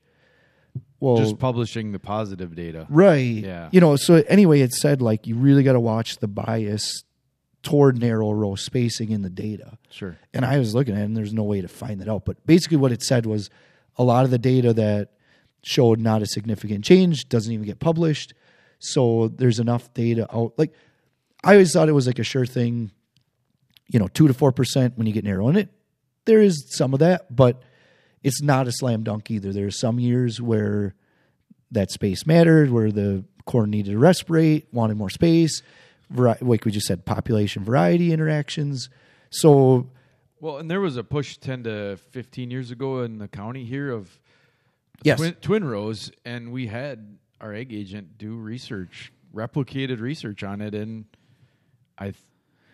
Well, 0.99 1.17
just 1.17 1.39
publishing 1.39 1.91
the 1.93 1.99
positive 1.99 2.55
data. 2.55 2.85
right, 2.89 3.19
Yeah. 3.19 3.69
You 3.71 3.79
know, 3.79 3.95
so 3.95 4.15
anyway, 4.27 4.59
it 4.61 4.73
said 4.73 5.01
like 5.01 5.27
you 5.27 5.35
really 5.35 5.63
got 5.63 5.73
to 5.73 5.79
watch 5.79 6.17
the 6.17 6.27
bias 6.27 7.03
toward 7.63 7.99
narrow 7.99 8.31
row 8.31 8.55
spacing 8.55 9.11
in 9.11 9.21
the 9.21 9.29
data. 9.29 9.77
Sure. 9.89 10.17
And 10.33 10.45
I 10.45 10.57
was 10.59 10.75
looking 10.75 10.95
at 10.95 11.01
it, 11.01 11.05
and 11.05 11.15
there's 11.17 11.33
no 11.33 11.43
way 11.43 11.61
to 11.61 11.67
find 11.67 12.01
that 12.01 12.09
out. 12.09 12.25
But 12.25 12.45
basically, 12.45 12.77
what 12.77 12.91
it 12.91 13.01
said 13.01 13.25
was 13.25 13.49
a 13.97 14.03
lot 14.03 14.25
of 14.25 14.31
the 14.31 14.37
data 14.37 14.73
that 14.73 15.11
showed 15.63 15.99
not 15.99 16.21
a 16.21 16.25
significant 16.25 16.85
change 16.85 17.27
doesn't 17.29 17.51
even 17.51 17.65
get 17.65 17.79
published. 17.79 18.33
So 18.79 19.27
there's 19.27 19.59
enough 19.59 19.93
data 19.93 20.25
out. 20.33 20.53
Like, 20.57 20.73
I 21.43 21.53
always 21.53 21.73
thought 21.73 21.89
it 21.89 21.93
was 21.93 22.07
like 22.07 22.19
a 22.19 22.23
sure 22.23 22.45
thing, 22.45 22.91
you 23.87 23.99
know, 23.99 24.07
two 24.07 24.27
to 24.27 24.33
four 24.33 24.51
percent 24.51 24.97
when 24.97 25.07
you 25.07 25.13
get 25.13 25.25
narrow 25.25 25.49
in 25.49 25.55
it. 25.57 25.69
There 26.25 26.41
is 26.41 26.65
some 26.69 26.93
of 26.93 26.99
that, 26.99 27.33
but 27.33 27.61
it's 28.23 28.41
not 28.41 28.67
a 28.67 28.71
slam 28.71 29.03
dunk 29.03 29.29
either. 29.31 29.53
There 29.53 29.67
are 29.67 29.71
some 29.71 29.99
years 29.99 30.41
where 30.41 30.93
that 31.71 31.91
space 31.91 32.25
mattered, 32.25 32.71
where 32.71 32.91
the 32.91 33.23
corn 33.45 33.69
needed 33.69 33.91
to 33.91 33.97
respirate, 33.97 34.65
wanted 34.71 34.97
more 34.97 35.09
space. 35.09 35.61
Vari- 36.09 36.37
like 36.41 36.65
we 36.65 36.71
just 36.71 36.87
said, 36.87 37.05
population 37.05 37.63
variety 37.63 38.11
interactions. 38.11 38.89
So 39.29 39.89
Well, 40.41 40.57
and 40.57 40.69
there 40.71 40.81
was 40.81 40.97
a 40.97 41.03
push 41.03 41.37
ten 41.37 41.63
to 41.63 41.97
fifteen 42.11 42.49
years 42.51 42.71
ago 42.71 43.03
in 43.03 43.19
the 43.19 43.27
county 43.27 43.63
here 43.65 43.91
of 43.91 44.19
Yes. 45.03 45.17
twin, 45.19 45.33
twin 45.35 45.63
rows, 45.63 46.11
and 46.25 46.51
we 46.51 46.67
had 46.67 47.17
our 47.39 47.53
ag 47.53 47.71
agent 47.73 48.17
do 48.17 48.35
research, 48.35 49.13
replicated 49.33 50.01
research 50.01 50.43
on 50.43 50.59
it, 50.59 50.75
and 50.75 51.05
I, 51.97 52.05
th- 52.05 52.15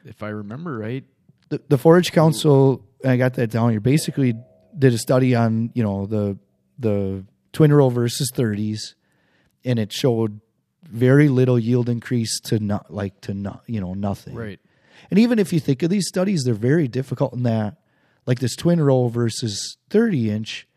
if 0.05 0.23
I 0.23 0.29
remember 0.29 0.75
right, 0.79 1.03
the, 1.49 1.61
the 1.67 1.77
Forage 1.77 2.11
Council, 2.13 2.83
I 3.05 3.17
got 3.17 3.35
that 3.35 3.51
down 3.51 3.69
here, 3.69 3.79
basically 3.79 4.33
did 4.77 4.93
a 4.93 4.97
study 4.97 5.35
on, 5.35 5.71
you 5.73 5.83
know, 5.83 6.05
the 6.05 6.37
the 6.77 7.23
twin 7.53 7.71
row 7.71 7.89
versus 7.89 8.31
30s, 8.33 8.95
and 9.63 9.79
it 9.79 9.93
showed 9.93 10.41
very 10.83 11.29
little 11.29 11.57
yield 11.57 11.89
increase 11.89 12.39
to 12.41 12.59
not 12.59 12.93
like 12.93 13.19
to 13.21 13.33
not, 13.33 13.63
you 13.67 13.79
know, 13.79 13.93
nothing. 13.93 14.35
right? 14.35 14.59
And 15.09 15.19
even 15.19 15.39
if 15.39 15.51
you 15.53 15.59
think 15.59 15.83
of 15.83 15.89
these 15.89 16.07
studies, 16.07 16.43
they're 16.43 16.53
very 16.53 16.87
difficult 16.87 17.33
in 17.33 17.43
that, 17.43 17.77
like 18.25 18.39
this 18.39 18.55
twin 18.55 18.81
row 18.81 19.07
versus 19.07 19.77
30 19.89 20.29
inch, 20.31 20.67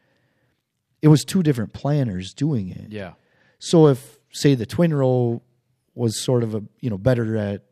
it 1.02 1.08
was 1.08 1.24
two 1.24 1.42
different 1.42 1.72
planners 1.72 2.32
doing 2.32 2.68
it. 2.70 2.90
Yeah, 2.92 3.12
So 3.58 3.88
if 3.88 4.18
say 4.32 4.54
the 4.54 4.66
twin 4.66 4.92
row 4.94 5.42
was 5.94 6.22
sort 6.22 6.42
of 6.42 6.54
a 6.54 6.62
you 6.80 6.90
know 6.90 6.98
better 6.98 7.36
at 7.36 7.64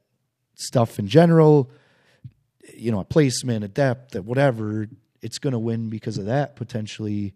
stuff 0.54 0.98
in 0.98 1.06
general, 1.06 1.70
you 2.74 2.90
know, 2.90 3.00
a 3.00 3.04
placement, 3.04 3.64
a 3.64 3.68
depth, 3.68 4.16
at 4.16 4.24
whatever, 4.24 4.88
it's 5.26 5.38
going 5.38 5.52
to 5.52 5.58
win 5.58 5.90
because 5.90 6.16
of 6.16 6.24
that 6.26 6.56
potentially 6.56 7.34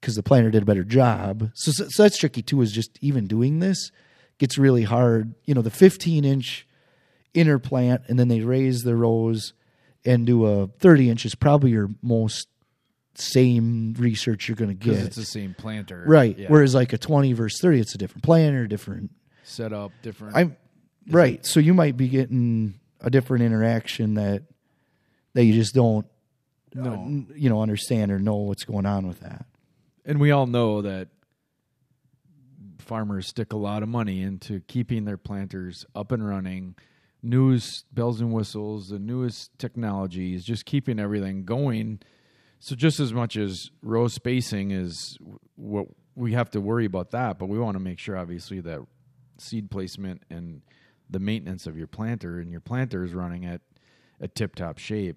because 0.00 0.14
the 0.14 0.22
planner 0.22 0.50
did 0.50 0.62
a 0.62 0.66
better 0.66 0.84
job. 0.84 1.50
So, 1.54 1.72
so 1.72 1.88
so 1.88 2.02
that's 2.04 2.18
tricky 2.18 2.42
too. 2.42 2.60
Is 2.62 2.70
just 2.72 2.98
even 3.00 3.26
doing 3.26 3.58
this 3.58 3.90
gets 4.38 4.56
really 4.56 4.84
hard. 4.84 5.34
You 5.44 5.54
know, 5.54 5.62
the 5.62 5.70
15 5.70 6.24
inch 6.24 6.66
inner 7.34 7.58
plant, 7.58 8.02
and 8.08 8.18
then 8.18 8.28
they 8.28 8.40
raise 8.40 8.82
the 8.82 8.96
rows 8.96 9.52
and 10.04 10.26
do 10.26 10.46
a 10.46 10.68
30 10.78 11.10
inch 11.10 11.26
is 11.26 11.34
probably 11.34 11.70
your 11.70 11.90
most 12.02 12.48
same 13.14 13.94
research 13.98 14.48
you're 14.48 14.56
going 14.56 14.68
to 14.68 14.74
get. 14.74 14.94
it's 14.98 15.16
the 15.16 15.24
same 15.24 15.52
planter, 15.52 16.04
Right. 16.06 16.38
Yeah. 16.38 16.46
Whereas 16.48 16.72
like 16.74 16.92
a 16.92 16.98
20 16.98 17.32
versus 17.32 17.60
30, 17.60 17.80
it's 17.80 17.94
a 17.94 17.98
different 17.98 18.22
planner, 18.22 18.66
different. 18.68 19.10
setup, 19.42 19.90
different. 20.02 20.36
I'm 20.36 20.56
right. 21.10 21.44
So 21.44 21.58
you 21.58 21.74
might 21.74 21.96
be 21.96 22.08
getting 22.08 22.78
a 23.00 23.10
different 23.10 23.44
interaction 23.44 24.14
that 24.14 24.44
that 25.34 25.44
you 25.44 25.52
just 25.52 25.74
don't 25.74 26.06
Uh, 26.76 26.82
no. 26.82 26.92
n- 26.92 27.32
you 27.34 27.48
know 27.48 27.62
understand 27.62 28.10
or 28.10 28.18
know 28.18 28.36
what's 28.36 28.64
going 28.64 28.86
on 28.86 29.06
with 29.06 29.20
that. 29.20 29.46
And 30.04 30.20
we 30.20 30.30
all 30.30 30.46
know 30.46 30.82
that 30.82 31.08
farmers 32.78 33.28
stick 33.28 33.52
a 33.52 33.56
lot 33.56 33.82
of 33.82 33.88
money 33.88 34.22
into 34.22 34.60
keeping 34.60 35.04
their 35.04 35.18
planters 35.18 35.84
up 35.94 36.10
and 36.10 36.26
running, 36.26 36.74
newest 37.22 37.92
bells 37.94 38.20
and 38.20 38.32
whistles, 38.32 38.88
the 38.88 38.98
newest 38.98 39.56
technologies, 39.58 40.44
just 40.44 40.64
keeping 40.64 40.98
everything 40.98 41.44
going. 41.44 42.00
So 42.60 42.74
just 42.74 42.98
as 42.98 43.12
much 43.12 43.36
as 43.36 43.70
row 43.82 44.08
spacing 44.08 44.70
is 44.70 45.18
what 45.56 45.86
we 46.16 46.32
have 46.32 46.50
to 46.50 46.60
worry 46.60 46.86
about 46.86 47.10
that, 47.10 47.38
but 47.38 47.46
we 47.46 47.58
want 47.58 47.74
to 47.76 47.80
make 47.80 47.98
sure 47.98 48.16
obviously 48.16 48.60
that 48.60 48.80
seed 49.38 49.70
placement 49.70 50.22
and 50.30 50.62
the 51.10 51.20
maintenance 51.20 51.66
of 51.66 51.76
your 51.76 51.86
planter 51.86 52.40
and 52.40 52.50
your 52.50 52.60
planter 52.60 53.04
is 53.04 53.14
running 53.14 53.44
at 53.44 53.60
a 54.20 54.28
tip 54.28 54.54
top 54.54 54.78
shape 54.78 55.16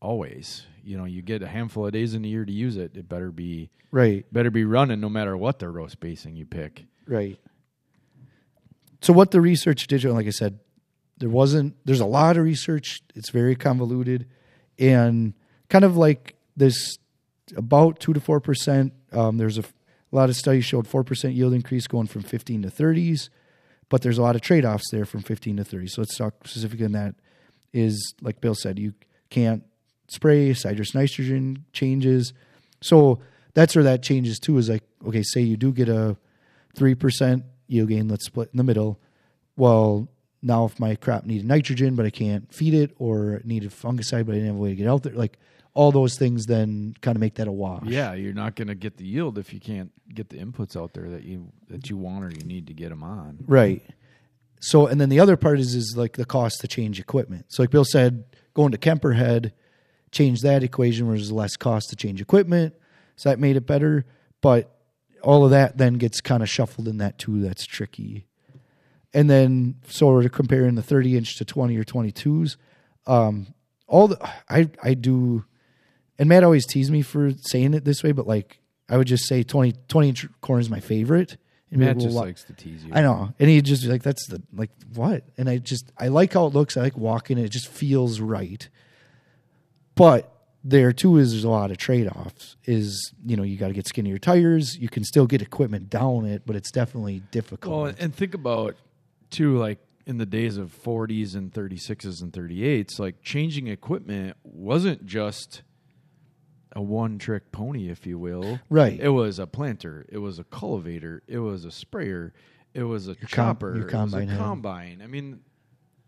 always. 0.00 0.66
You 0.86 0.96
know, 0.96 1.04
you 1.04 1.20
get 1.22 1.42
a 1.42 1.48
handful 1.48 1.86
of 1.86 1.92
days 1.92 2.14
in 2.14 2.24
a 2.24 2.28
year 2.28 2.44
to 2.44 2.52
use 2.52 2.76
it. 2.76 2.96
It 2.96 3.08
better 3.08 3.30
be 3.32 3.70
Right. 3.90 4.24
better 4.32 4.50
be 4.50 4.64
running 4.64 5.00
no 5.00 5.08
matter 5.08 5.36
what 5.36 5.58
the 5.58 5.68
row 5.68 5.86
spacing 5.88 6.36
you 6.36 6.46
pick. 6.46 6.84
Right. 7.06 7.38
So 9.00 9.12
what 9.12 9.30
the 9.30 9.40
research 9.40 9.86
did, 9.86 10.04
like 10.04 10.26
I 10.26 10.30
said, 10.30 10.58
there 11.18 11.28
wasn't. 11.28 11.76
There's 11.84 12.00
a 12.00 12.06
lot 12.06 12.36
of 12.36 12.44
research. 12.44 13.00
It's 13.14 13.30
very 13.30 13.54
convoluted, 13.56 14.26
and 14.78 15.34
kind 15.68 15.84
of 15.84 15.96
like 15.96 16.34
this, 16.56 16.98
about 17.56 18.00
two 18.00 18.12
to 18.12 18.20
four 18.20 18.40
percent. 18.40 18.92
Um, 19.12 19.38
there's 19.38 19.58
a 19.58 19.64
lot 20.12 20.28
of 20.28 20.36
studies 20.36 20.64
showed 20.64 20.86
four 20.86 21.04
percent 21.04 21.34
yield 21.34 21.52
increase 21.54 21.86
going 21.86 22.06
from 22.06 22.22
15 22.22 22.62
to 22.62 22.68
30s, 22.68 23.28
but 23.88 24.02
there's 24.02 24.18
a 24.18 24.22
lot 24.22 24.34
of 24.36 24.42
trade 24.42 24.64
offs 24.64 24.90
there 24.90 25.04
from 25.06 25.22
15 25.22 25.56
to 25.58 25.64
30. 25.64 25.86
So 25.88 26.02
let's 26.02 26.16
talk 26.16 26.46
specifically 26.46 26.84
on 26.84 26.92
that. 26.92 27.14
Is 27.72 28.14
like 28.20 28.40
Bill 28.40 28.54
said, 28.54 28.78
you 28.78 28.94
can't 29.30 29.62
spray 30.08 30.54
side 30.54 30.76
dress 30.76 30.94
nitrogen 30.94 31.64
changes. 31.72 32.32
So 32.80 33.20
that's 33.54 33.74
where 33.74 33.84
that 33.84 34.02
changes 34.02 34.38
too. 34.38 34.58
Is 34.58 34.68
like 34.68 34.84
okay, 35.06 35.22
say 35.22 35.40
you 35.40 35.56
do 35.56 35.72
get 35.72 35.88
a 35.88 36.16
three 36.74 36.94
percent 36.94 37.44
yield 37.66 37.88
gain. 37.88 38.08
Let's 38.08 38.26
split 38.26 38.50
in 38.52 38.56
the 38.56 38.64
middle. 38.64 39.00
Well, 39.56 40.08
now 40.42 40.64
if 40.66 40.78
my 40.78 40.94
crop 40.96 41.24
needed 41.24 41.46
nitrogen, 41.46 41.96
but 41.96 42.06
I 42.06 42.10
can't 42.10 42.52
feed 42.52 42.74
it, 42.74 42.94
or 42.98 43.34
it 43.34 43.46
needed 43.46 43.70
fungicide, 43.70 44.26
but 44.26 44.32
I 44.32 44.38
didn't 44.38 44.46
have 44.46 44.56
a 44.56 44.58
way 44.58 44.70
to 44.70 44.76
get 44.76 44.88
out 44.88 45.02
there, 45.02 45.14
like 45.14 45.38
all 45.76 45.92
those 45.92 46.16
things, 46.18 46.46
then 46.46 46.94
kind 47.02 47.16
of 47.16 47.20
make 47.20 47.34
that 47.34 47.48
a 47.48 47.52
wash. 47.52 47.84
Yeah, 47.84 48.14
you're 48.14 48.32
not 48.32 48.56
going 48.56 48.68
to 48.68 48.74
get 48.74 48.96
the 48.96 49.04
yield 49.04 49.36
if 49.36 49.52
you 49.52 49.60
can't 49.60 49.92
get 50.14 50.30
the 50.30 50.38
inputs 50.38 50.74
out 50.74 50.94
there 50.94 51.10
that 51.10 51.24
you 51.24 51.52
that 51.68 51.90
you 51.90 51.96
want 51.98 52.24
or 52.24 52.30
you 52.30 52.44
need 52.44 52.66
to 52.68 52.72
get 52.72 52.88
them 52.88 53.02
on. 53.02 53.44
Right. 53.46 53.82
So, 54.60 54.86
and 54.86 55.00
then 55.00 55.10
the 55.10 55.20
other 55.20 55.36
part 55.36 55.60
is 55.60 55.74
is 55.74 55.94
like 55.96 56.14
the 56.14 56.24
cost 56.24 56.60
to 56.62 56.68
change 56.68 56.98
equipment. 56.98 57.46
So, 57.48 57.62
like 57.62 57.70
Bill 57.70 57.84
said, 57.84 58.24
going 58.54 58.72
to 58.72 58.78
Kemper 58.78 59.12
head, 59.12 59.52
change 60.12 60.42
that 60.42 60.62
equation 60.62 61.06
where 61.06 61.16
there's 61.16 61.32
less 61.32 61.56
cost 61.56 61.90
to 61.90 61.96
change 61.96 62.20
equipment. 62.20 62.74
So 63.16 63.28
that 63.28 63.38
made 63.38 63.56
it 63.56 63.66
better. 63.66 64.04
But 64.40 64.76
all 65.22 65.44
of 65.44 65.50
that 65.50 65.78
then 65.78 65.94
gets 65.94 66.20
kind 66.20 66.42
of 66.42 66.48
shuffled 66.48 66.88
in 66.88 66.98
that 66.98 67.18
too. 67.18 67.40
That's 67.40 67.64
tricky. 67.66 68.26
And 69.14 69.30
then, 69.30 69.76
so 69.88 70.08
we're 70.08 70.28
comparing 70.28 70.74
the 70.74 70.82
30 70.82 71.16
inch 71.16 71.36
to 71.38 71.44
20 71.44 71.76
or 71.76 71.84
22s. 71.84 72.56
Um, 73.06 73.48
all 73.86 74.08
the 74.08 74.18
I 74.50 74.68
I 74.82 74.94
do, 74.94 75.44
and 76.18 76.28
Matt 76.28 76.42
always 76.44 76.66
teased 76.66 76.90
me 76.90 77.02
for 77.02 77.30
saying 77.40 77.72
it 77.74 77.84
this 77.84 78.02
way, 78.02 78.12
but 78.12 78.26
like 78.26 78.58
I 78.88 78.96
would 78.96 79.06
just 79.06 79.26
say 79.26 79.42
20 79.42 79.74
20 79.88 80.08
inch 80.08 80.26
corn 80.40 80.60
is 80.60 80.68
my 80.68 80.80
favorite. 80.80 81.36
And 81.70 81.80
Matt 81.80 81.98
just 81.98 82.14
why- 82.16 82.26
likes 82.26 82.44
to 82.44 82.52
tease 82.52 82.84
you. 82.84 82.90
I 82.92 83.00
know. 83.00 83.32
And 83.38 83.48
he 83.48 83.60
just 83.62 83.82
be 83.82 83.88
like, 83.88 84.02
that's 84.02 84.26
the 84.28 84.42
like 84.52 84.70
what? 84.94 85.24
And 85.36 85.48
I 85.48 85.58
just 85.58 85.92
I 85.98 86.08
like 86.08 86.32
how 86.32 86.46
it 86.46 86.54
looks. 86.54 86.76
I 86.76 86.82
like 86.82 86.96
walking 86.96 87.38
it. 87.38 87.44
It 87.44 87.50
just 87.50 87.68
feels 87.68 88.20
right. 88.20 88.68
But 89.96 90.32
there 90.62 90.92
too 90.92 91.16
is 91.16 91.32
there's 91.32 91.44
a 91.44 91.50
lot 91.50 91.70
of 91.70 91.78
trade 91.78 92.06
offs. 92.06 92.56
Is 92.64 93.12
you 93.24 93.36
know 93.36 93.42
you 93.42 93.56
got 93.56 93.68
to 93.68 93.74
get 93.74 93.88
skinnier 93.88 94.18
tires. 94.18 94.76
You 94.76 94.88
can 94.88 95.02
still 95.02 95.26
get 95.26 95.42
equipment 95.42 95.90
down 95.90 96.26
it, 96.26 96.42
but 96.46 96.54
it's 96.54 96.70
definitely 96.70 97.22
difficult. 97.32 97.74
Well, 97.74 97.94
and 97.98 98.14
think 98.14 98.34
about 98.34 98.76
too, 99.30 99.58
like 99.58 99.78
in 100.06 100.18
the 100.18 100.26
days 100.26 100.56
of 100.56 100.72
40s 100.72 101.34
and 101.34 101.52
36s 101.52 102.22
and 102.22 102.32
38s, 102.32 103.00
like 103.00 103.22
changing 103.22 103.66
equipment 103.66 104.36
wasn't 104.44 105.04
just 105.04 105.62
a 106.76 106.82
one 106.82 107.18
trick 107.18 107.50
pony, 107.50 107.88
if 107.88 108.06
you 108.06 108.18
will. 108.18 108.60
Right. 108.70 109.00
It 109.00 109.08
was 109.08 109.38
a 109.38 109.46
planter, 109.46 110.06
it 110.08 110.18
was 110.18 110.38
a 110.38 110.44
cultivator, 110.44 111.22
it 111.26 111.38
was 111.38 111.64
a 111.64 111.72
sprayer, 111.72 112.32
it 112.72 112.84
was 112.84 113.08
a 113.08 113.16
com- 113.16 113.26
chopper, 113.26 113.76
your 113.76 113.88
it 113.88 113.90
combine 113.90 114.26
was 114.28 114.36
a 114.36 114.38
combine. 114.38 115.00
I 115.02 115.06
mean, 115.06 115.40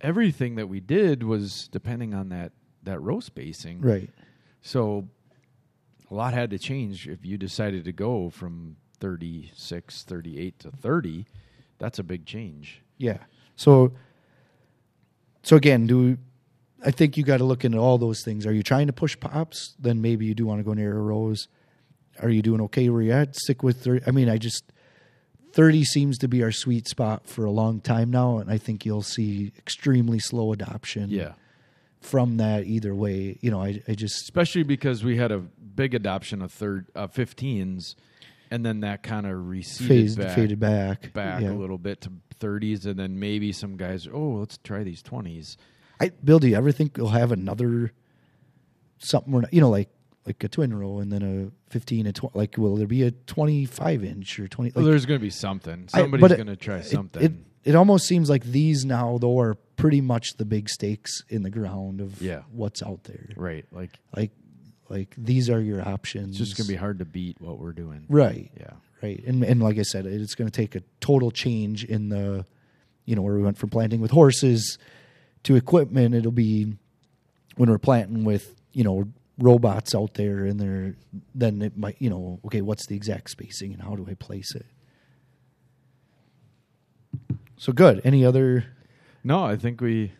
everything 0.01 0.57
that 0.57 0.69
we 0.69 0.81
did 0.81 1.23
was 1.23 1.69
depending 1.73 2.15
on 2.15 2.29
that 2.29 2.53
that 2.89 3.01
row 3.01 3.21
spacing. 3.21 3.81
right. 3.81 4.11
So 4.61 5.09
a 6.11 6.15
lot 6.15 6.35
had 6.35 6.51
to 6.51 6.59
change 6.59 7.07
if 7.07 7.25
you 7.25 7.39
decided 7.39 7.85
to 7.85 7.93
go 7.93 8.29
from 8.29 8.77
36, 9.01 10.03
38 10.03 10.59
to 10.61 10.71
30. 10.71 11.27
That's 11.79 11.99
a 11.99 12.03
big 12.03 12.27
change. 12.27 12.83
Yeah. 12.97 13.19
So 13.57 13.93
so 15.43 15.57
again, 15.57 15.87
do 15.87 16.19
I 16.85 16.91
think 16.91 17.17
you 17.17 17.25
got 17.25 17.39
to 17.39 17.45
look 17.45 17.65
into 17.65 17.79
all 17.79 17.99
those 17.99 18.23
things. 18.25 18.47
Are 18.47 18.53
you 18.53 18.63
trying 18.63 18.87
to 18.87 18.93
push 18.93 19.19
pops? 19.19 19.75
Then 19.79 20.01
maybe 20.01 20.27
you 20.27 20.35
do 20.35 20.47
want 20.47 20.61
to 20.61 20.65
go 20.65 20.75
narrow 20.75 21.01
rows. 21.01 21.49
Are 22.21 22.29
you 22.29 22.43
doing 22.43 22.61
okay 22.63 22.89
where 22.89 23.03
you're 23.03 23.17
at? 23.17 23.37
Stick 23.37 23.63
with 23.63 23.83
30. 23.83 24.07
I 24.07 24.11
mean, 24.11 24.29
I 24.29 24.39
just 24.39 24.65
30 25.53 25.85
seems 25.85 26.19
to 26.19 26.29
be 26.29 26.43
our 26.43 26.53
sweet 26.53 26.89
spot 26.89 27.27
for 27.27 27.45
a 27.45 27.51
long 27.51 27.81
time 27.81 28.11
now, 28.11 28.39
and 28.39 28.51
I 28.51 28.59
think 28.59 28.85
you'll 28.85 29.03
see 29.03 29.53
extremely 29.59 30.19
slow 30.19 30.53
adoption 30.53 31.11
Yeah. 31.11 31.33
From 32.01 32.37
that 32.39 32.65
either 32.67 32.95
way. 32.95 33.39
You 33.41 33.51
know, 33.51 33.63
I, 33.63 33.83
I 33.89 33.95
just 33.95 34.23
Especially 34.23 34.63
because 34.63 35.05
we 35.05 35.17
had 35.17 35.33
a 35.33 35.39
big 35.39 35.95
adoption 35.95 36.43
of 36.43 36.53
third 36.53 36.87
uh, 36.95 37.07
15s 37.09 37.95
and 38.51 38.65
then 38.65 38.81
that 38.81 39.03
kind 39.03 39.27
of 39.27 39.49
receded 39.49 39.89
phased, 39.89 40.19
back, 40.19 40.35
faded 40.35 40.59
back. 40.61 41.13
back 41.13 41.43
Yeah. 41.43 41.51
a 41.51 41.53
little 41.53 41.79
bit 41.79 42.01
to 42.03 42.13
30s 42.41 42.87
and 42.87 42.99
then 42.99 43.19
maybe 43.19 43.53
some 43.53 43.77
guys, 43.77 44.07
"Oh, 44.13 44.37
let's 44.39 44.59
try 44.59 44.83
these 44.85 45.03
20s." 45.03 45.57
I, 46.01 46.11
Bill, 46.23 46.39
do 46.39 46.47
you 46.49 46.55
ever 46.57 46.71
think 46.73 46.97
we'll 46.97 47.09
have 47.09 47.33
another 47.33 47.93
something? 48.99 49.33
We're 49.33 49.41
not, 49.43 49.53
you 49.53 49.61
know, 49.61 49.71
like 49.71 49.91
like 50.27 50.43
a 50.45 50.49
twin 50.49 50.75
row 50.75 50.99
and 51.01 51.11
then 51.13 51.23
a 51.23 51.71
fifteen 51.71 52.07
and 52.07 52.15
twenty. 52.15 52.39
Like, 52.39 52.57
will 52.57 52.77
there 52.77 52.87
be 52.87 53.03
a 53.03 53.11
twenty-five 53.11 54.05
inch 54.05 54.39
or 54.39 54.47
twenty? 54.49 54.73
Well, 54.75 54.85
there's 54.85 55.07
going 55.07 55.19
to 55.21 55.25
be 55.25 55.31
something. 55.31 55.89
Somebody's 55.89 56.37
going 56.37 56.47
to 56.47 56.57
try 56.57 56.77
it- 56.79 56.85
something. 56.87 57.23
It, 57.23 57.33
it 57.65 57.75
almost 57.75 58.07
seems 58.07 58.31
like 58.31 58.45
these 58.45 58.85
now 58.85 59.19
though 59.19 59.39
are 59.41 59.57
pretty 59.79 60.01
much 60.03 60.37
the 60.37 60.45
big 60.45 60.69
stakes 60.69 61.23
in 61.31 61.43
the 61.43 61.51
ground 61.51 62.03
of 62.03 62.21
Yeah. 62.21 62.43
what's 62.53 62.83
out 62.83 63.05
there. 63.05 63.31
right. 63.37 63.65
Like 63.73 63.99
Like 64.15 64.33
like 64.91 65.15
these 65.17 65.49
are 65.49 65.61
your 65.61 65.87
options. 65.87 66.39
it's 66.41 66.51
just 66.51 66.57
going 66.59 66.67
to 66.67 66.73
be 66.73 66.77
hard 66.77 66.99
to 66.99 67.05
beat 67.07 67.41
what 67.41 67.59
we're 67.59 67.73
doing. 67.73 68.05
right, 68.09 68.51
Yeah. 68.59 68.73
right. 69.03 69.23
And 69.27 69.43
and 69.45 69.63
like 69.63 69.79
I 69.79 69.83
said, 69.83 70.05
it's 70.07 70.35
going 70.35 70.51
to 70.51 70.57
take 70.57 70.75
a 70.75 70.83
total 71.01 71.31
change 71.31 71.85
in 71.85 72.09
the, 72.11 72.45
you 73.07 73.15
know, 73.17 73.23
where 73.23 73.35
we 73.35 73.43
went 73.43 73.57
from 73.59 73.71
planting 73.71 74.01
with 74.03 74.11
horses 74.11 74.77
to 75.45 75.57
equipment. 75.57 76.15
It'll 76.15 76.33
be 76.33 76.75
when 77.57 77.71
we're 77.71 77.79
planting 77.79 78.25
with 78.25 78.55
you 78.73 78.83
know 78.85 79.05
robots 79.39 79.95
out 79.95 80.15
there, 80.15 80.45
and 80.45 80.59
they're 80.59 80.95
then 81.35 81.63
it 81.63 81.77
might 81.77 81.97
you 82.01 82.11
know 82.11 82.41
okay, 82.47 82.61
what's 82.63 82.87
the 82.87 82.97
exact 82.97 83.31
spacing 83.31 83.73
and 83.73 83.83
how 83.83 83.95
do 83.95 84.07
I 84.11 84.15
place 84.15 84.55
it? 84.55 84.67
So 87.57 87.73
good. 87.73 88.01
Any 88.05 88.25
other? 88.25 88.65
No, 89.25 89.45
I 89.45 89.57
think 89.57 89.81
we 89.81 90.13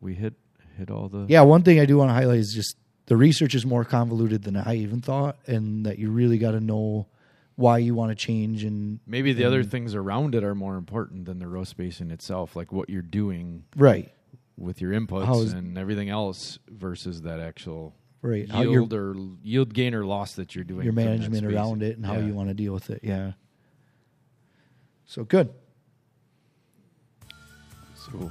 we 0.00 0.14
hit 0.14 0.34
hit 0.76 0.90
all 0.90 1.08
the 1.08 1.26
Yeah, 1.28 1.42
one 1.42 1.62
thing 1.62 1.80
I 1.80 1.86
do 1.86 1.98
want 1.98 2.10
to 2.10 2.14
highlight 2.14 2.38
is 2.38 2.52
just 2.54 2.76
the 3.06 3.16
research 3.16 3.54
is 3.54 3.64
more 3.64 3.84
convoluted 3.84 4.42
than 4.42 4.56
I 4.56 4.76
even 4.76 5.00
thought, 5.00 5.36
and 5.46 5.86
that 5.86 5.98
you 5.98 6.10
really 6.10 6.38
got 6.38 6.52
to 6.52 6.60
know 6.60 7.06
why 7.54 7.78
you 7.78 7.94
want 7.94 8.10
to 8.10 8.14
change 8.14 8.64
and 8.64 9.00
Maybe 9.06 9.32
the 9.32 9.44
other 9.44 9.64
things 9.64 9.94
around 9.94 10.34
it 10.34 10.44
are 10.44 10.54
more 10.54 10.76
important 10.76 11.24
than 11.24 11.38
the 11.38 11.46
row 11.48 11.64
spacing 11.64 12.10
itself, 12.10 12.54
like 12.54 12.70
what 12.70 12.90
you're 12.90 13.00
doing 13.00 13.64
right, 13.76 14.12
with 14.58 14.80
your 14.80 14.92
inputs 14.92 15.24
How 15.24 15.40
is- 15.40 15.52
and 15.54 15.78
everything 15.78 16.10
else 16.10 16.58
versus 16.68 17.22
that 17.22 17.40
actual 17.40 17.94
right. 18.20 18.46
Yield 18.48 18.92
or 18.92 19.14
yield 19.42 19.72
gain 19.72 19.94
or 19.94 20.04
loss 20.04 20.34
that 20.34 20.54
you're 20.54 20.64
doing. 20.64 20.84
your 20.84 20.92
management 20.92 21.46
around 21.46 21.82
it 21.82 21.96
and 21.96 22.04
how 22.04 22.18
you 22.18 22.34
want 22.34 22.48
to 22.48 22.54
deal 22.54 22.74
with 22.74 22.90
it. 22.90 23.00
Yeah. 23.02 23.32
So 25.06 25.24
good. 25.24 25.48
So, 27.94 28.30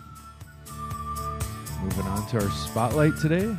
moving 1.86 2.07
on 2.07 2.25
to 2.25 2.41
our 2.41 2.49
spotlight 2.49 3.15
today. 3.17 3.55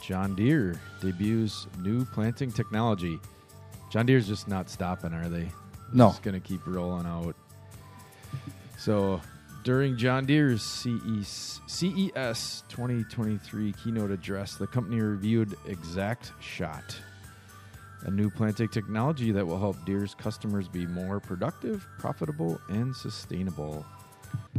John 0.00 0.34
Deere 0.34 0.80
debuts 1.02 1.66
new 1.82 2.06
planting 2.06 2.50
technology. 2.50 3.20
John 3.90 4.06
Deere's 4.06 4.26
just 4.26 4.48
not 4.48 4.70
stopping, 4.70 5.12
are 5.12 5.28
they? 5.28 5.50
No. 5.92 6.08
Just 6.08 6.22
going 6.22 6.40
to 6.40 6.46
keep 6.48 6.66
rolling 6.66 7.04
out. 7.04 7.36
So, 8.78 9.20
during 9.62 9.98
John 9.98 10.24
Deere's 10.24 10.62
CES, 10.62 11.60
CES 11.66 12.64
2023 12.70 13.74
keynote 13.84 14.10
address, 14.10 14.54
the 14.54 14.66
company 14.66 15.02
reviewed 15.02 15.50
ExactShot, 15.66 16.94
a 18.04 18.10
new 18.10 18.30
planting 18.30 18.68
technology 18.68 19.32
that 19.32 19.46
will 19.46 19.60
help 19.60 19.76
Deere's 19.84 20.14
customers 20.14 20.66
be 20.66 20.86
more 20.86 21.20
productive, 21.20 21.86
profitable, 21.98 22.58
and 22.70 22.96
sustainable. 22.96 23.84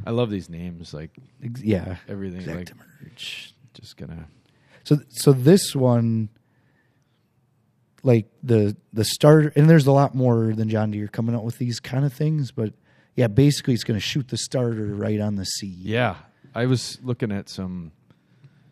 I 0.05 0.11
love 0.11 0.29
these 0.29 0.49
names, 0.49 0.93
like 0.93 1.11
Ex- 1.43 1.61
Yeah. 1.61 1.97
everything, 2.07 2.45
like 2.55 2.71
just 3.73 3.97
gonna. 3.97 4.27
So 4.83 4.97
so 5.09 5.33
this 5.33 5.75
one 5.75 6.29
like 8.03 8.27
the 8.43 8.75
the 8.93 9.03
starter 9.03 9.51
and 9.55 9.69
there's 9.69 9.87
a 9.87 9.91
lot 9.91 10.15
more 10.15 10.53
than 10.53 10.69
John 10.69 10.91
Deere 10.91 11.07
coming 11.07 11.35
out 11.35 11.43
with 11.43 11.57
these 11.57 11.79
kind 11.79 12.05
of 12.05 12.13
things, 12.13 12.51
but 12.51 12.73
yeah, 13.15 13.27
basically 13.27 13.73
it's 13.73 13.83
to 13.99 14.05
shoot 14.05 14.29
the 14.29 14.37
starter 14.37 14.95
right 14.95 15.19
on 15.19 15.35
the 15.35 15.43
seed. 15.45 15.79
Yeah, 15.79 16.15
I 16.55 16.65
was 16.65 16.97
looking 17.03 17.31
at 17.31 17.49
some 17.49 17.91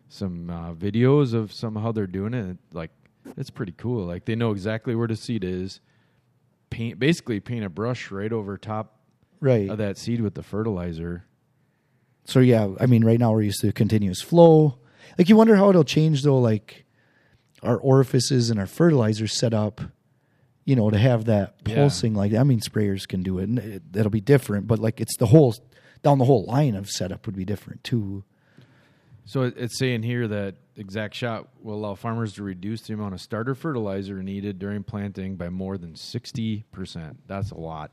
some 0.10 0.50
uh, 0.50 0.74
videos 0.74 1.34
of 1.34 1.52
some 1.52 1.76
how 1.76 1.92
they're 1.92 2.08
doing 2.08 2.34
it. 2.34 2.58
Like 2.72 2.92
it's 3.36 3.50
pretty 3.50 3.74
cool. 3.74 4.06
Like 4.06 4.26
they 4.26 4.36
know 4.36 4.52
exactly 4.52 4.96
where 4.96 5.08
the 5.08 5.18
seed 5.18 5.44
is. 5.44 5.82
Paint 6.70 7.00
basically 7.00 7.40
paint 7.40 7.64
a 7.66 7.70
brush 7.70 8.12
right 8.12 8.32
over 8.32 8.58
top 8.58 8.97
Right. 9.40 9.70
of 9.70 9.78
that 9.78 9.98
seed 9.98 10.22
with 10.22 10.34
the 10.36 10.44
fertilizer. 10.44 11.26
So 12.26 12.40
yeah, 12.40 12.70
I 12.80 12.86
mean, 12.88 13.06
right 13.06 13.20
now 13.20 13.32
we're 13.32 13.44
used 13.44 13.62
to 13.62 13.72
continuous 13.72 14.22
flow. 14.22 14.80
Like 15.18 15.30
you 15.30 15.36
wonder 15.36 15.56
how 15.56 15.70
it'll 15.70 15.84
change 15.84 16.24
though, 16.24 16.40
like 16.40 16.86
our 17.64 17.78
orifices 17.78 18.50
and 18.50 18.60
our 18.60 18.66
fertilizers 18.68 19.38
set 19.38 19.54
up, 19.54 19.82
you 20.66 20.76
know, 20.76 20.90
to 20.90 20.98
have 20.98 21.26
that 21.26 21.56
Yeah. 21.66 21.76
pulsing. 21.76 22.14
Like 22.14 22.34
I 22.34 22.44
mean, 22.44 22.60
sprayers 22.60 23.08
can 23.08 23.24
do 23.24 23.40
it, 23.40 23.44
and 23.50 23.60
it, 23.60 23.94
that'll 23.94 24.12
be 24.12 24.22
different. 24.22 24.68
But 24.68 24.80
like 24.80 25.00
it's 25.00 25.16
the 25.18 25.28
whole 25.28 25.56
down 26.04 26.18
the 26.20 26.26
whole 26.26 26.46
line 26.46 26.76
of 26.76 26.90
setup 26.90 27.26
would 27.26 27.36
be 27.36 27.46
different 27.46 27.84
too. 27.84 28.24
So 29.26 29.42
it's 29.44 29.78
saying 29.78 30.04
here 30.04 30.26
that 30.28 30.56
ExactShot 30.78 31.48
will 31.62 31.76
allow 31.76 31.96
farmers 31.96 32.34
to 32.34 32.44
reduce 32.44 32.82
the 32.84 32.94
amount 32.94 33.14
of 33.14 33.20
starter 33.20 33.56
fertilizer 33.56 34.24
needed 34.24 34.58
during 34.58 34.84
planting 34.84 35.36
by 35.36 35.50
more 35.50 35.78
than 35.78 35.96
60%. 35.96 37.16
That's 37.28 37.52
a 37.52 37.58
lot. 37.58 37.92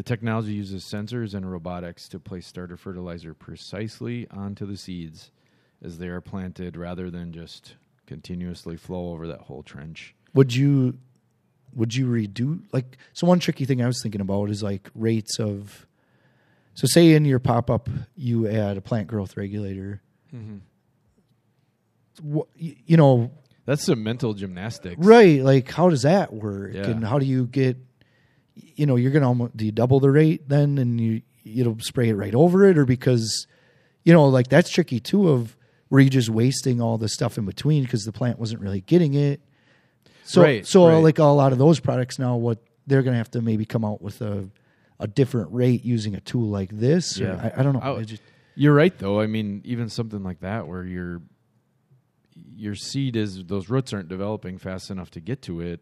The 0.00 0.04
technology 0.04 0.54
uses 0.54 0.82
sensors 0.82 1.34
and 1.34 1.52
robotics 1.52 2.08
to 2.08 2.18
place 2.18 2.46
starter 2.46 2.78
fertilizer 2.78 3.34
precisely 3.34 4.26
onto 4.30 4.64
the 4.64 4.78
seeds 4.78 5.30
as 5.84 5.98
they 5.98 6.08
are 6.08 6.22
planted 6.22 6.74
rather 6.74 7.10
than 7.10 7.34
just 7.34 7.74
continuously 8.06 8.78
flow 8.78 9.12
over 9.12 9.26
that 9.26 9.42
whole 9.42 9.62
trench. 9.62 10.14
Would 10.32 10.54
you 10.54 10.96
would 11.74 11.94
you 11.94 12.06
redo 12.06 12.62
like 12.72 12.96
so 13.12 13.26
one 13.26 13.40
tricky 13.40 13.66
thing 13.66 13.82
I 13.82 13.86
was 13.86 14.00
thinking 14.02 14.22
about 14.22 14.48
is 14.48 14.62
like 14.62 14.88
rates 14.94 15.38
of 15.38 15.86
so 16.72 16.86
say 16.86 17.12
in 17.12 17.26
your 17.26 17.38
pop 17.38 17.68
up 17.68 17.90
you 18.16 18.48
add 18.48 18.78
a 18.78 18.80
plant 18.80 19.06
growth 19.06 19.36
regulator. 19.36 20.00
Mm-hmm. 20.34 20.60
Wh- 22.38 22.48
y- 22.58 22.76
You 22.86 22.96
know, 22.96 23.32
That's 23.66 23.84
some 23.84 24.02
mental 24.02 24.32
gymnastics. 24.32 24.96
right? 25.04 25.42
Like, 25.42 25.70
how 25.70 25.90
does 25.90 26.02
that 26.02 26.32
work? 26.32 26.72
Yeah. 26.72 26.86
And 26.88 27.04
how 27.04 27.18
do 27.18 27.26
you 27.26 27.44
get? 27.46 27.76
You 28.76 28.86
know, 28.86 28.96
you're 28.96 29.10
gonna 29.10 29.28
almost 29.28 29.56
do 29.56 29.64
you 29.66 29.72
double 29.72 30.00
the 30.00 30.10
rate 30.10 30.48
then, 30.48 30.78
and 30.78 31.00
you 31.00 31.22
you'll 31.42 31.78
spray 31.80 32.08
it 32.10 32.14
right 32.14 32.34
over 32.34 32.64
it, 32.68 32.76
or 32.78 32.84
because 32.84 33.46
you 34.04 34.12
know, 34.12 34.26
like 34.28 34.48
that's 34.48 34.70
tricky 34.70 35.00
too. 35.00 35.28
Of 35.28 35.56
were 35.90 36.00
you 36.00 36.10
just 36.10 36.28
wasting 36.30 36.80
all 36.80 36.98
the 36.98 37.08
stuff 37.08 37.36
in 37.38 37.44
between 37.44 37.82
because 37.84 38.04
the 38.04 38.12
plant 38.12 38.38
wasn't 38.38 38.60
really 38.62 38.80
getting 38.80 39.14
it? 39.14 39.40
So, 40.24 40.42
Right, 40.42 40.64
so 40.66 40.86
right. 40.86 40.96
like 41.02 41.18
a 41.18 41.24
lot 41.24 41.52
of 41.52 41.58
those 41.58 41.80
products 41.80 42.18
now, 42.18 42.36
what 42.36 42.58
they're 42.86 43.02
gonna 43.02 43.16
have 43.16 43.30
to 43.32 43.42
maybe 43.42 43.64
come 43.64 43.84
out 43.84 44.00
with 44.00 44.20
a 44.22 44.48
a 45.00 45.06
different 45.08 45.50
rate 45.52 45.82
using 45.84 46.14
a 46.14 46.20
tool 46.20 46.48
like 46.48 46.70
this. 46.70 47.18
or 47.20 47.24
Yeah. 47.24 47.50
I, 47.56 47.60
I 47.60 47.62
don't 47.62 47.72
know. 47.72 47.80
I- 47.80 48.00
I 48.00 48.02
just, 48.04 48.22
You're 48.54 48.74
right, 48.74 48.96
though. 48.98 49.18
I 49.20 49.26
mean, 49.26 49.62
even 49.64 49.88
something 49.88 50.22
like 50.22 50.40
that, 50.40 50.68
where 50.68 50.84
your 50.84 51.22
your 52.54 52.74
seed 52.74 53.16
is 53.16 53.44
those 53.46 53.68
roots 53.70 53.92
aren't 53.92 54.08
developing 54.08 54.58
fast 54.58 54.90
enough 54.90 55.10
to 55.12 55.20
get 55.20 55.42
to 55.42 55.60
it 55.60 55.80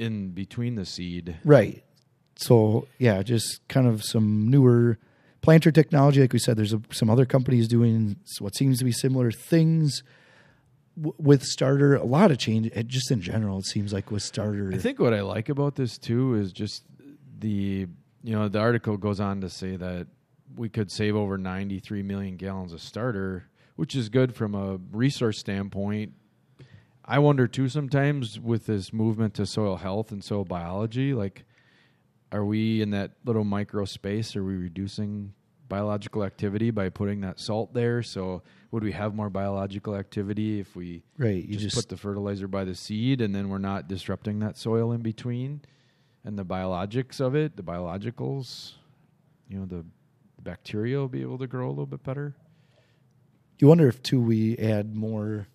in 0.00 0.30
between 0.30 0.74
the 0.74 0.86
seed. 0.86 1.36
Right. 1.44 1.84
So 2.36 2.88
yeah, 2.98 3.22
just 3.22 3.60
kind 3.68 3.86
of 3.86 4.02
some 4.02 4.48
newer 4.48 4.98
planter 5.42 5.70
technology, 5.70 6.20
like 6.20 6.32
we 6.32 6.38
said, 6.38 6.56
there's 6.56 6.72
a, 6.72 6.80
some 6.90 7.10
other 7.10 7.26
companies 7.26 7.68
doing 7.68 8.16
what 8.38 8.56
seems 8.56 8.78
to 8.78 8.84
be 8.84 8.92
similar 8.92 9.30
things 9.30 10.02
w- 10.96 11.14
with 11.18 11.42
starter. 11.42 11.94
A 11.94 12.04
lot 12.04 12.30
of 12.30 12.38
change, 12.38 12.70
just 12.86 13.10
in 13.10 13.20
general. 13.20 13.58
It 13.58 13.66
seems 13.66 13.92
like 13.92 14.10
with 14.10 14.22
starter. 14.22 14.70
I 14.72 14.78
think 14.78 14.98
what 14.98 15.12
I 15.12 15.20
like 15.20 15.48
about 15.48 15.76
this 15.76 15.98
too 15.98 16.34
is 16.34 16.52
just 16.52 16.84
the 17.38 17.86
you 18.22 18.34
know 18.34 18.48
the 18.48 18.58
article 18.58 18.96
goes 18.96 19.20
on 19.20 19.40
to 19.42 19.50
say 19.50 19.76
that 19.76 20.06
we 20.56 20.68
could 20.68 20.90
save 20.90 21.14
over 21.14 21.38
93 21.38 22.02
million 22.02 22.36
gallons 22.36 22.72
of 22.72 22.80
starter, 22.80 23.44
which 23.76 23.94
is 23.94 24.08
good 24.08 24.34
from 24.34 24.54
a 24.54 24.78
resource 24.92 25.38
standpoint. 25.38 26.14
I 27.10 27.18
wonder 27.18 27.48
too 27.48 27.68
sometimes 27.68 28.38
with 28.38 28.66
this 28.66 28.92
movement 28.92 29.34
to 29.34 29.44
soil 29.44 29.76
health 29.76 30.12
and 30.12 30.22
soil 30.22 30.44
biology, 30.44 31.12
like 31.12 31.44
are 32.30 32.44
we 32.44 32.80
in 32.80 32.90
that 32.90 33.10
little 33.24 33.42
micro 33.42 33.84
space? 33.84 34.36
Are 34.36 34.44
we 34.44 34.54
reducing 34.54 35.32
biological 35.68 36.22
activity 36.22 36.70
by 36.70 36.88
putting 36.88 37.22
that 37.22 37.40
salt 37.40 37.74
there? 37.74 38.04
So 38.04 38.42
would 38.70 38.84
we 38.84 38.92
have 38.92 39.12
more 39.16 39.28
biological 39.28 39.96
activity 39.96 40.60
if 40.60 40.76
we 40.76 41.02
right. 41.18 41.44
You 41.44 41.54
just, 41.54 41.74
just, 41.74 41.76
put 41.76 41.88
the 41.88 41.96
fertilizer 41.96 42.46
by 42.46 42.62
the 42.62 42.76
seed 42.76 43.20
and 43.20 43.34
then 43.34 43.48
we're 43.48 43.58
not 43.58 43.88
disrupting 43.88 44.38
that 44.38 44.56
soil 44.56 44.92
in 44.92 45.02
between 45.02 45.62
and 46.24 46.38
the 46.38 46.44
biologics 46.44 47.20
of 47.20 47.34
it, 47.34 47.56
the 47.56 47.64
biologicals, 47.64 48.74
you 49.48 49.58
know, 49.58 49.66
the 49.66 49.84
bacteria 50.40 50.98
will 50.98 51.08
be 51.08 51.22
able 51.22 51.38
to 51.38 51.48
grow 51.48 51.66
a 51.66 51.70
little 51.70 51.86
bit 51.86 52.04
better. 52.04 52.36
you 53.58 53.66
wonder 53.66 53.88
if 53.88 54.00
too 54.00 54.20
we 54.20 54.56
add 54.58 54.94
more, 54.94 55.48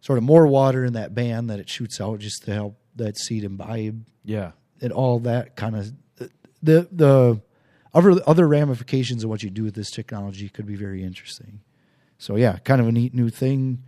sort 0.00 0.16
of 0.18 0.24
more 0.24 0.46
water 0.46 0.84
in 0.84 0.92
that 0.94 1.14
band 1.14 1.50
that 1.50 1.58
it 1.60 1.68
shoots 1.68 2.00
out 2.00 2.18
just 2.20 2.44
to 2.44 2.52
help 2.54 2.76
that 2.96 3.18
seed 3.18 3.44
imbibe 3.44 4.04
Yeah. 4.24 4.52
and 4.80 4.92
all 4.92 5.18
that 5.20 5.56
kind 5.56 5.76
of 5.76 5.92
the 6.62 6.88
the 6.92 7.40
other 7.94 8.20
other 8.26 8.46
ramifications 8.46 9.24
of 9.24 9.30
what 9.30 9.42
you 9.42 9.50
do 9.50 9.64
with 9.64 9.74
this 9.74 9.90
technology 9.90 10.48
could 10.48 10.66
be 10.66 10.76
very 10.76 11.02
interesting. 11.02 11.60
So 12.18 12.36
yeah, 12.36 12.58
kind 12.58 12.80
of 12.80 12.86
a 12.88 12.92
neat 12.92 13.14
new 13.14 13.30
thing 13.30 13.82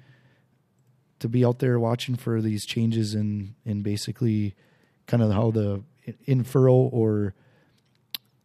to 1.20 1.28
be 1.28 1.44
out 1.44 1.58
there 1.60 1.78
watching 1.78 2.16
for 2.16 2.40
these 2.40 2.64
changes 2.64 3.14
in 3.14 3.54
in 3.64 3.82
basically 3.82 4.54
kind 5.06 5.22
of 5.22 5.30
how 5.32 5.50
the 5.50 5.82
in 6.24 6.42
furrow 6.44 6.74
or 6.74 7.34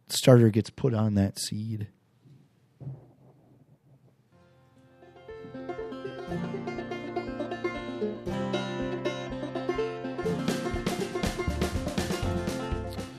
starter 0.08 0.48
gets 0.50 0.70
put 0.70 0.94
on 0.94 1.14
that 1.14 1.38
seed. 1.38 1.88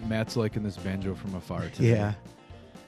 Matt's 0.10 0.36
liking 0.36 0.64
this 0.64 0.76
banjo 0.76 1.14
from 1.14 1.36
afar 1.36 1.62
today. 1.70 1.92
Yeah. 1.92 2.14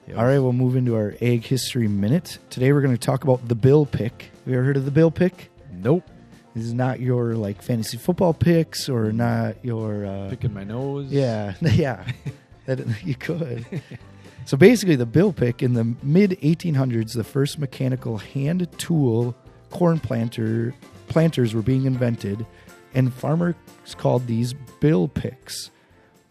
Yes. 0.07 0.17
All 0.17 0.26
right, 0.26 0.39
we'll 0.39 0.53
move 0.53 0.76
into 0.76 0.95
our 0.95 1.13
ag 1.22 1.43
history 1.43 1.88
minute. 1.88 2.39
Today 2.49 2.74
we're 2.74 2.82
going 2.82 2.95
to 2.97 2.99
talk 2.99 3.24
about 3.24 3.47
the 3.47 3.53
bill 3.53 3.86
pick. 3.86 4.32
Have 4.43 4.47
you 4.47 4.55
ever 4.55 4.63
heard 4.65 4.78
of 4.78 4.86
the 4.86 4.91
bill 4.91 5.11
pick? 5.11 5.51
Nope. 5.72 6.09
This 6.55 6.65
is 6.65 6.74
not 6.74 6.99
your 6.99 7.36
like 7.36 7.61
fantasy 7.61 7.97
football 7.97 8.34
picks 8.34 8.89
or 8.89 9.11
not 9.11 9.63
your 9.63 10.05
uh, 10.05 10.30
Picking 10.30 10.53
my 10.53 10.63
nose. 10.63 11.09
yeah 11.11 11.53
yeah 11.61 12.03
that 12.65 12.80
you 13.05 13.15
could. 13.15 13.65
So 14.45 14.57
basically, 14.57 14.95
the 14.95 15.05
bill 15.05 15.32
pick 15.32 15.61
in 15.61 15.74
the 15.76 15.95
mid 16.01 16.32
1800s, 16.41 17.13
the 17.13 17.24
first 17.24 17.59
mechanical 17.59 18.17
hand 18.17 18.67
tool 18.80 19.36
corn 19.69 19.99
planter 19.99 20.74
planters 21.07 21.53
were 21.53 21.61
being 21.61 21.86
invented, 21.86 22.45
and 22.95 23.13
farmers 23.13 23.55
called 23.97 24.26
these 24.28 24.53
bill 24.80 25.07
picks. 25.07 25.69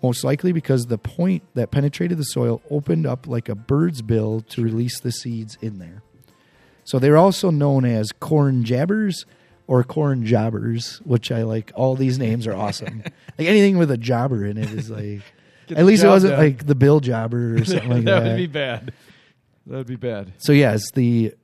Most 0.02 0.24
likely 0.24 0.52
because 0.52 0.86
the 0.86 0.98
point 0.98 1.42
that 1.54 1.70
penetrated 1.70 2.16
the 2.16 2.24
soil 2.24 2.62
opened 2.70 3.06
up 3.06 3.26
like 3.26 3.48
a 3.48 3.54
bird's 3.54 4.02
bill 4.02 4.40
to 4.48 4.62
release 4.62 4.98
the 5.00 5.12
seeds 5.12 5.58
in 5.60 5.78
there. 5.78 6.02
So 6.84 6.98
they're 6.98 7.18
also 7.18 7.50
known 7.50 7.84
as 7.84 8.10
corn 8.12 8.64
jabbers 8.64 9.26
or 9.66 9.84
corn 9.84 10.26
jobbers, 10.26 10.98
which 11.04 11.30
I 11.30 11.44
like. 11.44 11.70
All 11.74 11.94
these 11.94 12.18
names 12.18 12.46
are 12.46 12.54
awesome. 12.54 13.02
like 13.38 13.46
anything 13.46 13.78
with 13.78 13.90
a 13.90 13.98
jobber 13.98 14.44
in 14.44 14.56
it 14.58 14.70
is 14.70 14.90
like. 14.90 15.20
At 15.70 15.84
least 15.84 16.02
it 16.02 16.08
wasn't 16.08 16.32
done. 16.32 16.40
like 16.40 16.66
the 16.66 16.74
bill 16.74 16.98
jobber 16.98 17.54
or 17.54 17.64
something 17.64 17.88
like 17.88 18.04
that 18.04 18.24
that. 18.24 18.30
would 18.30 18.36
be 18.36 18.46
bad. 18.48 18.92
That 19.66 19.76
would 19.76 19.86
be 19.86 19.96
bad. 19.96 20.32
So 20.38 20.52
yes, 20.52 20.82
the 20.94 21.34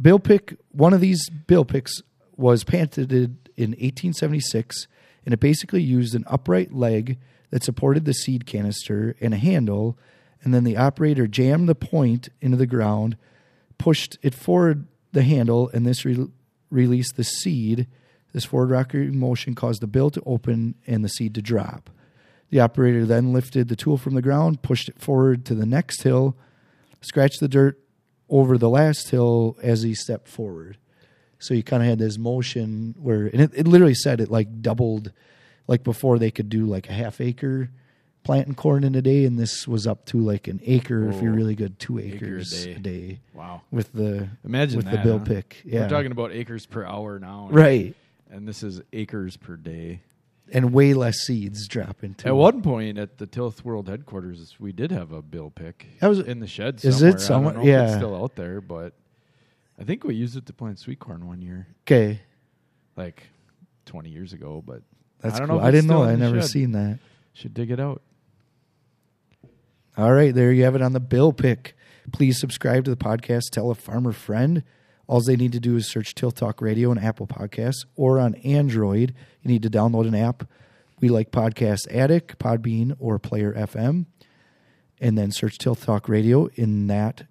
bill 0.00 0.18
pick. 0.18 0.56
One 0.70 0.94
of 0.94 1.02
these 1.02 1.28
bill 1.28 1.66
picks 1.66 2.00
was 2.36 2.64
patented 2.64 3.36
in 3.58 3.72
1876, 3.72 4.86
and 5.26 5.34
it 5.34 5.40
basically 5.40 5.82
used 5.82 6.14
an 6.14 6.24
upright 6.26 6.72
leg 6.72 7.18
that 7.50 7.64
supported 7.64 8.04
the 8.04 8.12
seed 8.12 8.46
canister 8.46 9.16
and 9.20 9.34
a 9.34 9.38
handle, 9.38 9.98
and 10.42 10.52
then 10.54 10.64
the 10.64 10.76
operator 10.76 11.26
jammed 11.26 11.68
the 11.68 11.74
point 11.74 12.28
into 12.40 12.56
the 12.56 12.66
ground, 12.66 13.16
pushed 13.78 14.18
it 14.22 14.34
forward 14.34 14.86
the 15.12 15.22
handle, 15.22 15.70
and 15.72 15.86
this 15.86 16.04
re- 16.04 16.28
released 16.70 17.16
the 17.16 17.24
seed. 17.24 17.86
This 18.32 18.44
forward 18.44 18.70
rocking 18.70 19.18
motion 19.18 19.54
caused 19.54 19.80
the 19.80 19.86
bill 19.86 20.10
to 20.10 20.22
open 20.26 20.74
and 20.86 21.04
the 21.04 21.08
seed 21.08 21.34
to 21.34 21.42
drop. 21.42 21.90
The 22.50 22.60
operator 22.60 23.04
then 23.04 23.32
lifted 23.32 23.68
the 23.68 23.76
tool 23.76 23.98
from 23.98 24.14
the 24.14 24.22
ground, 24.22 24.62
pushed 24.62 24.88
it 24.88 24.98
forward 24.98 25.44
to 25.46 25.54
the 25.54 25.66
next 25.66 26.02
hill, 26.02 26.36
scratched 27.00 27.40
the 27.40 27.48
dirt 27.48 27.78
over 28.28 28.58
the 28.58 28.68
last 28.68 29.10
hill 29.10 29.56
as 29.62 29.82
he 29.82 29.94
stepped 29.94 30.28
forward. 30.28 30.78
So 31.38 31.54
you 31.54 31.62
kind 31.62 31.82
of 31.82 31.88
had 31.88 31.98
this 31.98 32.18
motion 32.18 32.94
where, 32.98 33.26
and 33.26 33.40
it, 33.40 33.52
it 33.54 33.68
literally 33.68 33.94
said 33.94 34.20
it 34.20 34.30
like 34.30 34.60
doubled, 34.60 35.12
like 35.68 35.84
before 35.84 36.18
they 36.18 36.30
could 36.32 36.48
do 36.48 36.66
like 36.66 36.88
a 36.88 36.92
half 36.92 37.20
acre 37.20 37.70
planting 38.24 38.54
corn 38.54 38.84
in 38.84 38.94
a 38.94 39.00
day, 39.00 39.24
and 39.24 39.38
this 39.38 39.66
was 39.68 39.86
up 39.86 40.04
to 40.06 40.18
like 40.18 40.48
an 40.48 40.60
acre 40.64 41.08
if 41.08 41.22
you're 41.22 41.32
really 41.32 41.54
good, 41.54 41.78
two 41.78 41.98
Acre 41.98 42.24
a 42.26 42.28
acres 42.28 42.64
day. 42.64 42.72
a 42.74 42.78
day 42.78 43.20
Wow. 43.32 43.62
with 43.70 43.92
the 43.92 44.28
Imagine 44.44 44.76
with 44.78 44.86
that, 44.86 44.96
the 44.96 45.02
bill 45.02 45.18
huh? 45.18 45.24
pick. 45.24 45.62
Yeah, 45.64 45.82
We're 45.82 45.88
talking 45.88 46.10
about 46.12 46.32
acres 46.32 46.66
per 46.66 46.84
hour 46.84 47.18
now. 47.18 47.48
right, 47.50 47.94
And 48.30 48.46
this 48.46 48.62
is 48.62 48.82
acres 48.92 49.36
per 49.38 49.56
day. 49.56 50.02
and 50.52 50.72
way 50.74 50.92
less 50.94 51.16
seeds 51.20 51.68
dropping 51.68 52.14
too. 52.14 52.28
At 52.28 52.34
one 52.36 52.60
point 52.60 52.98
at 52.98 53.18
the 53.18 53.26
Tilth 53.26 53.64
World 53.64 53.88
headquarters, 53.88 54.56
we 54.58 54.72
did 54.72 54.90
have 54.90 55.12
a 55.12 55.22
bill 55.22 55.50
pick 55.50 55.86
That 56.00 56.08
was- 56.08 56.18
in 56.20 56.40
the 56.40 56.46
shed. 56.46 56.76
is 56.84 56.96
Somewhere. 56.98 57.08
it 57.10 57.14
I 57.14 57.18
somewhere? 57.18 57.54
don't 57.54 57.64
know 57.64 57.70
if 57.70 57.82
it's 57.84 57.90
Yeah. 57.92 57.96
still 57.98 58.16
out 58.16 58.34
there, 58.34 58.60
but 58.60 58.92
I 59.78 59.84
think 59.84 60.04
we 60.04 60.14
used 60.14 60.36
it 60.36 60.44
to 60.46 60.52
plant 60.52 60.78
sweet 60.80 60.98
corn 60.98 61.26
one 61.26 61.40
year, 61.40 61.68
Okay, 61.86 62.20
like 62.96 63.22
twenty 63.86 64.10
years 64.10 64.32
ago. 64.34 64.62
But 64.66 64.82
that's 65.20 65.36
I 65.36 65.38
don't 65.38 65.48
cool. 65.48 65.58
know. 65.58 65.64
I 65.64 65.70
didn't 65.70 65.88
know. 65.88 66.02
I 66.04 66.16
never 66.16 66.40
shed. 66.40 66.50
seen 66.50 66.72
that. 66.72 66.98
Should 67.32 67.54
dig 67.54 67.70
it 67.70 67.80
out. 67.80 68.02
All 69.96 70.12
right, 70.12 70.34
there 70.34 70.52
you 70.52 70.64
have 70.64 70.74
it 70.74 70.82
on 70.82 70.92
the 70.92 71.00
bill 71.00 71.32
pick. 71.32 71.76
Please 72.12 72.38
subscribe 72.38 72.84
to 72.84 72.90
the 72.90 72.96
podcast. 72.96 73.50
Tell 73.50 73.70
a 73.70 73.74
farmer 73.74 74.12
friend. 74.12 74.62
All 75.06 75.20
they 75.20 75.36
need 75.36 75.52
to 75.52 75.60
do 75.60 75.76
is 75.76 75.88
search 75.88 76.14
Tilth 76.14 76.34
Talk 76.36 76.60
Radio 76.60 76.90
on 76.90 76.98
Apple 76.98 77.26
Podcasts 77.26 77.84
or 77.96 78.18
on 78.18 78.34
Android. 78.36 79.14
You 79.42 79.50
need 79.50 79.62
to 79.62 79.70
download 79.70 80.06
an 80.06 80.14
app. 80.14 80.44
We 81.00 81.08
like 81.08 81.30
Podcast 81.30 81.92
Addict, 81.92 82.38
Podbean, 82.38 82.94
or 82.98 83.18
Player 83.18 83.52
FM. 83.54 84.06
And 85.00 85.16
then 85.16 85.30
search 85.30 85.58
Tilth 85.58 85.84
Talk 85.84 86.08
Radio 86.08 86.46
in 86.54 86.88
that 86.88 87.26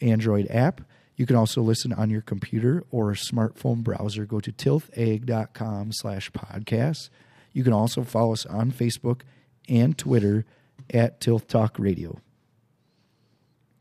Android 0.00 0.46
app. 0.50 0.82
You 1.16 1.26
can 1.26 1.36
also 1.36 1.62
listen 1.62 1.92
on 1.92 2.10
your 2.10 2.22
computer 2.22 2.84
or 2.90 3.12
smartphone 3.12 3.82
browser. 3.82 4.24
Go 4.24 4.40
to 4.40 4.52
tilthag.com 4.52 5.92
slash 5.92 6.30
podcast. 6.32 7.08
You 7.52 7.62
can 7.62 7.72
also 7.72 8.02
follow 8.02 8.32
us 8.32 8.44
on 8.46 8.72
Facebook 8.72 9.20
and 9.68 9.96
Twitter 9.96 10.44
at 10.90 11.20
Tilth 11.20 11.46
Talk 11.46 11.78
Radio. 11.78 12.18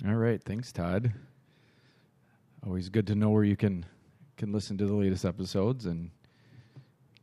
All 0.07 0.15
right, 0.15 0.41
thanks, 0.43 0.71
Todd. 0.71 1.13
Always 2.65 2.89
good 2.89 3.07
to 3.07 3.15
know 3.15 3.29
where 3.29 3.43
you 3.43 3.55
can 3.55 3.85
can 4.37 4.51
listen 4.51 4.77
to 4.77 4.85
the 4.85 4.93
latest 4.93 5.25
episodes 5.25 5.85
and 5.85 6.09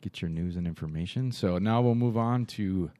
get 0.01 0.23
your 0.23 0.29
news 0.29 0.57
and 0.57 0.67
information. 0.67 1.33
So 1.33 1.59
now 1.59 1.81
we'll 1.81 1.95
move 1.95 2.17
on 2.17 2.47
to 2.47 2.91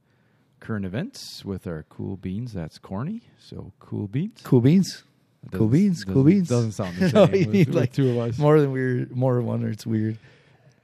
current 0.59 0.85
events 0.85 1.45
with 1.45 1.67
our 1.67 1.85
cool 1.89 2.17
beans. 2.17 2.53
That's 2.53 2.79
corny. 2.79 3.23
So 3.39 3.73
cool 3.79 4.09
beans. 4.09 4.41
Cool 4.43 4.61
beans. 4.61 5.05
Cool 5.53 5.69
beans, 5.69 6.05
cool 6.05 6.25
beans. 6.25 6.49
Doesn't 6.49 6.73
sound 6.73 6.97
the 6.99 7.09
No, 7.15 7.27
same. 7.27 7.35
you 7.35 7.41
with- 7.47 7.49
need, 7.55 7.67
with 7.69 7.77
like, 7.77 7.93
two 7.93 8.11
of 8.11 8.19
us. 8.19 8.39
More 8.39 8.61
than 8.61 8.73
weird, 8.73 9.15
more 9.17 9.35
than 9.37 9.47
one, 9.47 9.65
or 9.65 9.71
it's 9.71 9.87
weird. 9.87 10.19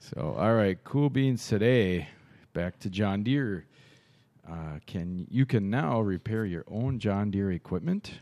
So, 0.01 0.35
all 0.39 0.55
right, 0.55 0.79
cool 0.85 1.11
beans 1.11 1.47
today. 1.47 2.09
Back 2.55 2.79
to 2.81 2.91
John 2.91 3.23
Deere. 3.23 3.67
Uh, 4.49 4.79
can 4.87 5.27
you 5.31 5.45
can 5.45 5.69
now 5.71 6.01
repair 6.01 6.47
your 6.47 6.65
own 6.69 6.99
John 7.01 7.31
Deere 7.31 7.51
equipment? 7.53 8.13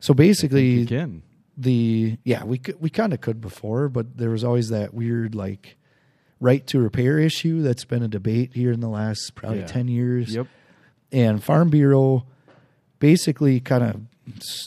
So 0.00 0.10
you 0.12 0.16
basically, 0.16 0.86
can. 0.86 1.22
the 1.56 2.18
yeah, 2.24 2.44
we 2.44 2.58
could, 2.58 2.80
we 2.80 2.90
kind 2.90 3.12
of 3.12 3.20
could 3.20 3.40
before, 3.40 3.88
but 3.88 4.16
there 4.16 4.30
was 4.30 4.42
always 4.42 4.68
that 4.70 4.92
weird 4.92 5.34
like 5.34 5.76
right 6.40 6.66
to 6.68 6.80
repair 6.80 7.18
issue 7.18 7.62
that's 7.62 7.84
been 7.84 8.02
a 8.02 8.08
debate 8.08 8.54
here 8.54 8.72
in 8.72 8.80
the 8.80 8.88
last 8.88 9.34
probably 9.34 9.60
Yeah. 9.60 9.66
ten 9.66 9.86
years. 9.88 10.34
Yep. 10.34 10.46
And 11.12 11.42
Farm 11.44 11.70
Bureau 11.70 12.26
basically 12.98 13.60
kind 13.60 13.84
of 13.84 14.00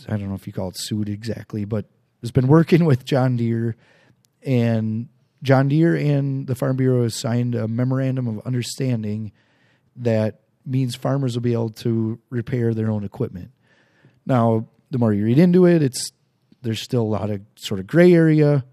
I 0.07 0.17
don't 0.17 0.29
know 0.29 0.35
if 0.35 0.47
you 0.47 0.53
call 0.53 0.69
it 0.69 0.77
sued 0.77 1.09
exactly, 1.09 1.65
but 1.65 1.85
has 2.21 2.31
been 2.31 2.47
working 2.47 2.85
with 2.85 3.05
John 3.05 3.37
Deere 3.37 3.75
and 4.43 5.09
John 5.43 5.67
Deere 5.67 5.95
and 5.95 6.47
the 6.47 6.55
Farm 6.55 6.77
Bureau 6.77 7.03
has 7.03 7.15
signed 7.15 7.55
a 7.55 7.67
memorandum 7.67 8.27
of 8.27 8.45
understanding 8.45 9.31
that 9.97 10.41
means 10.65 10.95
farmers 10.95 11.35
will 11.35 11.41
be 11.41 11.53
able 11.53 11.69
to 11.69 12.19
repair 12.29 12.73
their 12.73 12.89
own 12.89 13.03
equipment. 13.03 13.51
Now, 14.25 14.67
the 14.91 14.97
more 14.97 15.13
you 15.13 15.25
read 15.25 15.39
into 15.39 15.65
it, 15.65 15.81
it's 15.81 16.11
there's 16.61 16.81
still 16.81 17.01
a 17.01 17.03
lot 17.03 17.29
of 17.29 17.41
sort 17.55 17.79
of 17.79 17.87
gray 17.87 18.13
area. 18.13 18.65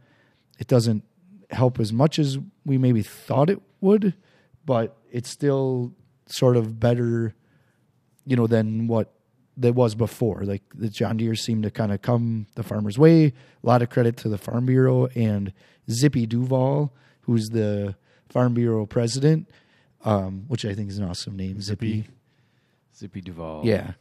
It 0.59 0.66
doesn't 0.66 1.05
help 1.51 1.78
as 1.78 1.93
much 1.93 2.18
as 2.18 2.39
we 2.64 2.78
maybe 2.78 3.03
thought 3.03 3.51
it 3.51 3.61
would, 3.80 4.14
but 4.64 4.97
it's 5.12 5.30
still 5.30 5.93
sort 6.26 6.57
of 6.57 6.80
better, 6.80 7.35
you 8.26 8.37
know, 8.37 8.47
than 8.47 8.87
what 8.87 9.13
that 9.57 9.74
was 9.74 9.94
before. 9.94 10.42
Like 10.44 10.62
the 10.74 10.88
John 10.88 11.16
Deere 11.16 11.34
seemed 11.34 11.62
to 11.64 11.70
kind 11.70 11.92
of 11.92 12.02
come 12.02 12.46
the 12.55 12.62
farmer's 12.62 12.98
way. 12.98 13.26
A 13.26 13.32
lot 13.62 13.82
of 13.82 13.90
credit 13.90 14.16
to 14.18 14.28
the 14.28 14.38
Farm 14.38 14.66
Bureau 14.66 15.07
and 15.14 15.52
Zippy 15.90 16.26
Duvall, 16.26 16.92
who's 17.22 17.48
the 17.48 17.94
Farm 18.28 18.55
Bureau 18.55 18.86
president, 18.86 19.48
um, 20.05 20.44
which 20.48 20.64
I 20.64 20.74
think 20.74 20.90
is 20.90 20.98
an 20.98 21.05
awesome 21.05 21.36
name, 21.36 21.61
Zippy. 21.61 22.07
Zippy 22.96 23.20
Duvall. 23.20 23.62
Yeah. 23.64 23.92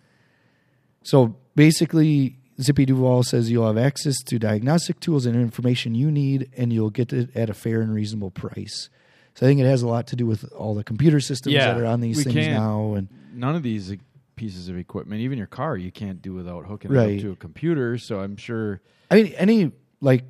So 1.03 1.35
basically, 1.55 2.37
Zippy 2.61 2.85
Duvall 2.85 3.23
says 3.23 3.51
you'll 3.51 3.67
have 3.67 3.77
access 3.77 4.21
to 4.23 4.39
diagnostic 4.39 4.99
tools 4.99 5.25
and 5.25 5.35
information 5.35 5.95
you 5.95 6.11
need, 6.11 6.49
and 6.55 6.71
you'll 6.71 6.89
get 6.89 7.11
it 7.11 7.35
at 7.35 7.49
a 7.49 7.53
fair 7.53 7.81
and 7.81 7.93
reasonable 7.93 8.31
price. 8.31 8.89
So 9.35 9.45
I 9.45 9.49
think 9.49 9.59
it 9.59 9.65
has 9.65 9.81
a 9.81 9.87
lot 9.87 10.07
to 10.07 10.15
do 10.15 10.25
with 10.25 10.51
all 10.53 10.75
the 10.75 10.83
computer 10.83 11.19
systems 11.19 11.55
Yeah, 11.55 11.73
that 11.73 11.81
are 11.81 11.85
on 11.85 12.01
these 12.01 12.23
things 12.23 12.35
now, 12.47 12.93
and 12.93 13.07
None 13.33 13.55
of 13.55 13.63
these 13.63 13.91
pieces 14.35 14.67
of 14.69 14.77
equipment, 14.77 15.21
even 15.21 15.37
your 15.37 15.47
car, 15.47 15.77
you 15.77 15.91
can't 15.91 16.21
do 16.21 16.33
without 16.33 16.65
hooking 16.65 16.91
it 16.91 16.97
up 16.97 17.21
to 17.21 17.31
a 17.31 17.35
computer. 17.35 17.97
So 17.97 18.19
I'm 18.19 18.37
sure. 18.37 18.81
I 19.11 19.15
mean, 19.15 19.27
any 19.37 19.71
like 20.01 20.23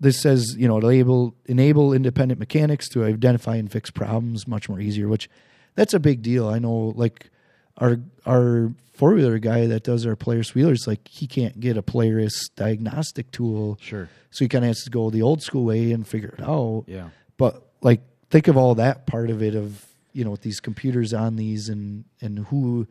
this 0.00 0.20
says, 0.20 0.54
you 0.58 0.68
know, 0.68 0.78
enable 0.78 1.34
enable 1.46 1.92
independent 1.92 2.38
mechanics 2.38 2.88
to 2.90 3.04
identify 3.04 3.56
and 3.56 3.70
fix 3.70 3.90
problems 3.90 4.46
much 4.46 4.68
more 4.68 4.80
easier. 4.80 5.08
Which 5.08 5.28
that's 5.74 5.94
a 5.94 6.00
big 6.00 6.22
deal. 6.22 6.48
I 6.48 6.58
know, 6.58 6.92
like 6.96 7.30
our 7.78 7.98
our 8.24 8.72
four 8.94 9.12
wheeler 9.14 9.38
guy 9.38 9.66
that 9.66 9.84
does 9.84 10.06
our 10.06 10.16
Polaris 10.16 10.54
wheelers, 10.54 10.86
like 10.86 11.06
he 11.08 11.26
can't 11.26 11.60
get 11.60 11.76
a 11.76 11.82
Polaris 11.82 12.48
diagnostic 12.56 13.30
tool, 13.30 13.76
Sure. 13.80 14.08
so 14.30 14.44
he 14.44 14.48
kind 14.48 14.64
of 14.64 14.68
has 14.68 14.82
to 14.84 14.90
go 14.90 15.10
the 15.10 15.20
old 15.20 15.42
school 15.42 15.64
way 15.66 15.92
and 15.92 16.06
figure 16.08 16.34
it 16.38 16.42
out. 16.42 16.84
Yeah. 16.86 17.10
But 17.36 17.62
like, 17.82 18.00
think 18.30 18.48
of 18.48 18.56
all 18.56 18.74
that 18.76 19.06
part 19.06 19.28
of 19.28 19.42
it 19.42 19.54
of 19.54 19.84
you 20.14 20.24
know 20.24 20.30
with 20.30 20.40
these 20.40 20.60
computers 20.60 21.12
on 21.12 21.36
these 21.36 21.68
and 21.68 22.04
and 22.22 22.38
who 22.46 22.86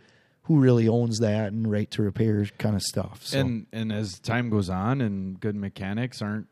who 0.46 0.60
really 0.60 0.88
owns 0.88 1.20
that 1.20 1.52
and 1.52 1.70
right 1.70 1.90
to 1.92 2.04
repair 2.04 2.46
kind 2.60 2.76
of 2.76 2.82
stuff. 2.82 3.26
So. 3.26 3.40
And 3.40 3.66
and 3.74 3.92
as 3.92 4.20
time 4.20 4.50
goes 4.50 4.70
on 4.70 5.02
and 5.02 5.40
good 5.40 5.56
mechanics 5.56 6.22
aren't 6.22 6.48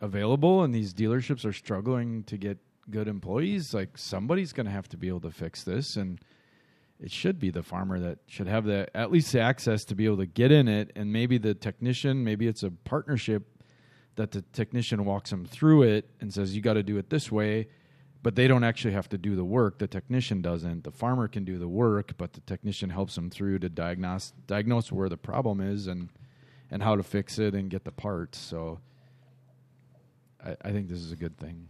available 0.00 0.62
and 0.62 0.74
these 0.74 0.92
dealerships 0.94 1.44
are 1.44 1.52
struggling 1.52 2.24
to 2.24 2.36
get 2.36 2.58
good 2.90 3.08
employees, 3.08 3.74
like 3.74 3.96
somebody's 3.96 4.52
going 4.52 4.66
to 4.66 4.72
have 4.72 4.88
to 4.88 4.96
be 4.96 5.08
able 5.08 5.20
to 5.20 5.30
fix 5.30 5.62
this 5.62 5.96
and 5.96 6.20
it 6.98 7.10
should 7.10 7.38
be 7.38 7.50
the 7.50 7.62
farmer 7.62 7.98
that 7.98 8.18
should 8.26 8.46
have 8.46 8.64
the 8.64 8.88
at 8.96 9.10
least 9.10 9.32
the 9.32 9.40
access 9.40 9.84
to 9.84 9.94
be 9.94 10.06
able 10.06 10.18
to 10.18 10.26
get 10.26 10.50
in 10.50 10.66
it 10.66 10.90
and 10.96 11.12
maybe 11.12 11.36
the 11.36 11.54
technician, 11.54 12.24
maybe 12.24 12.46
it's 12.46 12.62
a 12.62 12.70
partnership 12.70 13.62
that 14.16 14.30
the 14.30 14.42
technician 14.52 15.04
walks 15.04 15.30
them 15.30 15.44
through 15.44 15.82
it 15.82 16.08
and 16.20 16.32
says 16.32 16.56
you 16.56 16.62
got 16.62 16.74
to 16.74 16.82
do 16.82 16.96
it 16.96 17.10
this 17.10 17.30
way 17.30 17.68
but 18.22 18.36
they 18.36 18.46
don't 18.46 18.64
actually 18.64 18.94
have 18.94 19.08
to 19.08 19.18
do 19.18 19.34
the 19.36 19.44
work 19.44 19.78
the 19.78 19.86
technician 19.86 20.40
doesn't 20.40 20.84
the 20.84 20.90
farmer 20.90 21.28
can 21.28 21.44
do 21.44 21.58
the 21.58 21.68
work 21.68 22.12
but 22.16 22.32
the 22.34 22.40
technician 22.40 22.90
helps 22.90 23.14
them 23.14 23.30
through 23.30 23.58
to 23.58 23.68
diagnose 23.68 24.32
diagnose 24.46 24.90
where 24.92 25.08
the 25.08 25.16
problem 25.16 25.60
is 25.60 25.86
and 25.86 26.08
and 26.70 26.82
how 26.82 26.96
to 26.96 27.02
fix 27.02 27.38
it 27.38 27.54
and 27.54 27.70
get 27.70 27.84
the 27.84 27.92
parts 27.92 28.38
so 28.38 28.78
i, 30.44 30.56
I 30.62 30.72
think 30.72 30.88
this 30.88 31.00
is 31.00 31.12
a 31.12 31.16
good 31.16 31.36
thing 31.38 31.68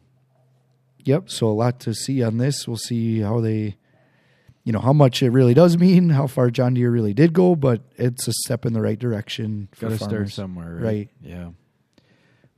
Yep. 1.05 1.31
So 1.31 1.49
a 1.49 1.53
lot 1.53 1.81
to 1.81 1.95
see 1.95 2.23
on 2.23 2.39
this. 2.39 2.69
We'll 2.69 2.77
see 2.77 3.21
how 3.21 3.41
they, 3.41 3.77
you 4.65 4.73
know, 4.73 4.79
how 4.79 4.93
much 4.93 5.23
it 5.23 5.31
really 5.31 5.55
does 5.55 5.77
mean, 5.77 6.11
how 6.11 6.27
far 6.27 6.51
John 6.51 6.75
Deere 6.75 6.91
really 6.91 7.15
did 7.15 7.33
go, 7.33 7.57
but 7.57 7.83
it's 7.97 8.29
a 8.29 8.33
step 8.45 8.65
in 8.65 8.73
the 8.73 8.81
right 8.81 8.99
direction 8.99 9.69
for 9.73 9.87
Got 9.87 9.91
to 9.91 9.97
start 9.97 10.11
farmers. 10.11 10.35
somewhere, 10.35 10.75
right? 10.75 10.83
Right. 10.83 11.09
Yeah. 11.23 11.49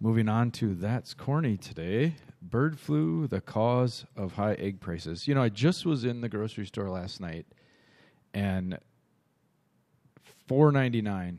Moving 0.05 0.28
on 0.28 0.50
to 0.50 0.74
that's 0.74 1.14
corny 1.14 1.57
today. 1.57 2.16
Bird 2.42 2.78
flu, 2.78 3.26
the 3.26 3.40
cause 3.40 4.05
of 4.18 4.34
high 4.34 4.52
egg 4.52 4.78
prices. 4.78 5.26
You 5.26 5.34
know, 5.34 5.42
I 5.42 5.48
just 5.48 5.86
was 5.86 6.05
in 6.05 6.20
the 6.20 6.28
grocery 6.28 6.66
store 6.66 6.90
last 6.90 7.22
night, 7.22 7.46
and 8.34 8.78
four 10.46 10.72
ninety 10.72 11.00
nine 11.00 11.38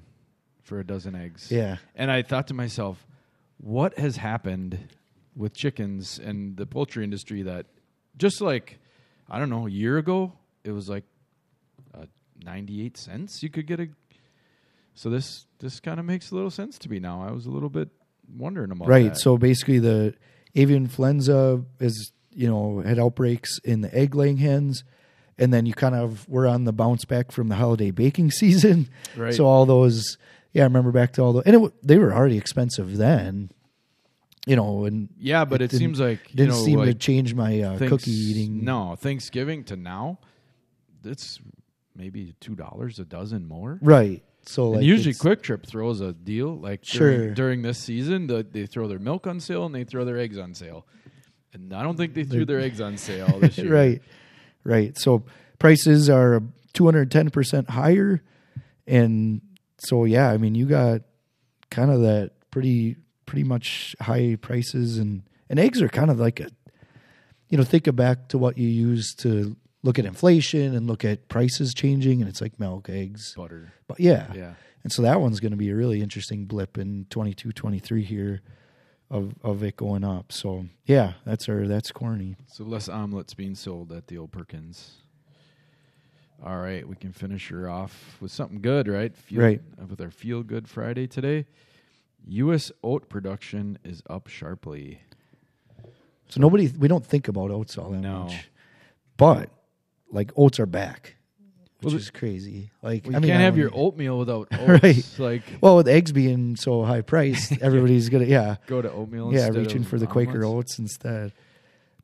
for 0.63 0.79
a 0.79 0.83
dozen 0.83 1.13
eggs. 1.13 1.51
Yeah. 1.51 1.77
And 1.93 2.09
I 2.09 2.23
thought 2.23 2.47
to 2.47 2.55
myself, 2.55 3.05
what 3.57 3.99
has 3.99 4.17
happened 4.17 4.79
with 5.35 5.53
chickens 5.53 6.17
and 6.17 6.57
the 6.57 6.65
poultry 6.65 7.03
industry 7.03 7.43
that 7.43 7.67
just 8.17 8.41
like 8.41 8.79
I 9.29 9.37
don't 9.37 9.51
know 9.51 9.67
a 9.67 9.69
year 9.69 9.99
ago 9.99 10.33
it 10.63 10.71
was 10.71 10.89
like 10.89 11.03
uh, 11.93 12.05
ninety 12.43 12.83
eight 12.83 12.97
cents 12.97 13.43
you 13.43 13.49
could 13.51 13.67
get 13.67 13.79
a. 13.79 13.89
So 14.95 15.11
this 15.11 15.45
this 15.59 15.79
kind 15.79 15.99
of 15.99 16.07
makes 16.07 16.31
a 16.31 16.33
little 16.33 16.49
sense 16.49 16.79
to 16.79 16.89
me 16.89 16.97
now. 16.97 17.21
I 17.21 17.29
was 17.29 17.45
a 17.45 17.51
little 17.51 17.69
bit 17.69 17.89
wondering 18.33 18.71
about 18.71 18.87
Right. 18.87 19.09
that. 19.13 19.17
So 19.19 19.37
basically, 19.37 19.79
the 19.79 20.13
avian 20.55 20.83
influenza 20.83 21.63
is, 21.79 22.11
you 22.33 22.47
know, 22.47 22.81
had 22.85 22.99
outbreaks 22.99 23.59
in 23.63 23.81
the 23.81 23.93
egg 23.95 24.15
laying 24.15 24.37
hens. 24.37 24.83
And 25.37 25.53
then 25.53 25.65
you 25.65 25.73
kind 25.73 25.95
of 25.95 26.27
were 26.29 26.47
on 26.47 26.63
the 26.63 26.71
bounce 26.71 27.03
back 27.03 27.31
from 27.31 27.49
the 27.49 27.55
holiday 27.55 27.91
baking 27.91 28.31
season. 28.41 28.87
Right. 29.17 29.33
So 29.33 29.45
all 29.45 29.65
those, 29.65 30.17
yeah, 30.53 30.61
I 30.63 30.65
remember 30.65 30.91
back 30.93 31.11
to 31.13 31.21
all 31.23 31.33
the, 31.33 31.41
and 31.45 31.65
it, 31.65 31.73
they 31.85 31.97
were 31.97 32.13
already 32.13 32.37
expensive 32.37 32.95
then, 32.95 33.51
you 34.47 34.55
know, 34.55 34.85
and 34.85 35.09
yeah, 35.19 35.43
but 35.43 35.55
it, 35.61 35.71
didn't- 35.71 35.79
seems 35.79 35.99
like 35.99 36.19
you 36.29 36.37
didn't 36.37 36.51
know 36.51 36.63
seem 36.63 36.81
to 36.85 36.93
change 36.93 37.33
my 37.33 37.59
uh, 37.61 37.77
thanks- 37.77 37.89
cookie 37.91 38.11
eating. 38.11 38.63
No, 38.63 38.95
Thanksgiving 38.97 39.65
to 39.65 39.75
now, 39.75 40.19
it's 41.03 41.39
maybe 41.95 42.33
two 42.39 42.55
dollars 42.55 42.97
a 42.99 43.03
dozen 43.05 43.45
more. 43.45 43.77
Right. 43.81 44.23
So 44.47 44.69
like 44.71 44.83
usually, 44.83 45.13
Kwik 45.15 45.41
Trip 45.41 45.65
throws 45.65 46.01
a 46.01 46.13
deal 46.13 46.55
like 46.57 46.81
during, 46.83 47.17
Sure. 47.19 47.33
during 47.33 47.61
this 47.63 47.79
season. 47.79 48.27
The, 48.27 48.43
they 48.49 48.65
throw 48.67 48.87
their 48.87 48.99
milk 48.99 49.25
on 49.27 49.39
sale 49.39 49.65
and 49.65 49.73
they 49.73 49.83
throw 49.83 50.05
their 50.05 50.17
eggs 50.19 50.37
on 50.37 50.53
sale. 50.53 50.85
And 51.53 51.73
I 51.73 51.83
don't 51.83 51.95
think 51.97 52.13
they 52.13 52.25
threw 52.25 52.45
their 52.45 52.59
eggs 52.59 52.79
on 52.81 52.97
sale 52.97 53.39
this 53.39 53.57
year. 53.59 53.73
right, 53.73 54.01
right. 54.63 54.97
So 54.97 55.23
prices 55.57 56.09
are 56.09 56.43
two 56.73 56.85
hundred 56.85 57.09
ten 57.11 57.29
percent 57.29 57.69
higher, 57.69 58.21
and 58.85 59.41
so 59.77 60.03
yeah, 60.05 60.29
I 60.29 60.37
mean 60.37 60.53
you 60.53 60.65
got 60.65 61.01
kind 61.71 61.89
of 61.91 62.01
that 62.01 62.31
pretty 62.51 62.97
pretty 63.25 63.43
much 63.45 63.95
high 64.01 64.37
prices, 64.41 64.97
and 64.97 65.23
and 65.49 65.57
eggs 65.59 65.81
are 65.81 65.87
kind 65.89 66.11
of 66.11 66.19
like 66.19 66.39
a, 66.41 66.49
you 67.49 67.57
know, 67.57 67.63
think 67.63 67.87
of 67.87 67.95
back 67.95 68.27
to 68.29 68.37
what 68.37 68.57
you 68.57 68.67
used 68.67 69.19
to 69.21 69.55
look 69.85 69.97
at 69.99 70.05
inflation 70.05 70.75
and 70.75 70.87
look 70.87 71.05
at 71.05 71.29
prices 71.29 71.73
changing, 71.73 72.19
and 72.21 72.27
it's 72.29 72.41
like 72.41 72.59
milk, 72.59 72.89
eggs, 72.89 73.33
Butter. 73.37 73.71
but 73.87 73.99
yeah, 73.99 74.33
Yeah. 74.33 74.53
and 74.83 74.91
so 74.91 75.01
that 75.03 75.21
one's 75.21 75.39
going 75.39 75.51
to 75.51 75.57
be 75.57 75.69
a 75.69 75.75
really 75.75 76.01
interesting 76.01 76.45
blip 76.45 76.77
in 76.77 77.05
22, 77.09 77.51
23 77.53 78.03
here. 78.03 78.41
Of, 79.11 79.35
of 79.43 79.61
it 79.63 79.75
going 79.77 80.03
up, 80.03 80.31
so 80.31 80.65
yeah, 80.85 81.13
that's 81.27 81.47
our 81.47 81.67
that's 81.67 81.91
corny. 81.91 82.37
So 82.47 82.63
less 82.63 82.89
omelets 82.89 83.35
being 83.35 83.53
sold 83.53 83.91
at 83.91 84.07
the 84.07 84.17
old 84.17 84.31
Perkins. 84.31 84.93
All 86.43 86.57
right, 86.57 86.85
we 86.87 86.95
can 86.95 87.11
finish 87.11 87.49
her 87.49 87.69
off 87.69 88.17
with 88.19 88.31
something 88.31 88.61
good, 88.61 88.87
right? 88.87 89.15
Feel, 89.15 89.41
Right. 89.41 89.61
With 89.87 90.01
our 90.01 90.09
Feel 90.09 90.41
Good 90.41 90.67
Friday 90.67 91.05
today. 91.05 91.45
U.S. 92.27 92.71
oat 92.83 93.07
production 93.07 93.77
is 93.85 94.01
up 94.09 94.27
sharply. 94.27 95.01
So 96.29 96.41
nobody, 96.41 96.67
we 96.69 96.87
don't 96.87 97.05
think 97.05 97.27
about 97.27 97.51
oats 97.51 97.77
all 97.77 97.91
that 97.91 97.99
No. 97.99 98.23
much, 98.23 98.49
but 99.17 99.51
like 100.15 100.31
oats 100.35 100.59
are 100.59 100.65
back, 100.65 101.15
which 101.81 101.93
Well, 101.93 101.95
is 101.95 102.09
crazy. 102.09 102.71
Like 102.81 103.03
Well, 103.03 103.11
you 103.11 103.17
I 103.17 103.19
mean, 103.19 103.29
can't 103.31 103.41
have 103.43 103.57
your 103.57 103.69
know. 103.69 103.77
oatmeal 103.77 104.17
without 104.17 104.47
oats. 104.59 104.83
Right. 104.83 105.09
Like 105.19 105.43
Well, 105.61 105.75
with 105.77 105.87
eggs 105.87 106.11
being 106.11 106.55
so 106.55 106.83
high 106.83 107.01
priced, 107.01 107.51
everybody's 107.61 108.09
gonna 108.09 108.25
yeah 108.25 108.55
go 108.67 108.81
to 108.81 108.91
oatmeal. 108.91 109.33
yeah 109.33 109.49
reaching 109.49 109.83
for 109.83 109.99
the 109.99 110.07
Quaker 110.07 110.43
omelets. 110.45 110.71
oats 110.73 110.79
instead. 110.79 111.31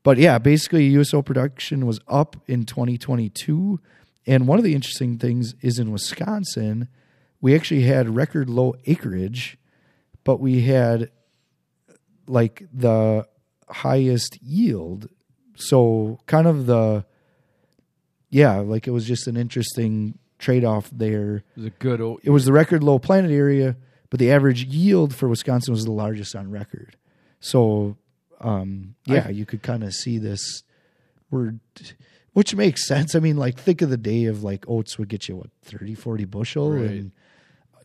But 0.04 0.18
yeah, 0.18 0.38
basically, 0.38 0.86
U.S. 0.98 1.14
oat 1.14 1.26
production 1.26 1.86
was 1.86 2.00
up 2.08 2.36
in 2.48 2.64
2022, 2.66 3.78
and 4.26 4.48
one 4.48 4.58
of 4.58 4.64
the 4.64 4.74
interesting 4.74 5.16
things 5.16 5.54
is 5.62 5.78
in 5.78 5.92
Wisconsin, 5.92 6.88
we 7.40 7.54
actually 7.54 7.82
had 7.82 8.16
record 8.16 8.50
low 8.50 8.74
acreage, 8.86 9.58
but 10.24 10.40
we 10.40 10.62
had 10.62 11.10
like 12.26 12.64
the 12.72 13.26
highest 13.68 14.42
yield. 14.42 15.08
So 15.54 16.18
kind 16.26 16.46
of 16.48 16.66
the 16.66 17.04
yeah, 18.32 18.56
like 18.58 18.88
it 18.88 18.90
was 18.90 19.06
just 19.06 19.28
an 19.28 19.36
interesting 19.36 20.18
trade 20.40 20.64
off 20.64 20.90
there. 20.90 21.36
It 21.36 21.56
was 21.56 21.66
a 21.66 21.70
good 21.70 22.00
oat. 22.00 22.20
It 22.24 22.30
was 22.30 22.44
the 22.46 22.52
record 22.52 22.82
low 22.82 22.98
planted 22.98 23.30
area, 23.30 23.76
but 24.10 24.18
the 24.18 24.32
average 24.32 24.64
yield 24.64 25.14
for 25.14 25.28
Wisconsin 25.28 25.72
was 25.72 25.84
the 25.84 25.92
largest 25.92 26.34
on 26.34 26.50
record. 26.50 26.96
So 27.38 27.96
um, 28.40 28.96
yeah, 29.04 29.28
you 29.28 29.46
could 29.46 29.62
kind 29.62 29.84
of 29.84 29.92
see 29.94 30.18
this 30.18 30.64
word 31.30 31.60
which 32.32 32.54
makes 32.54 32.86
sense. 32.88 33.14
I 33.14 33.18
mean, 33.20 33.36
like 33.36 33.58
think 33.58 33.82
of 33.82 33.90
the 33.90 33.96
day 33.98 34.24
of 34.24 34.42
like 34.42 34.64
oats 34.66 34.98
would 34.98 35.08
get 35.08 35.28
you 35.28 35.36
what 35.36 35.50
30, 35.64 35.94
40 35.94 36.24
bushel 36.24 36.72
Right. 36.72 36.90
and 36.90 37.12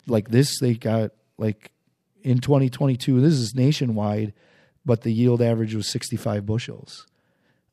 like 0.07 0.29
this 0.29 0.57
they 0.61 0.73
got 0.73 1.11
like 1.37 1.71
in 2.23 2.39
2022 2.39 3.19
this 3.21 3.33
is 3.33 3.53
nationwide 3.53 4.33
but 4.85 5.01
the 5.01 5.11
yield 5.11 5.41
average 5.41 5.75
was 5.75 5.91
65 5.91 6.45
bushels 6.45 7.05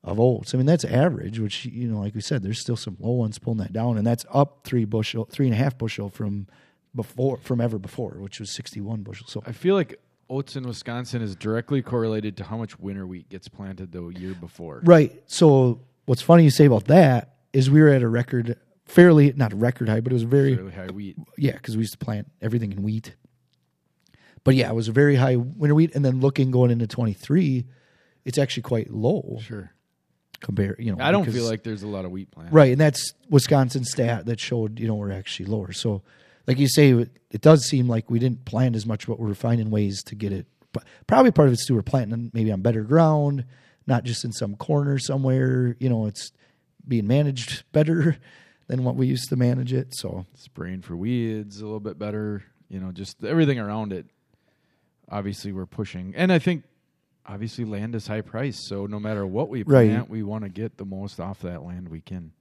of 0.05 0.19
oats 0.19 0.53
i 0.53 0.57
mean 0.57 0.65
that's 0.65 0.85
average 0.85 1.39
which 1.39 1.65
you 1.65 1.87
know 1.87 1.99
like 1.99 2.15
we 2.15 2.21
said 2.21 2.41
there's 2.43 2.59
still 2.59 2.77
some 2.77 2.95
low 2.99 3.11
ones 3.11 3.37
pulling 3.39 3.57
that 3.59 3.73
down 3.73 3.97
and 3.97 4.05
that's 4.07 4.25
up 4.31 4.59
three 4.63 4.85
bushel 4.85 5.25
three 5.25 5.47
and 5.47 5.53
a 5.53 5.57
half 5.57 5.77
bushel 5.77 6.09
from 6.09 6.47
before 6.95 7.37
from 7.39 7.59
ever 7.59 7.77
before, 7.77 8.11
which 8.19 8.39
was 8.39 8.49
61 8.51 9.01
bushels. 9.01 9.29
So 9.29 9.43
I 9.45 9.51
feel 9.51 9.75
like 9.75 9.99
oats 10.29 10.55
in 10.55 10.63
Wisconsin 10.65 11.21
is 11.21 11.35
directly 11.35 11.81
correlated 11.81 12.37
to 12.37 12.45
how 12.45 12.55
much 12.55 12.79
winter 12.79 13.05
wheat 13.05 13.27
gets 13.27 13.49
planted 13.49 13.91
the 13.91 14.07
year 14.07 14.33
before. 14.33 14.79
right. 14.85 15.11
So 15.25 15.81
what's 16.05 16.21
funny 16.21 16.45
you 16.45 16.49
say 16.51 16.63
about 16.63 16.85
that 16.85 17.33
is 17.51 17.69
we 17.69 17.81
were 17.81 17.89
at 17.89 18.01
a 18.01 18.07
record, 18.07 18.57
fairly 18.85 19.33
not 19.35 19.51
a 19.51 19.57
record 19.57 19.89
high, 19.89 19.99
but 19.99 20.13
it 20.13 20.15
was 20.15 20.23
very 20.23 20.55
Fairly 20.55 20.71
high 20.71 20.87
wheat. 20.87 21.17
yeah, 21.37 21.51
because 21.51 21.75
we 21.75 21.81
used 21.81 21.99
to 21.99 22.05
plant 22.05 22.31
everything 22.41 22.71
in 22.71 22.81
wheat. 22.81 23.13
But 24.45 24.55
yeah, 24.55 24.69
it 24.69 24.75
was 24.75 24.87
a 24.87 24.93
very 24.93 25.15
high 25.17 25.35
winter 25.35 25.75
wheat, 25.75 25.93
and 25.95 26.05
then 26.05 26.21
looking 26.21 26.49
going 26.49 26.71
into 26.71 26.87
23, 26.87 27.65
it's 28.23 28.37
actually 28.37 28.63
quite 28.63 28.89
low 28.89 29.39
Sure. 29.41 29.71
Compared. 30.45 30.77
You 30.79 30.95
know, 30.95 31.03
I 31.03 31.11
don't 31.11 31.23
because- 31.23 31.33
feel 31.35 31.49
like 31.49 31.63
there's 31.63 31.83
a 31.83 31.87
lot 31.87 32.05
of 32.05 32.11
wheat 32.11 32.29
planted. 32.31 32.53
Right, 32.53 32.71
and 32.71 32.79
that's 32.79 33.13
Wisconsin 33.29 33.83
stat 33.83 34.27
that 34.27 34.39
showed 34.39 34.79
you 34.79 34.87
know 34.87 34.95
we're 34.95 35.11
actually 35.11 35.47
lower. 35.47 35.73
So, 35.73 36.03
like 36.47 36.59
you 36.59 36.67
say, 36.69 36.91
it 36.91 37.41
does 37.41 37.65
seem 37.65 37.87
like 37.89 38.09
we 38.09 38.19
didn't 38.19 38.45
plant 38.45 38.75
as 38.75 38.85
much, 38.85 39.07
but 39.07 39.19
we're 39.19 39.33
finding 39.33 39.71
ways 39.71 40.03
to 40.03 40.15
get 40.15 40.31
it. 40.31 40.45
But 40.71 40.83
probably 41.07 41.31
part 41.31 41.47
of 41.47 41.53
it's 41.53 41.65
too 41.65 41.73
we're 41.75 41.81
planting 41.81 42.29
maybe 42.33 42.51
on 42.51 42.61
better 42.61 42.83
ground, 42.83 43.45
not 43.87 44.03
just 44.03 44.23
in 44.23 44.31
some 44.31 44.55
corner 44.55 44.99
somewhere. 44.99 45.75
You 45.79 45.89
know, 45.89 46.05
it's 46.05 46.31
being 46.87 47.07
managed 47.07 47.63
better 47.71 48.17
than 48.67 48.83
what 48.83 48.95
we 48.95 49.07
used 49.07 49.29
to 49.29 49.35
manage 49.35 49.73
it. 49.73 49.95
So 49.95 50.25
Spraying 50.35 50.81
for 50.83 50.95
weeds 50.95 51.59
a 51.59 51.65
little 51.65 51.79
bit 51.79 51.97
better. 51.97 52.43
You 52.69 52.79
know, 52.79 52.91
just 52.91 53.23
everything 53.23 53.57
around 53.59 53.91
it. 53.93 54.05
Obviously, 55.09 55.51
we're 55.51 55.65
pushing, 55.67 56.13
and 56.15 56.31
I 56.31 56.39
think 56.39 56.63
obviously 57.27 57.65
land 57.65 57.95
is 57.95 58.07
high 58.07 58.21
price. 58.21 58.67
So 58.67 58.85
no 58.85 58.99
matter 58.99 59.25
what 59.25 59.49
we 59.49 59.63
Right. 59.63 59.89
plant, 59.89 60.09
we 60.09 60.23
want 60.23 60.43
to 60.43 60.49
get 60.49 60.77
the 60.77 60.85
most 60.85 61.19
off 61.19 61.41
that 61.41 61.63
land 61.63 61.89
we 61.89 62.01
can. 62.01 62.31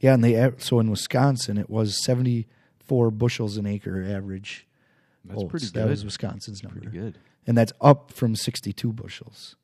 yeah, 0.00 0.14
and 0.14 0.22
they 0.22 0.52
so 0.58 0.78
in 0.80 0.90
Wisconsin 0.90 1.58
it 1.58 1.68
was 1.68 2.02
seventy 2.04 2.46
four 2.78 3.10
bushels 3.10 3.56
an 3.56 3.66
acre 3.66 4.04
average. 4.04 4.66
That's 5.24 5.42
oats. 5.42 5.50
pretty 5.50 5.66
That 5.74 5.88
was 5.88 6.04
Wisconsin's 6.04 6.62
number. 6.62 6.80
Pretty 6.80 6.96
good. 6.98 7.18
and 7.46 7.56
that's 7.58 7.72
up 7.80 8.12
from 8.12 8.34
62 8.36 8.92
bushels. 8.92 9.56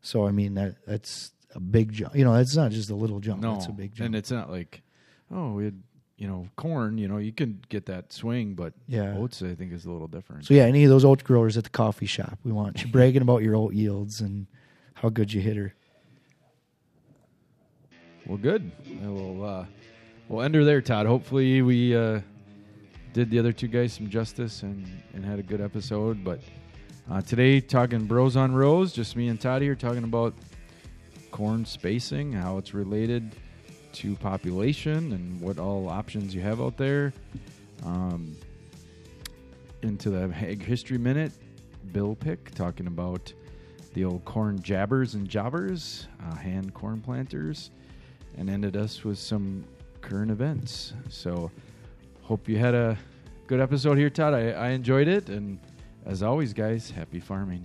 So 0.00 0.26
I 0.26 0.30
mean 0.32 0.54
that 0.54 0.76
that's 0.86 1.32
a 1.54 1.60
big 1.60 1.92
jump. 1.92 2.16
You 2.16 2.24
know, 2.24 2.34
that's 2.34 2.56
not 2.56 2.72
just 2.72 2.90
a 2.90 2.94
little 2.96 3.20
jump. 3.20 3.42
No, 3.42 3.52
that's 3.54 3.66
a 3.66 3.72
big 3.72 3.94
jump. 3.94 4.06
and 4.06 4.16
it's 4.16 4.30
not 4.30 4.50
like, 4.50 4.82
oh, 5.30 5.52
we 5.52 5.64
had 5.66 5.82
you 6.16 6.26
know 6.28 6.48
corn. 6.56 6.98
You 6.98 7.08
know, 7.08 7.18
you 7.18 7.32
can 7.32 7.60
get 7.68 7.86
that 7.86 8.12
swing, 8.12 8.54
but 8.54 8.72
Yeah. 8.88 9.16
oats 9.16 9.42
I 9.42 9.54
think 9.54 9.72
is 9.72 9.84
a 9.84 9.90
little 9.90 10.06
different. 10.08 10.44
so 10.46 10.54
yeah, 10.54 10.64
any 10.64 10.84
of 10.84 10.90
those 10.90 11.04
oat 11.04 11.24
growers 11.24 11.56
at 11.56 11.64
the 11.64 11.70
coffee 11.70 12.06
shop, 12.06 12.38
we 12.44 12.52
want 12.52 12.82
you 12.82 12.88
bragging 12.90 13.22
about 13.22 13.42
your 13.42 13.54
oat 13.56 13.74
yields 13.74 14.20
and 14.20 14.46
how 14.94 15.08
good 15.08 15.32
you 15.32 15.40
hit 15.40 15.56
her. 15.56 15.74
Well, 18.26 18.38
good. 18.38 18.70
We'll 19.02 19.44
uh, 19.44 19.66
we'll 20.28 20.42
end 20.42 20.54
her 20.54 20.64
there, 20.64 20.80
Todd. 20.80 21.06
Hopefully, 21.06 21.60
we 21.62 21.94
uh, 21.94 22.20
did 23.12 23.30
the 23.30 23.38
other 23.38 23.52
two 23.52 23.68
guys 23.68 23.92
some 23.92 24.08
justice 24.08 24.62
and, 24.62 24.86
and 25.12 25.24
had 25.24 25.38
a 25.38 25.42
good 25.42 25.60
episode. 25.60 26.24
But 26.24 26.40
uh, 27.10 27.20
today, 27.20 27.60
talking 27.60 28.06
bros 28.06 28.34
on 28.36 28.54
rows, 28.54 28.92
just 28.94 29.14
me 29.14 29.28
and 29.28 29.38
Todd 29.38 29.60
here 29.60 29.74
talking 29.74 30.04
about 30.04 30.32
corn 31.32 31.66
spacing, 31.66 32.32
how 32.32 32.56
it's 32.56 32.72
related 32.72 33.34
to 33.94 34.14
population, 34.16 35.12
and 35.12 35.40
what 35.40 35.58
all 35.58 35.88
options 35.88 36.34
you 36.34 36.40
have 36.40 36.60
out 36.60 36.76
there. 36.76 37.12
Um, 37.84 38.36
into 39.82 40.10
the 40.10 40.34
Ag 40.36 40.62
History 40.62 40.98
Minute, 40.98 41.32
Bill 41.92 42.14
Pick 42.14 42.54
talking 42.54 42.86
about 42.86 43.32
the 43.92 44.04
old 44.04 44.24
corn 44.24 44.60
jabbers 44.62 45.14
and 45.14 45.28
jobbers, 45.28 46.08
uh, 46.26 46.34
hand 46.34 46.74
corn 46.74 47.00
planters, 47.00 47.70
and 48.36 48.50
ended 48.50 48.76
us 48.76 49.04
with 49.04 49.18
some 49.18 49.64
current 50.00 50.30
events. 50.30 50.94
So, 51.08 51.50
hope 52.22 52.48
you 52.48 52.58
had 52.58 52.74
a 52.74 52.98
good 53.46 53.60
episode 53.60 53.98
here, 53.98 54.10
Todd. 54.10 54.34
I, 54.34 54.50
I 54.50 54.68
enjoyed 54.70 55.06
it, 55.06 55.28
and 55.28 55.58
as 56.06 56.22
always, 56.22 56.52
guys, 56.52 56.90
happy 56.90 57.20
farming. 57.20 57.64